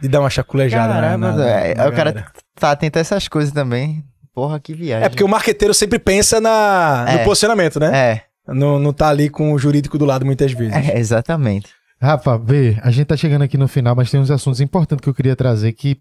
[0.00, 3.28] de dar uma chaculejada na- Caramba, na, é, na o cara tá atento a essas
[3.28, 4.02] coisas também.
[4.36, 5.06] Porra, que viagem.
[5.06, 7.24] É porque o marqueteiro sempre pensa na, no É.
[7.24, 7.96] posicionamento, né?
[7.96, 8.22] É,
[8.52, 10.74] Não, não tá ali com o jurídico do lado muitas vezes.
[10.76, 11.70] é, exatamente.
[12.00, 15.08] Rafa, vê, a gente tá chegando aqui no final, mas tem uns assuntos importantes que
[15.08, 15.96] eu queria trazer que,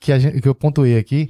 [0.00, 1.28] que, a gente- que eu pontuei aqui.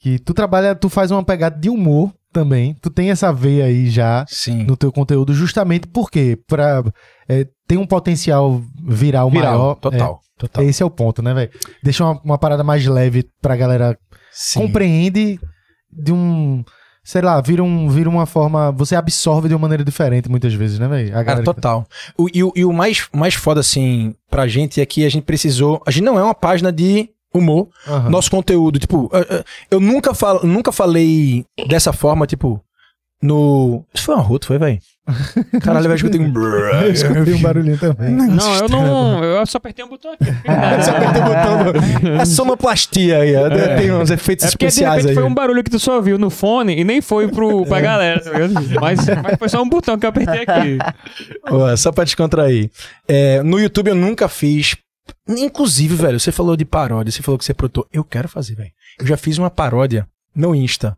[0.00, 2.74] Que tu trabalha, tu faz uma pegada de humor também.
[2.80, 4.64] Tu tem essa veia aí já Sim.
[4.64, 6.82] no teu conteúdo, justamente porque pra,
[7.28, 9.74] é, tem um potencial viral, Viral, maior.
[9.76, 10.20] total.
[10.36, 10.64] É, total.
[10.64, 11.50] esse é o ponto, né, velho?
[11.82, 13.96] Deixa uma, uma parada mais leve pra galera
[14.32, 14.60] Sim.
[14.60, 15.38] compreende
[15.96, 16.64] de um.
[17.04, 18.72] Sei lá, vira, um, vira uma forma.
[18.72, 21.12] Você absorve de uma maneira diferente muitas vezes, né, velho?
[21.12, 21.86] Cara, que- total.
[22.18, 25.22] O, e o, e o mais, mais foda, assim, pra gente é que a gente
[25.22, 25.80] precisou.
[25.86, 27.68] A gente não é uma página de humor.
[27.86, 28.10] Aham.
[28.10, 29.08] Nosso conteúdo, tipo,
[29.70, 32.60] eu- nunca, falo, nunca falei dessa forma, tipo,
[33.22, 33.84] no.
[33.94, 34.80] Isso foi um arroto, foi, velho?
[35.62, 36.32] Caralho, eu escutei um.
[36.82, 38.10] Eu escutei um barulhinho também.
[38.10, 39.22] Não, eu não.
[39.24, 40.24] Eu só apertei um botão aqui.
[40.84, 42.20] Só apertei o botão.
[42.20, 43.48] É sonoplastia aí, ó.
[43.78, 45.14] Tem uns efeitos É porque de especiais repente aí.
[45.14, 48.20] foi um barulho que tu só ouviu no fone e nem foi pro, pra galera,
[48.20, 48.54] tá ligado?
[48.80, 50.78] Mas, mas foi só um botão que eu apertei aqui.
[51.48, 52.70] Ó, só pra descontrair.
[53.06, 54.76] É, no YouTube eu nunca fiz.
[55.28, 57.86] Inclusive, velho, você falou de paródia, você falou que você é produtor.
[57.92, 58.70] Eu quero fazer, velho.
[58.98, 60.96] Eu já fiz uma paródia no Insta.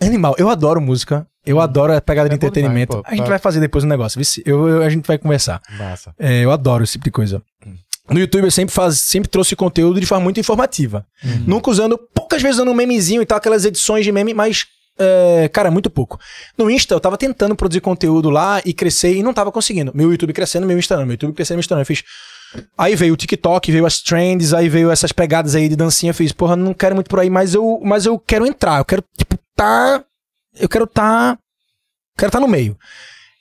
[0.00, 1.26] Animal, eu adoro música.
[1.46, 2.90] Eu adoro a pegada de É bom entretenimento.
[2.90, 3.12] demais, pô.
[3.12, 4.20] a gente vai fazer depois um negócio.
[4.44, 5.62] Eu, eu- a gente vai conversar.
[5.78, 6.12] Massa.
[6.18, 7.40] É, eu adoro esse tipo de coisa.
[8.10, 11.04] No YouTube eu sempre, faz, sempre trouxe conteúdo de forma muito informativa.
[11.46, 14.64] Nunca usando, poucas vezes usando um memezinho e tal, aquelas edições de meme, mas,
[14.98, 16.18] é, cara, muito pouco.
[16.56, 19.90] No Insta eu tava tentando produzir conteúdo lá e crescer e não tava conseguindo.
[19.94, 21.04] Meu YouTube crescendo, meu Insta não.
[21.04, 21.82] Meu YouTube crescendo, meu Insta não.
[21.82, 22.04] Eu fiz.
[22.78, 26.10] Aí veio o TikTok, veio as trends, aí veio essas pegadas aí de dancinha.
[26.10, 28.78] Eu fiz, porra, não quero muito por aí, mas eu, mas eu quero entrar.
[28.78, 30.02] Eu quero, tipo, tá.
[30.58, 31.38] Eu quero tá.
[32.16, 32.76] Quero tá no meio.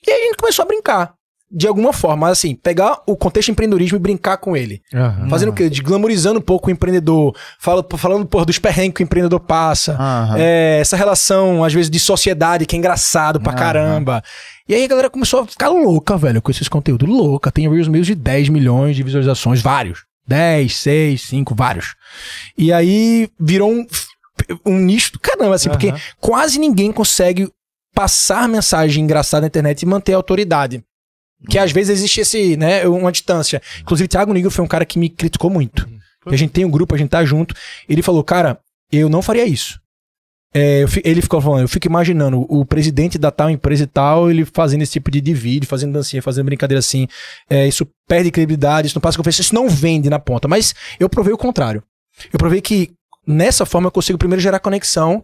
[0.05, 1.13] E aí a gente começou a brincar.
[1.49, 4.81] De alguma forma, assim, pegar o contexto empreendedorismo e brincar com ele.
[4.93, 5.29] Aham.
[5.29, 5.69] Fazendo o quê?
[5.69, 7.35] Desglamorizando um pouco o empreendedor.
[7.59, 9.93] Fala, falando, porra, dos perrengues que o empreendedor passa.
[9.93, 10.35] Aham.
[10.37, 14.23] É, essa relação, às vezes, de sociedade que é engraçado pra caramba.
[14.67, 17.07] E aí a galera começou a ficar louca, velho, com esses conteúdos.
[17.07, 17.51] Louca.
[17.51, 20.03] Tem Reels meus de 10 milhões de visualizações, vários.
[20.27, 21.95] 10, 6, 5, vários.
[22.57, 23.85] E aí virou um,
[24.65, 25.99] um nicho do caramba, assim, porque Aham.
[26.19, 27.49] quase ninguém consegue
[27.93, 30.83] passar mensagem engraçada na internet e manter a autoridade.
[31.49, 33.61] Que às vezes existe esse, né, uma distância.
[33.81, 35.87] Inclusive, Thiago Nigro foi um cara que me criticou muito.
[36.27, 37.53] E a gente tem um grupo, a gente tá junto.
[37.87, 38.59] Ele falou, cara,
[38.91, 39.79] eu não faria isso.
[40.53, 43.87] É, eu fi- ele ficou falando, eu fico imaginando o presidente da tal empresa e
[43.87, 47.07] tal, ele fazendo esse tipo de, de vídeo, fazendo dancinha, fazendo brincadeira assim.
[47.49, 50.47] É, isso perde credibilidade, isso não passa confiança, isso não vende na ponta.
[50.47, 51.83] Mas eu provei o contrário.
[52.31, 52.91] Eu provei que
[53.25, 55.23] nessa forma eu consigo primeiro gerar conexão,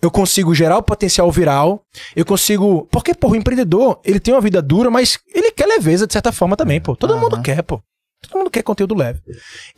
[0.00, 1.84] eu consigo gerar o potencial viral,
[2.14, 2.86] eu consigo.
[2.90, 6.30] Porque, pô, o empreendedor, ele tem uma vida dura, mas ele quer leveza de certa
[6.30, 6.94] forma também, pô.
[6.94, 7.82] Todo mundo quer, pô.
[8.22, 9.20] Todo mundo quer conteúdo leve.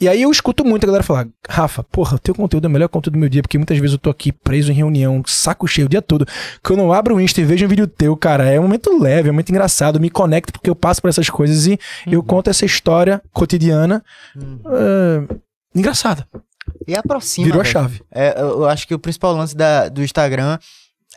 [0.00, 2.70] E aí eu escuto muito a galera falar, Rafa, porra, o teu conteúdo é o
[2.70, 5.68] melhor conteúdo do meu dia, porque muitas vezes eu tô aqui preso em reunião, saco
[5.68, 6.26] cheio o dia todo.
[6.62, 9.28] Quando eu abro o Insta e vejo um vídeo teu, cara, é um momento leve,
[9.28, 11.78] é um momento engraçado, me conecto porque eu passo por essas coisas e
[12.10, 14.02] eu conto essa história cotidiana
[14.36, 15.34] é,
[15.74, 16.26] engraçada.
[16.86, 17.46] E aproxima.
[17.46, 17.72] Virou a velho.
[17.72, 18.02] chave.
[18.12, 20.58] É, eu acho que o principal lance da- do Instagram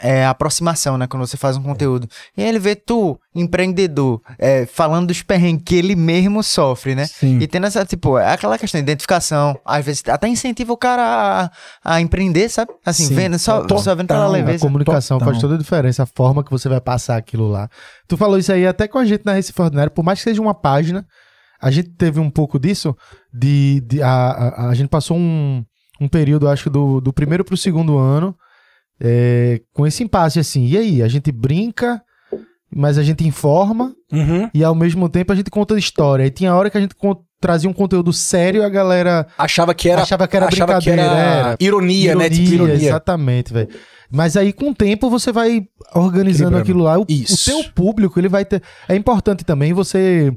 [0.01, 1.05] é a aproximação, né?
[1.07, 2.07] Quando você faz um conteúdo.
[2.35, 7.05] E aí ele vê tu, empreendedor, é, falando dos perrengues que ele mesmo sofre, né?
[7.05, 7.37] Sim.
[7.39, 9.57] E tendo essa, tipo, é aquela questão de identificação.
[9.63, 11.51] Às vezes até incentiva o cara
[11.83, 12.71] a, a empreender, sabe?
[12.83, 13.13] Assim, Sim.
[13.15, 13.77] vendo, só, Total.
[13.79, 14.59] só vendo pela A leveza.
[14.65, 15.31] comunicação Total.
[15.33, 17.69] faz toda a diferença, a forma que você vai passar aquilo lá.
[18.07, 20.41] Tu falou isso aí até com a gente na Recife Ordinário, por mais que seja
[20.41, 21.05] uma página,
[21.63, 22.95] a gente teve um pouco disso,
[23.33, 25.63] de, de a, a, a gente passou um,
[26.01, 28.35] um período, acho que do, do primeiro pro segundo ano,
[29.01, 32.01] é, com esse impasse assim, e aí, a gente brinca,
[32.75, 34.49] mas a gente informa, Uhum.
[34.53, 36.25] e ao mesmo tempo a gente conta história.
[36.25, 39.73] E tinha hora que a gente con- trazia um conteúdo sério e a galera Achava
[39.73, 41.01] que era, achava que era achava que brincadeira.
[41.01, 41.57] era era.
[41.59, 42.29] ironia, né?
[42.29, 42.75] Tipo, ironia.
[42.75, 43.69] Exatamente, velho.
[44.11, 45.63] Mas aí, com o tempo, você vai
[45.95, 46.57] organizando Equilibrando.
[46.59, 46.99] aquilo lá.
[46.99, 47.49] O, Isso.
[47.51, 48.61] o teu público, ele vai ter.
[48.87, 50.31] É importante também você.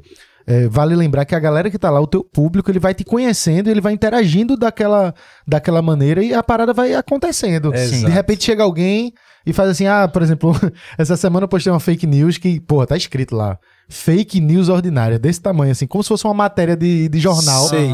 [0.47, 3.03] É, vale lembrar que a galera que tá lá, o teu público, ele vai te
[3.03, 5.13] conhecendo, ele vai interagindo daquela,
[5.45, 7.73] daquela maneira e a parada vai acontecendo.
[7.73, 8.05] Exato.
[8.05, 9.13] De repente chega alguém
[9.45, 10.55] e faz assim: ah, por exemplo,
[10.97, 13.59] essa semana eu postei uma fake news que, pô, tá escrito lá.
[13.89, 17.67] Fake news ordinária, desse tamanho, assim, como se fosse uma matéria de, de jornal.
[17.67, 17.93] Sei.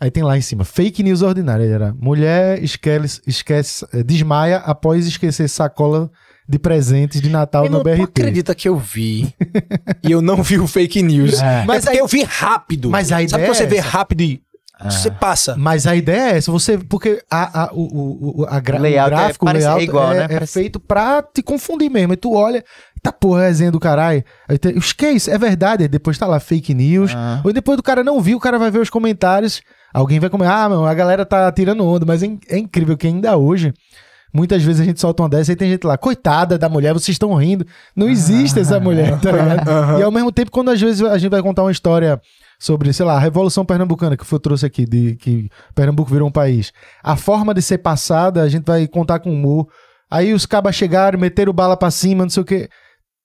[0.00, 1.64] Aí tem lá em cima, fake news ordinária.
[1.64, 6.10] Era mulher esquece, esquece, desmaia após esquecer sacola
[6.48, 8.02] de presentes de Natal Irmão, no tu BRT.
[8.20, 9.34] acredita que eu vi
[10.04, 11.40] e eu não vi o fake news.
[11.40, 11.64] É.
[11.64, 12.90] Mas Mas é aí- eu vi rápido.
[12.90, 13.88] Mas a Sabe ideia quando você é vê essa.
[13.88, 14.42] rápido e
[14.84, 15.56] você passa.
[15.56, 16.76] Mas a ideia é essa, você.
[16.76, 19.84] Porque a, a, o, o, a gra, layout o é gráfico, o parece- é layout
[19.88, 20.36] igual, é, né?
[20.42, 22.12] é feito pra te confundir mesmo.
[22.12, 22.62] E tu olha,
[23.02, 24.22] tá porra, resenha do caralho.
[24.46, 25.30] Aí tem, os que é isso?
[25.30, 25.82] É verdade.
[25.84, 27.10] Aí depois tá lá fake news.
[27.16, 27.40] Ah.
[27.42, 29.62] Ou depois do cara não viu, o cara vai ver os comentários.
[29.94, 32.04] Alguém vai comentar, ah, meu, a galera tá tirando onda.
[32.04, 33.72] Mas é, é incrível que ainda hoje.
[34.32, 37.14] Muitas vezes a gente solta uma dessa e tem gente lá, coitada da mulher, vocês
[37.14, 37.66] estão rindo.
[37.94, 39.98] Não existe essa mulher, tá ligado?
[39.98, 42.20] E ao mesmo tempo, quando às vezes a gente vai contar uma história
[42.58, 46.32] sobre, sei lá, a Revolução Pernambucana, que foi trouxe aqui, de que Pernambuco virou um
[46.32, 46.72] país.
[47.02, 49.68] A forma de ser passada, a gente vai contar com humor.
[50.10, 52.68] Aí os cabas chegaram, meteram bala pra cima, não sei o quê.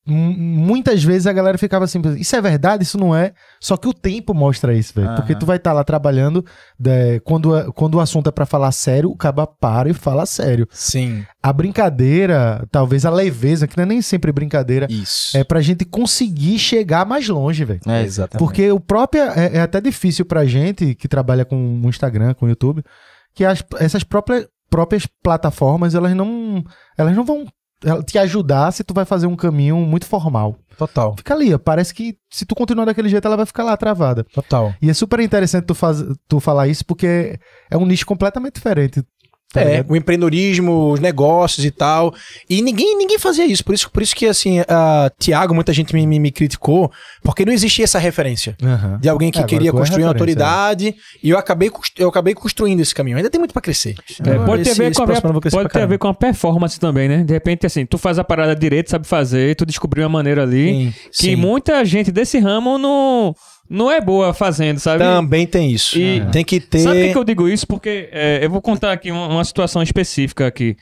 [0.07, 3.34] Muitas vezes a galera ficava assim, isso é verdade, isso não é.
[3.60, 5.15] Só que o tempo mostra isso, velho.
[5.15, 5.40] Porque Aham.
[5.40, 6.44] tu vai estar lá trabalhando,
[6.80, 10.68] né, quando, quando o assunto é pra falar sério, o caba para e fala sério.
[10.72, 15.38] Sim, A brincadeira, talvez a leveza, que não é nem sempre brincadeira, isso.
[15.38, 17.82] é pra gente conseguir chegar mais longe, velho.
[17.88, 18.40] É, Exatamente.
[18.40, 19.22] Porque o próprio.
[19.23, 22.84] É, é até difícil pra gente que trabalha com o Instagram, com o YouTube,
[23.34, 26.64] que as- essas próprias, próprias plataformas, elas não.
[26.98, 27.45] Elas não vão
[28.06, 30.58] te ajudar se tu vai fazer um caminho muito formal.
[30.78, 31.58] Total, Fica ali, ó.
[31.60, 34.24] Parece que se tu continuar daquele jeito, ela vai ficar lá travada.
[34.34, 34.74] total.
[34.82, 37.40] E é super interessante tu, faz, tu falar isso, porque
[37.70, 39.03] é um nicho completamente diferente.
[39.53, 39.91] Tá é, ligado?
[39.91, 42.14] o empreendedorismo, os negócios e tal.
[42.49, 43.64] E ninguém, ninguém fazia isso.
[43.64, 46.91] Por isso, por isso que, assim, a Tiago, muita gente me, me, me criticou,
[47.23, 48.56] porque não existia essa referência.
[48.64, 48.98] Aham.
[48.99, 50.95] De alguém que É, queria é construir uma referência, autoridade.
[51.23, 53.18] E eu acabei, eu acabei construindo esse caminho.
[53.18, 53.95] Ainda tem muito pra crescer.
[54.26, 57.07] É, pode ter, Esse- ver com a, pode ter a ver com a performance também,
[57.10, 57.23] né?
[57.23, 60.86] De repente, assim, tu faz a parada direito, sabe fazer, tu descobriu uma maneira ali
[60.86, 61.36] Sim, que sim.
[61.36, 63.36] muita gente desse ramo não,
[63.72, 65.03] não é boa fazendo, sabe?
[65.03, 65.98] Também tem isso.
[65.98, 66.80] E- Tem que ter.
[66.80, 67.65] Sabe por que eu digo isso?
[67.65, 70.76] Porque é, eu vou contar aqui uma, uma situação específica aqui.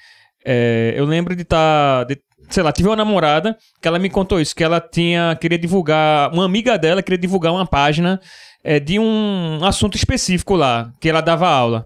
[0.44, 2.06] É, eu lembro de estar.
[2.50, 5.38] sei lá, tive uma namorada que ela me contou isso, que ela tinha.
[5.40, 6.34] queria divulgar.
[6.34, 8.20] Uma amiga dela queria divulgar uma página
[8.64, 11.86] é, de um assunto específico lá, que ela dava aula.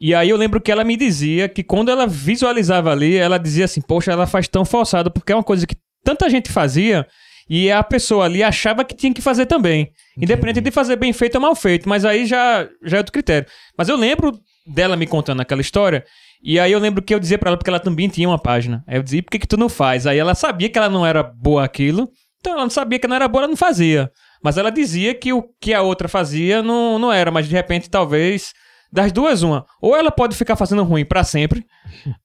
[0.00, 3.64] E aí eu lembro que ela me dizia que quando ela visualizava ali, ela dizia
[3.64, 5.74] assim, poxa, ela faz tão forçado, porque é uma coisa que
[6.04, 7.04] tanta gente fazia
[7.48, 9.90] e a pessoa ali achava que tinha que fazer também.
[10.16, 13.48] Independente de fazer bem feito ou mal feito, mas aí já, já é outro critério.
[13.76, 16.04] Mas eu lembro dela me contando aquela história,
[16.42, 18.84] e aí eu lembro que eu dizia pra ela, porque ela também tinha uma página.
[18.86, 20.06] Aí eu dizia, por que, que tu não faz?
[20.06, 22.08] Aí ela sabia que ela não era boa aquilo,
[22.38, 24.10] então ela não sabia que não era boa, ela não fazia.
[24.42, 27.90] Mas ela dizia que o que a outra fazia não, não era, mas de repente
[27.90, 28.52] talvez.
[28.90, 29.66] Das duas, uma.
[29.82, 31.64] Ou ela pode ficar fazendo ruim pra sempre,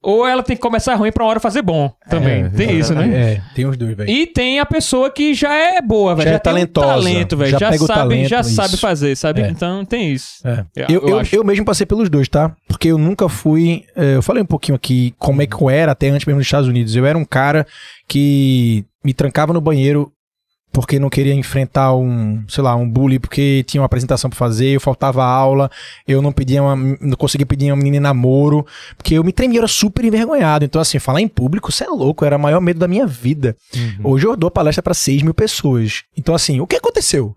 [0.01, 2.43] ou ela tem que começar ruim pra uma hora fazer bom também.
[2.45, 3.33] É, tem isso, né?
[3.33, 4.09] É, tem os dois, velho.
[4.09, 6.25] E tem a pessoa que já é boa, velho.
[6.29, 7.51] Já Já, é tem um talentosa, talento, velho.
[7.51, 8.49] já Já, pega o sabe, talento, já isso.
[8.55, 9.41] sabe fazer, sabe?
[9.41, 9.49] É.
[9.49, 10.35] Então tem isso.
[10.47, 10.65] É.
[10.75, 11.35] Eu- Eu, eu eu, acho.
[11.35, 12.55] eu mesmo passei pelos dois, tá?
[12.67, 13.83] Porque eu nunca fui.
[13.95, 16.69] eu falei um pouquinho aqui como é que eu era até antes mesmo dos Estados
[16.69, 16.95] Unidos.
[16.95, 17.67] Eu era um cara
[18.07, 20.11] que me trancava no banheiro
[20.73, 24.69] porque não queria enfrentar um, sei lá, um bullying porque tinha uma apresentação pra fazer,
[24.69, 25.69] eu faltava aula,
[26.07, 28.65] eu não pedia uma, não conseguia pedir uma menina namoro,
[28.97, 30.65] porque eu me tremia, eu era super envergonhado.
[30.65, 33.55] Então, assim, falar em público, você é louco, era o maior medo da minha vida.
[34.03, 36.03] Hoje eu dou palestra pra 6 mil pessoas.
[36.17, 37.35] Então, assim, o que aconteceu?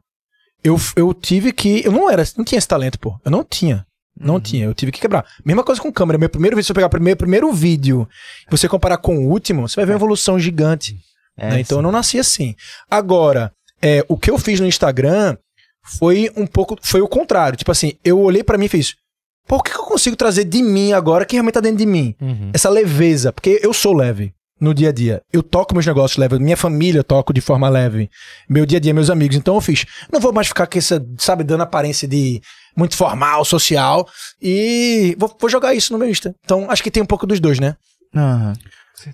[0.64, 1.84] Eu, eu tive que.
[1.84, 3.20] Eu não era, não tinha esse talento, pô.
[3.22, 3.86] Eu não tinha.
[4.18, 5.26] Não tinha, eu tive que quebrar.
[5.44, 6.18] Mesma coisa com câmera.
[6.18, 8.08] Meu primeiro vídeo, se eu pegar o primeiro, primeiro vídeo
[8.50, 10.98] você comparar com o último, você vai ver uma evolução gigante.
[11.36, 11.60] É, né?
[11.60, 11.84] Então eu sim.
[11.84, 12.54] não nasci assim.
[12.90, 13.52] Agora,
[13.82, 15.36] é, o que eu fiz no Instagram
[15.84, 16.76] foi um pouco.
[16.80, 17.56] Foi o contrário.
[17.56, 18.94] Tipo assim, eu olhei pra mim e fiz.
[19.48, 22.16] O que, que eu consigo trazer de mim agora que realmente tá dentro de mim?
[22.20, 22.50] Uhum.
[22.52, 25.22] Essa leveza, porque eu sou leve no dia a dia.
[25.32, 28.10] Eu toco meus negócios leve, minha família eu toco de forma leve,
[28.48, 29.36] meu dia a dia, meus amigos.
[29.36, 32.40] Então eu fiz, não vou mais ficar com essa, sabe, dando aparência de
[32.76, 34.06] muito formal, social,
[34.40, 36.34] e vou, vou jogar isso no meu Insta.
[36.44, 37.76] Então acho que tem um pouco dos dois, né?
[38.14, 38.54] Aham.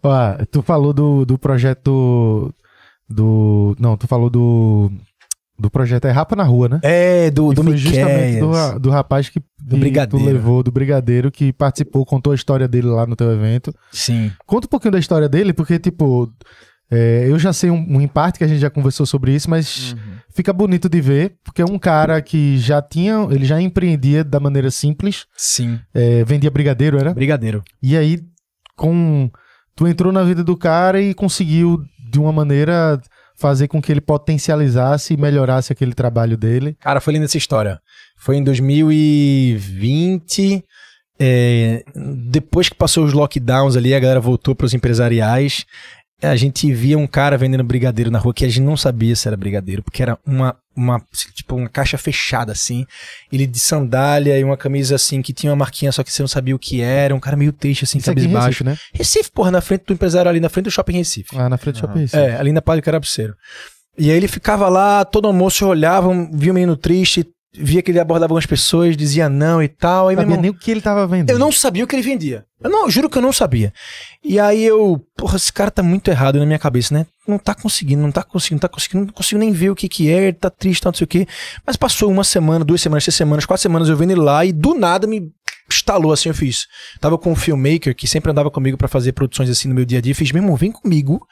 [0.03, 2.53] Ó, tu falou do, do projeto
[3.09, 3.77] do.
[3.79, 4.91] Não, tu falou do.
[5.59, 6.81] do projeto é Rapa na Rua, né?
[6.83, 9.47] É, do, E do foi justamente do, do rapaz que, que
[9.77, 10.25] Brigadeiro.
[10.25, 13.75] tu levou, do Brigadeiro, que participou, contou a história dele lá no teu evento.
[13.91, 14.33] Sim.
[14.47, 16.33] Conta um pouquinho da história dele, porque, tipo,
[16.91, 19.49] é, eu já sei um, um em parte que a gente já conversou sobre isso,
[19.49, 19.97] mas
[20.35, 24.41] fica bonito de ver, porque é um cara que já tinha, ele já empreendia da
[24.41, 25.79] maneira simples, Sim.
[25.95, 27.15] é, vendia brigadeiro, era?
[27.15, 27.63] Brigadeiro.
[27.83, 28.21] E aí,
[28.77, 29.31] com.
[29.75, 33.01] Tu entrou na vida do cara e conseguiu, de uma maneira,
[33.37, 36.77] fazer com que ele potencializasse e melhorasse aquele trabalho dele.
[36.81, 37.81] Cara, foi linda essa história.
[38.17, 40.63] Foi em 2020.
[41.19, 41.85] é,
[42.31, 45.65] depois que passou os lockdowns ali, a galera voltou para os empresariais.
[46.23, 49.27] A gente via um cara vendendo brigadeiro na rua que a gente não sabia se
[49.27, 51.01] era brigadeiro, porque era uma, uma
[51.35, 52.87] tipo uma caixa fechada assim.
[53.31, 56.29] Ele de sandália e uma camisa assim que tinha uma marquinha só que você não
[56.29, 58.65] sabia o que era, um cara meio triste assim, cabisbaixo.
[58.65, 58.79] Recife, né?
[58.93, 61.37] Recife, porra, na frente do empresário ali, na frente do shopping Recife.
[61.37, 62.17] Ah, na frente do shopping Recife.
[62.17, 63.35] É, ali na Padre Carabuceiro.
[63.99, 68.01] E aí ele ficava lá, todo almoço olhava, via o menino triste, via que ele
[68.01, 70.09] abordava algumas pessoas, dizia não e tal.
[70.09, 71.31] Aí, Não sabia irmão, nem o que ele tava vendendo.
[71.31, 72.45] eu não sabia o que ele vendia.
[72.63, 73.73] Eu não, juro que eu não sabia.
[74.25, 77.07] E aí eu, porra, esse cara tá muito errado na minha cabeça, né?
[77.27, 79.89] Não tá conseguindo, não tá conseguindo, não tá conseguindo, não consigo nem ver o que
[79.89, 81.27] que é, ele tá triste, tá não sei o quê.
[81.67, 84.53] Mas passou uma semana, duas semanas, três semanas, quatro semanas eu vendo ele lá e
[84.53, 85.31] do nada me
[85.75, 86.67] estalou assim, eu fiz.
[87.01, 89.99] Tava com um filmmaker que sempre andava comigo pra fazer produções assim no meu dia
[89.99, 91.27] a dia, fiz, meu irmão, vem comigo,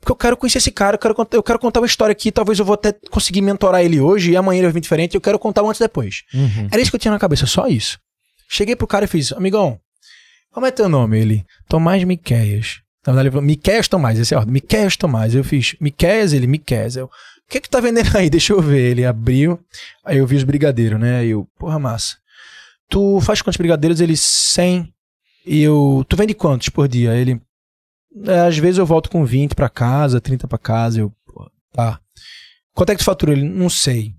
[0.00, 2.58] porque eu quero conhecer esse cara, eu quero, eu quero contar uma história aqui, talvez
[2.58, 5.38] eu vou até conseguir mentorar ele hoje e amanhã ele vai vir diferente, eu quero
[5.38, 6.22] contar um antes e depois.
[6.32, 6.68] Uhum.
[6.70, 7.98] Era isso que eu tinha na cabeça, só isso.
[8.48, 9.78] Cheguei pro cara e fiz, amigão,
[10.52, 11.18] como é teu nome?
[11.18, 12.80] Ele, Tomás Miqueias.
[13.06, 14.52] Na verdade, ele falou, Miqueias Tomás, esse é a ordem.
[14.52, 15.34] Miqueias Tomás.
[15.34, 16.96] Eu fiz, Miqueias, ele, Miqueias.
[16.96, 17.10] Eu, o
[17.48, 18.28] que que tá vendendo aí?
[18.28, 18.90] Deixa eu ver.
[18.90, 19.58] Ele abriu,
[20.04, 21.18] aí eu vi os brigadeiros, né?
[21.20, 22.16] Aí eu, porra, massa.
[22.90, 24.00] Tu faz quantos brigadeiros?
[24.00, 24.92] Ele, 100.
[25.46, 27.14] E eu, tu vende quantos por dia?
[27.14, 27.40] Ele,
[28.26, 31.00] "É, às vezes eu volto com 20 pra casa, 30 pra casa.
[31.00, 31.12] Eu,
[31.72, 31.98] tá.
[32.74, 33.32] Quanto é que tu fatura?
[33.32, 34.12] Ele, não sei.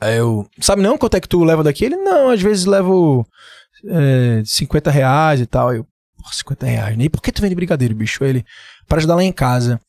[0.00, 1.84] Aí eu, sabe não quanto é que tu leva daqui?
[1.84, 3.26] Ele, não, às vezes levo
[3.86, 5.74] é, 50 reais e tal.
[5.74, 5.84] Eu,
[6.16, 6.96] porra, 50 reais?
[6.98, 8.22] E por que tu vende brigadeiro, bicho?
[8.24, 8.44] Ele,
[8.86, 9.80] para ajudar lá em casa.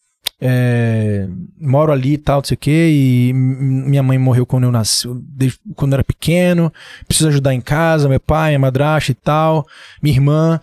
[0.46, 1.26] É,
[1.58, 5.08] moro ali e tal, não sei o quê, e minha mãe morreu quando eu nasci,
[5.22, 6.72] desde, quando eu era pequeno,
[7.08, 9.66] preciso ajudar em casa, meu pai, minha madrasta e tal,
[10.02, 10.60] minha irmã.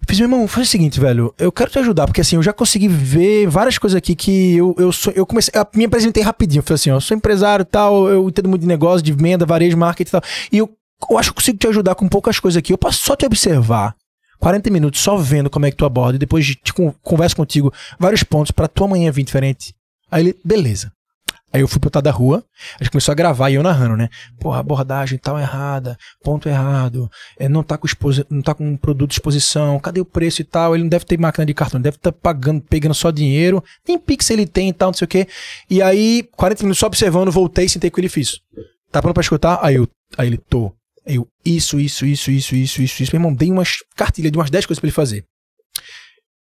[0.00, 2.42] Eu fiz, meu irmão, faz o seguinte, velho, eu quero te ajudar, porque assim, eu
[2.42, 6.60] já consegui ver várias coisas aqui que eu, eu sou, eu comecei, me apresentei rapidinho,
[6.60, 9.12] eu falei assim, ó, eu sou empresário e tal, eu entendo muito de negócio, de
[9.12, 10.22] venda, varejo, marketing e tal,
[10.52, 10.70] e eu,
[11.10, 13.96] eu acho que consigo te ajudar com poucas coisas aqui, eu posso só te observar,
[14.38, 17.36] 40 minutos só vendo como é que tu aborda, e depois de- te con- converso
[17.36, 19.74] contigo vários pontos pra tua manhã vir diferente.
[20.10, 20.92] Aí ele, beleza.
[21.52, 22.44] Aí eu fui pro lado da rua,
[22.78, 24.08] a gente começou a gravar e eu narrando, né?
[24.38, 27.08] Porra, abordagem tal errada, ponto errado,
[27.38, 30.44] é, não, tá com exposi- não tá com produto de exposição, cadê o preço e
[30.44, 30.74] tal?
[30.74, 34.28] Ele não deve ter máquina de cartão, deve estar pagando, pegando só dinheiro, nem Pix
[34.30, 35.26] ele tem e tal, não sei o quê.
[35.70, 38.40] E aí, 40 minutos só observando, voltei, sentei com ele e fiz.
[38.90, 39.58] Tá pronto pra escutar?
[39.62, 39.88] Aí, eu,
[40.18, 40.72] aí ele, tô.
[41.06, 43.12] Eu, isso, isso, isso, isso, isso, isso, isso.
[43.12, 45.24] Meu irmão, dei umas cartilhas de umas 10 coisas pra ele fazer.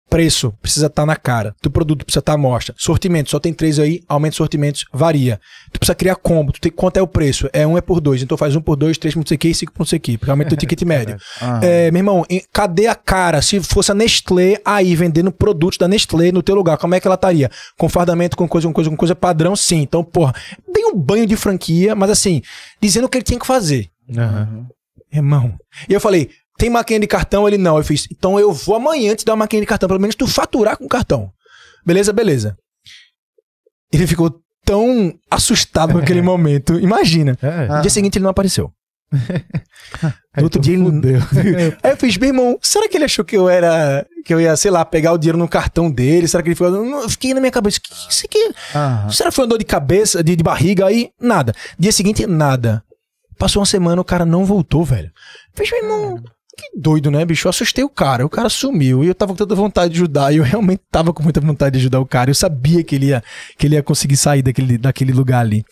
[0.07, 1.55] Preço, precisa estar na cara.
[1.61, 2.75] Teu produto precisa estar à mostra.
[2.77, 5.39] Sortimento, só tem três aí, aumenta os sortimentos, varia.
[5.73, 6.51] Tu precisa criar combo.
[6.51, 7.49] Tu tem, quanto é o preço?
[7.51, 8.21] É um é por dois.
[8.21, 9.85] Então faz um por dois, três por não sei o que e cinco por não
[9.85, 10.17] sei o que.
[10.17, 11.17] Porque aumenta o ticket médio.
[11.61, 12.23] É, meu irmão,
[12.53, 13.41] cadê a cara?
[13.41, 17.07] Se fosse a Nestlé aí vendendo produtos da Nestlé no teu lugar, como é que
[17.07, 17.49] ela estaria?
[17.77, 19.81] Com fardamento, com coisa, com coisa, com coisa padrão, sim.
[19.81, 20.33] Então, porra,
[20.71, 22.41] dei um banho de franquia, mas assim,
[22.79, 23.89] dizendo o que ele tinha que fazer.
[24.17, 24.67] Aham.
[25.11, 25.55] Irmão.
[25.87, 27.47] E eu falei, tem máquina de cartão?
[27.47, 27.77] Ele não.
[27.77, 30.27] Eu fiz, então eu vou amanhã te dar uma máquina de cartão, pelo menos tu
[30.27, 31.31] faturar com cartão.
[31.85, 32.57] Beleza, beleza.
[33.93, 36.79] Ele ficou tão assustado com aquele momento.
[36.79, 37.37] Imagina.
[37.41, 37.67] É.
[37.67, 38.71] No dia seguinte ele não apareceu.
[40.35, 40.83] No outro dia ele.
[40.83, 41.19] fudeu.
[41.81, 44.05] Aí eu fiz, meu irmão, será que ele achou que eu era.
[44.25, 46.27] que eu ia, sei lá, pegar o dinheiro no cartão dele?
[46.27, 46.67] Será que ele ficou.
[46.75, 48.51] Eu fiquei na minha cabeça, que isso aqui.
[49.13, 51.09] Será que foi uma dor de cabeça, de, de barriga aí?
[51.21, 51.53] Nada.
[51.79, 52.83] Dia seguinte, nada.
[53.37, 55.11] Passou uma semana, o cara não voltou, velho.
[55.53, 56.23] Fez, meu irmão,
[56.57, 57.47] que doido, né, bicho?
[57.47, 60.33] Eu assustei o cara, o cara sumiu e eu tava com tanta vontade de ajudar.
[60.33, 62.29] E eu realmente tava com muita vontade de ajudar o cara.
[62.29, 63.23] Eu sabia que ele ia,
[63.57, 65.65] que ele ia conseguir sair daquele, daquele lugar ali.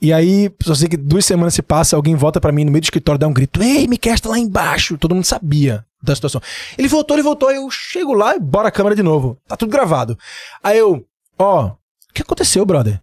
[0.00, 2.82] E aí, só sei que duas semanas se passa, alguém volta pra mim no meio
[2.82, 4.98] do escritório, dá um grito: Ei, Miquel, tá lá embaixo.
[4.98, 6.40] Todo mundo sabia da situação.
[6.76, 7.50] Ele voltou, ele voltou.
[7.50, 9.38] Eu chego lá e bora a câmera de novo.
[9.46, 10.18] Tá tudo gravado.
[10.62, 11.04] Aí eu,
[11.38, 11.76] ó, o
[12.12, 13.00] que aconteceu, brother?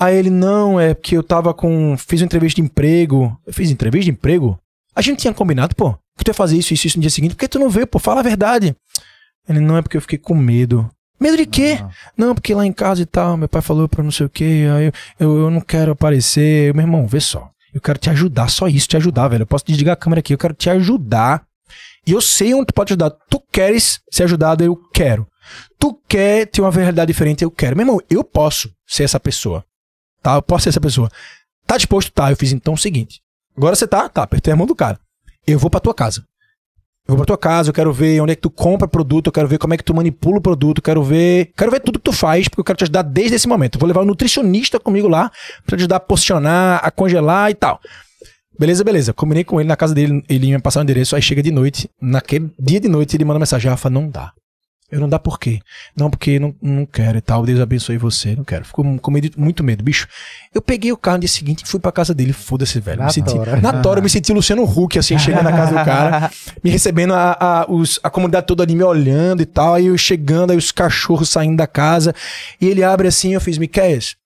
[0.00, 1.94] Aí ele, não, é porque eu tava com.
[1.98, 3.38] Fiz uma entrevista de emprego.
[3.46, 4.58] Eu fiz entrevista de emprego?
[4.96, 7.34] A gente tinha combinado, pô, que tu ia fazer isso, isso, isso no dia seguinte.
[7.34, 7.98] Por que tu não veio, pô?
[7.98, 8.74] Fala a verdade.
[9.46, 10.90] Ele, não, é porque eu fiquei com medo.
[11.20, 11.78] Medo de quê?
[12.16, 14.66] Não, porque lá em casa e tal, meu pai falou pra não sei o quê,
[14.74, 16.72] aí eu, eu, eu não quero aparecer.
[16.72, 17.50] Meu irmão, vê só.
[17.74, 19.42] Eu quero te ajudar, só isso, te ajudar, velho.
[19.42, 21.42] Eu posso desligar a câmera aqui, eu quero te ajudar.
[22.06, 23.10] E eu sei onde tu pode ajudar.
[23.10, 25.26] Tu queres ser ajudado, eu quero.
[25.78, 27.76] Tu quer ter uma verdade diferente, eu quero.
[27.76, 29.62] Meu irmão, eu posso ser essa pessoa.
[30.22, 31.10] Tá, eu posso ser essa pessoa.
[31.66, 32.12] Tá disposto?
[32.12, 32.30] Tá.
[32.30, 33.20] Eu fiz então o seguinte.
[33.56, 34.08] Agora você tá?
[34.08, 34.98] Tá, apertei a mão do cara.
[35.46, 36.24] Eu vou pra tua casa.
[37.08, 39.32] Eu vou pra tua casa, eu quero ver onde é que tu compra produto, eu
[39.32, 41.50] quero ver como é que tu manipula o produto, eu quero ver.
[41.56, 43.76] Quero ver tudo que tu faz, porque eu quero te ajudar desde esse momento.
[43.76, 45.30] Eu vou levar um nutricionista comigo lá
[45.66, 47.80] pra te ajudar a posicionar, a congelar e tal.
[48.56, 49.12] Beleza, beleza.
[49.12, 51.50] Combinei com ele na casa dele, ele ia me passar o endereço, aí chega de
[51.50, 51.90] noite.
[52.00, 54.32] Naquele dia de noite ele manda mensagem, Rafa, não dá.
[54.90, 55.60] Eu não dá por quê?
[55.96, 57.44] Não, porque não, não quero e tal.
[57.44, 58.64] Deus abençoe você, não quero.
[58.64, 60.08] Ficou com medo, muito medo, bicho.
[60.52, 62.32] Eu peguei o carro no dia seguinte e fui pra casa dele.
[62.32, 62.98] Foda-se, velho.
[62.98, 63.60] Na me senti, tora.
[63.60, 66.30] na tora, eu me senti Luciano Huck, assim, chegando na casa do cara,
[66.64, 69.74] me recebendo a, a, os- a comunidade toda ali me olhando e tal.
[69.74, 72.12] Aí eu chegando, aí os cachorros saindo da casa.
[72.60, 74.16] E ele abre assim, eu fiz, Miquéias,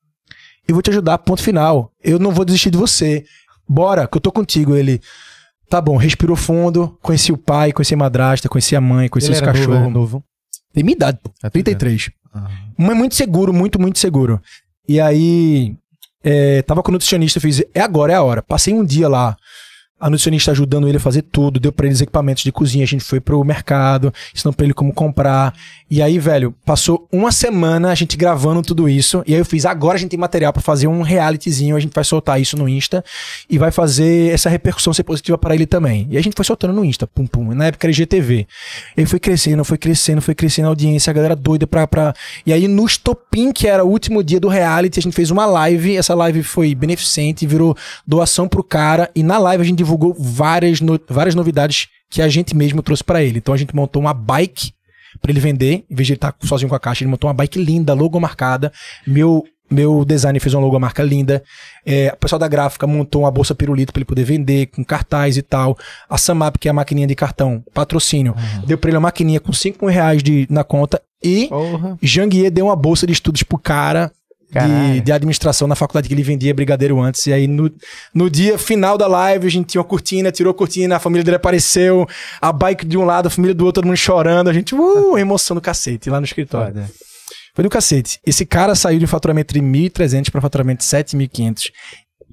[0.66, 1.92] eu vou te ajudar, ponto final.
[2.02, 3.24] Eu não vou desistir de você.
[3.68, 4.74] Bora, que eu tô contigo.
[4.74, 4.98] Ele,
[5.68, 9.34] tá bom, respirou fundo, conheci o pai, conheci a madrasta, conheci a mãe, conheci Ele
[9.36, 9.76] os novo, cachorros.
[9.80, 10.24] era novo.
[10.74, 12.10] Tem minha idade, pô, É, tô 33.
[12.34, 12.50] Ah.
[12.76, 14.42] Mas muito seguro, muito, muito seguro.
[14.86, 15.74] E aí,
[16.22, 18.42] é, tava com o nutricionista, fiz, é agora, é a hora.
[18.42, 19.36] Passei um dia lá,
[20.00, 23.04] a nutricionista ajudando ele a fazer tudo, deu pra eles equipamentos de cozinha, a gente
[23.04, 25.54] foi pro mercado, ensinou pra ele como comprar.
[25.94, 29.64] E aí, velho, passou uma semana a gente gravando tudo isso, e aí eu fiz,
[29.64, 32.68] agora a gente tem material pra fazer um realityzinho, a gente vai soltar isso no
[32.68, 33.04] Insta
[33.48, 36.08] e vai fazer essa repercussão ser positiva para ele também.
[36.10, 38.44] E a gente foi soltando no Insta, pum pum, na época era IGTV.
[38.96, 42.12] Ele foi crescendo, foi crescendo, foi crescendo a audiência, a galera doida pra, pra...
[42.44, 45.46] E aí no Estopim, que era o último dia do reality, a gente fez uma
[45.46, 50.12] live, essa live foi beneficente, virou doação pro cara, e na live a gente divulgou
[50.18, 53.38] várias, no- várias novidades que a gente mesmo trouxe pra ele.
[53.38, 54.72] Então a gente montou uma bike
[55.20, 57.34] pra ele vender, em vez de ele estar sozinho com a caixa, ele montou uma
[57.34, 58.72] bike linda, logo marcada,
[59.06, 59.44] meu...
[59.70, 61.42] Meu designer fez uma logomarca linda.
[61.86, 65.38] É, o pessoal da gráfica montou uma bolsa pirulito pra ele poder vender, com cartaz
[65.38, 65.76] e tal.
[66.08, 68.34] A Samap, que é a maquininha de cartão, patrocínio,
[68.66, 71.00] deu pra ele uma maquininha com 5 mil reais de, na conta.
[71.24, 71.48] E.
[72.02, 74.12] Janguier deu uma bolsa de estudos pro cara
[74.62, 77.26] de, de administração na faculdade que ele vendia brigadeiro antes.
[77.26, 77.70] E aí, no,
[78.14, 81.24] no dia final da live, a gente tinha uma cortina, tirou a cortina, a família
[81.24, 82.06] dele apareceu,
[82.40, 84.48] a bike de um lado, a família do outro, todo mundo chorando.
[84.48, 86.74] A gente, uh, emoção do cacete lá no escritório.
[86.74, 86.90] Foda.
[87.54, 88.18] Foi do cacete.
[88.26, 91.70] Esse cara saiu de um faturamento de 1.300 para faturamento de 7.500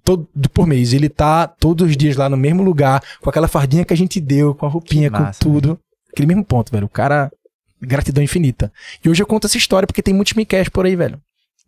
[0.03, 0.93] todo por mês.
[0.93, 4.19] Ele tá todos os dias lá no mesmo lugar, com aquela fardinha que a gente
[4.19, 5.79] deu, com a roupinha, Que com massa, tudo.
[6.11, 6.85] Aquele mesmo ponto, velho.
[6.85, 7.31] O cara,
[7.81, 8.71] gratidão infinita.
[9.03, 11.19] E hoje eu conto essa história porque tem muitos Miqués por aí, velho.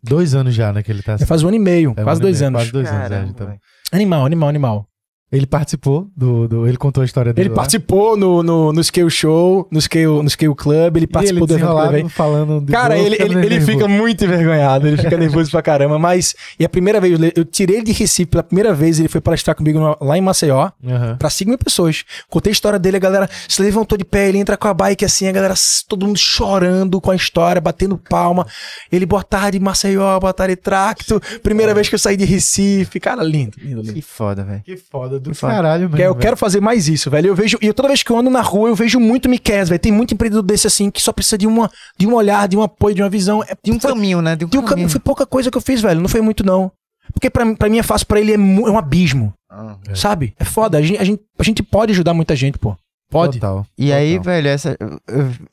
[0.04, 2.20] Dois anos já, né, que ele tá faz um ano e meio, É, um quase
[2.20, 2.60] ano e dois meio, anos.
[2.60, 3.46] Quase dois anos, é, Caramba, então.
[3.46, 3.58] velho.
[3.92, 4.86] Animal, animal, animal.
[5.32, 7.48] Ele participou do, do- Ele contou a história dele.
[7.48, 7.56] Ele lá.
[7.56, 11.58] participou no, no, no Scale Show, no Scale, no Scale Club, ele E participou ele
[11.58, 15.60] do evento falando de Cara, ele, ele, ele fica muito envergonhado, ele fica nervoso pra
[15.60, 16.36] caramba, mas.
[16.58, 19.56] E a primeira vez, eu tirei ele de Recife pela primeira vez, ele foi palestrar
[19.56, 21.16] comigo no- lá em Maceió, Aham.
[21.18, 22.04] pra 5 mil pessoas.
[22.28, 25.04] Contei a história dele, a galera se levantou de pé, ele entra com a bike
[25.04, 25.54] assim, a galera,
[25.88, 28.46] todo mundo chorando com a história, batendo palma.
[28.92, 31.20] Ele, boa tarde, Maceió, boa tarde, Tracto.
[31.42, 33.00] Primeira vez que eu saí de Recife.
[33.00, 33.94] Cara, lindo, lindo, lindo.
[33.94, 34.62] Que foda, velho.
[34.62, 35.96] Que foda do caralho, mesmo.
[35.96, 36.20] Que eu velho.
[36.22, 37.28] quero fazer mais isso, velho.
[37.28, 39.78] Eu vejo, e toda vez que eu ando na rua, eu vejo muito Miquel, velho.
[39.78, 42.62] Tem muito empreendedor desse assim que só precisa de, uma, de um olhar, de um
[42.62, 43.42] apoio, de uma visão.
[43.42, 44.36] É, De um foi, caminho, né?
[44.36, 44.70] De um de um caminho.
[44.70, 44.88] caminho.
[44.90, 46.00] Foi pouca coisa que eu fiz, velho.
[46.00, 46.70] Não foi muito, não.
[47.12, 49.32] Porque pra, mim- pra mim é fácil, pra ele é, mu- é um abismo.
[49.50, 49.76] Ah.
[49.88, 49.94] É.
[49.94, 50.34] Sabe?
[50.38, 50.78] É foda.
[50.78, 52.74] A gente, a, gente, a gente pode ajudar muita gente, pô.
[53.10, 53.38] Pode.
[53.38, 53.64] Total.
[53.78, 54.24] E aí, Total.
[54.24, 54.76] velho, essa,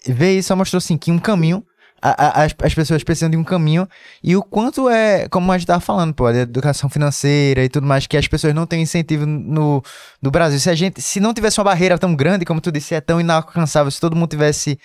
[0.08, 1.64] ver isso só mostrou assim que um caminho.
[2.02, 3.88] As, as pessoas precisam de um caminho
[4.24, 7.86] e o quanto é, como a gente tava falando, pô, a educação financeira e tudo
[7.86, 9.84] mais, que as pessoas não têm incentivo no,
[10.22, 10.60] no Brasil.
[10.60, 13.22] Se a gente, se não tivesse uma barreira tão grande, como tu disse, é tão
[13.22, 14.80] inalcançável, se todo mundo tivesse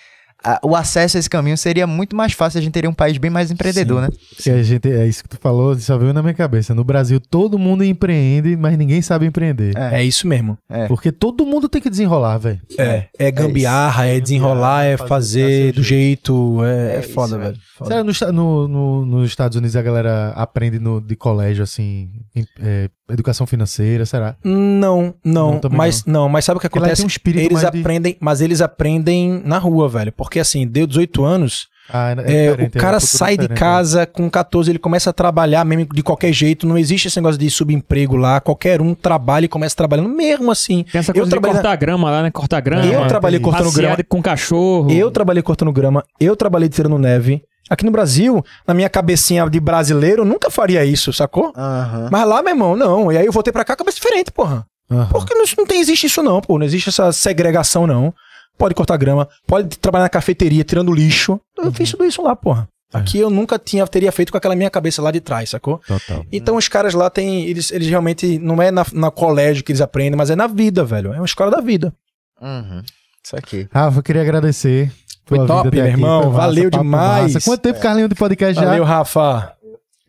[0.55, 3.17] a- o acesso a esse caminho, seria muito mais fácil, a gente teria um país
[3.17, 4.09] bem mais empreendedor, né?
[4.41, 6.73] Que a gente, é isso que tu falou, só veio na minha cabeça.
[6.73, 9.75] No Brasil, todo mundo empreende, mas ninguém sabe empreender.
[9.77, 10.57] É isso mesmo.
[10.69, 10.87] É.
[10.87, 12.61] Porque todo mundo tem que desenrolar, velho.
[12.77, 13.05] É.
[13.17, 16.63] É gambiarra, é, desenrolar, é fazer- fazer, fazer do jeito.
[16.63, 17.57] É, é foda, velho.
[17.83, 22.09] Será no, esta- no- no- nos Estados Unidos a galera aprende no, de colégio, assim,
[22.35, 24.35] em- é, educação financeira, será?
[24.43, 26.27] Não, não, Não, mas não.
[26.29, 27.03] mas sabe o que acontece?
[27.03, 30.11] um espírito eles mais de- aprendem, mas eles aprendem na rua, velho.
[30.11, 32.15] Porque assim, deu 18 anos, Ah, é,
[32.51, 35.13] diferente, o cara é uma cultura sai de diferente, casa com 14, ele começa a
[35.13, 36.67] trabalhar mesmo de qualquer jeito.
[36.67, 38.41] Não existe esse negócio de subemprego lá.
[38.41, 40.83] Qualquer um trabalha e começa trabalhando mesmo assim.
[40.91, 42.31] Tem essa Eu coisa de trabalhei na- cortar grama lá, né?
[42.31, 42.85] Cortar grama.
[42.85, 43.97] Eu trabalhei cortando grama.
[44.09, 44.91] com cachorro.
[44.91, 47.41] Eu trabalhei cortando grama, eu trabalhei tirando neve.
[47.69, 51.51] Aqui no Brasil, na minha cabecinha de brasileiro, eu nunca faria isso, sacou?
[51.55, 52.09] Aham.
[52.11, 53.11] Mas lá, meu irmão, não.
[53.11, 54.65] E aí eu voltei pra cá, cabeça diferente, porra.
[54.89, 55.09] Aham.
[55.11, 56.57] Porque não, não tem, existe isso não, pô.
[56.57, 58.13] Não existe essa segregação, não.
[58.57, 61.39] Pode cortar grama, pode trabalhar na cafeteria tirando lixo.
[61.57, 62.67] Eu fiz tudo isso lá, porra.
[62.93, 65.81] Aqui eu nunca tinha, teria feito com aquela minha cabeça lá de trás, sacou?
[65.85, 66.25] Total.
[66.31, 67.45] Então os caras lá têm.
[67.45, 68.39] Eles, eles realmente.
[68.39, 71.13] Não é na, na colégio que eles aprendem, mas é na vida, velho.
[71.13, 71.93] É uma escola da vida.
[72.41, 72.81] Uhum.
[73.23, 73.67] Isso aqui.
[73.71, 74.89] Rafa, eu queria agradecer.
[75.27, 76.21] Foi top, meu irmão.
[76.23, 77.33] Foi massa, Valeu demais.
[77.33, 77.49] massa.
[77.49, 78.65] Quanto tempo, Carlinho, de podcast já?
[78.65, 79.53] Valeu, Rafa.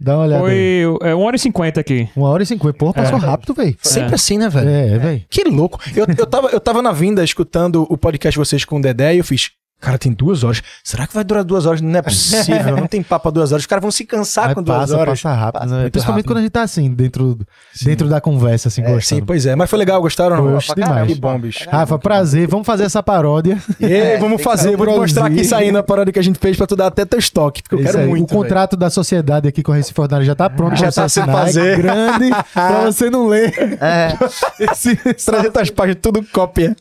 [0.00, 0.84] Dá uma olhada aí.
[1.00, 2.08] Foi é, 1 hora e 50 aqui.
[2.16, 2.78] Uma hora e cinquenta.
[2.78, 3.20] Porra, passou É.
[3.20, 3.76] rápido, velho.
[3.82, 4.68] Sempre assim, né, velho?
[4.70, 5.24] É, velho.
[5.28, 5.80] Que louco.
[5.96, 9.16] Eu, eu, tava, eu tava na vinda escutando o podcast de vocês com o Dedé
[9.16, 9.50] e eu fiz.
[9.80, 10.60] Cara, tem duas horas.
[10.82, 11.80] Será que vai durar duas horas?
[11.80, 12.76] Não é possível.
[12.76, 13.62] não tem papo a duas horas.
[13.62, 15.22] Os caras vão se cansar Mas com duas passa, horas.
[15.22, 15.60] passa rápido.
[15.60, 15.90] Passa né?
[15.90, 16.26] Principalmente rápido.
[16.26, 17.38] quando a gente tá assim, dentro,
[17.84, 19.54] dentro da conversa, assim, É, sim, pois é.
[19.54, 20.36] Mas foi legal, gostaram?
[20.36, 20.58] caramba.
[20.74, 21.06] demais.
[21.06, 21.68] Que bom, bicho.
[21.70, 22.48] Rafa, prazer.
[22.48, 23.58] Vamos fazer essa paródia.
[23.78, 24.76] E aí, vamos fazer.
[24.76, 27.04] Vou te mostrar aqui saindo a parada que a gente fez pra tu dar até
[27.04, 27.62] teu estoque.
[27.62, 28.08] Porque eu Isso quero aí.
[28.08, 28.24] muito.
[28.24, 31.08] o contrato da sociedade aqui com a Recife Ordinária já tá pronto Já pra tá
[31.08, 31.44] sem assinar.
[31.44, 31.74] fazer.
[31.74, 33.78] É grande pra você não ler.
[33.80, 34.08] É,
[34.58, 35.14] velho.
[35.14, 36.76] 300 páginas, tudo cópia.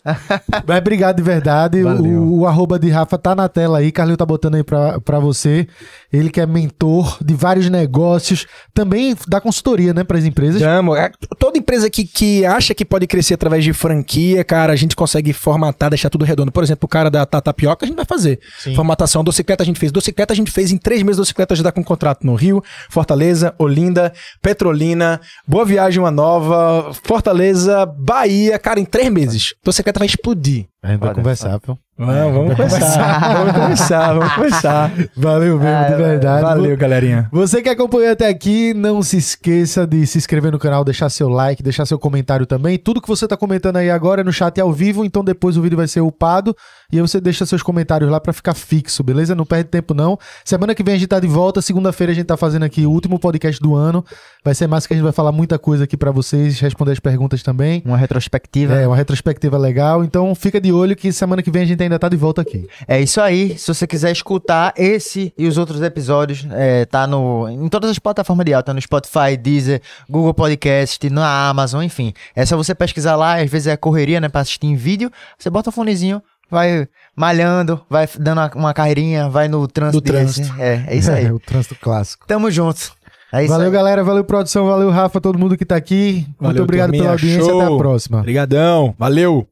[0.66, 1.84] Mas obrigado de verdade.
[1.84, 3.92] O, o arroba de Rafa tá na tela aí.
[3.92, 5.68] Carlinho tá botando aí pra, pra você.
[6.12, 8.46] Ele que é mentor de vários negócios.
[8.74, 10.62] Também dá consultoria, né, pras empresas.
[10.62, 10.96] Amo.
[10.96, 14.96] É, Toda empresa que, que acha que pode crescer através de franquia, cara, a gente
[14.96, 16.52] consegue formatar, deixar tudo redondo.
[16.52, 18.40] Por exemplo, o cara da Tatapioca, a gente vai fazer.
[18.76, 19.92] Formatação, docicleta a gente fez.
[19.92, 21.18] Docicleta a gente fez em três meses.
[21.18, 27.86] Docicleta já dá com contrato no Rio, Fortaleza, Olinda, Petrolina, Boa Viagem, uma nova, Fortaleza,
[27.86, 28.58] Bahia.
[28.60, 29.54] Cara, em três meses.
[29.64, 30.68] Docicleta vai explodir.
[30.82, 31.78] A gente vai Olha conversar, pô.
[31.98, 33.34] Vamos, vamos começar.
[33.34, 34.92] vamos começar, vamos começar.
[35.16, 36.44] Valeu mesmo, de verdade.
[36.44, 37.28] Valeu, galerinha.
[37.32, 41.28] Você que acompanhou até aqui, não se esqueça de se inscrever no canal, deixar seu
[41.28, 42.78] like, deixar seu comentário também.
[42.78, 45.62] Tudo que você tá comentando aí agora é no chat ao vivo, então depois o
[45.62, 46.56] vídeo vai ser upado
[46.92, 49.34] e aí você deixa seus comentários lá pra ficar fixo, beleza?
[49.34, 50.20] Não perde tempo não.
[50.46, 52.92] Semana que vem a gente tá de volta, segunda-feira a gente tá fazendo aqui o
[52.92, 54.06] último podcast do ano.
[54.44, 57.00] Vai ser massa que a gente vai falar muita coisa aqui pra vocês, responder as
[57.00, 57.82] perguntas também.
[57.84, 58.74] uma retrospectiva.
[58.76, 60.04] É, uma retrospectiva legal.
[60.04, 62.68] Então fica de olho que semana que vem a gente ainda tá de volta aqui.
[62.88, 63.58] É isso aí.
[63.58, 68.00] Se você quiser escutar esse e os outros episódios, é, tá no, em todas as
[68.00, 72.14] plataformas de áudio, tá no Spotify, Deezer, Google Podcast, na Amazon, enfim.
[72.36, 75.12] É só você pesquisar lá, às vezes é correria, né, pra assistir em vídeo.
[75.38, 79.98] Você bota o fonezinho, vai malhando, vai dando uma, carreirinha, vai no trânsito.
[79.98, 80.48] No trânsito.
[80.48, 80.62] desse.
[80.62, 81.30] É, é isso aí.
[81.32, 82.28] o trânsito clássico.
[82.28, 82.92] Tamo junto.
[83.32, 83.74] É isso valeu, aí.
[83.74, 84.04] galera.
[84.04, 84.68] Valeu, produção.
[84.68, 86.26] Valeu, Rafa, todo mundo que tá aqui.
[86.28, 87.04] Muito Valeu, obrigado turminha.
[87.04, 87.44] pela audiência.
[87.44, 87.62] Show.
[87.62, 88.20] Até a próxima.
[88.20, 88.96] Obrigadão.
[88.98, 89.48] Valeu.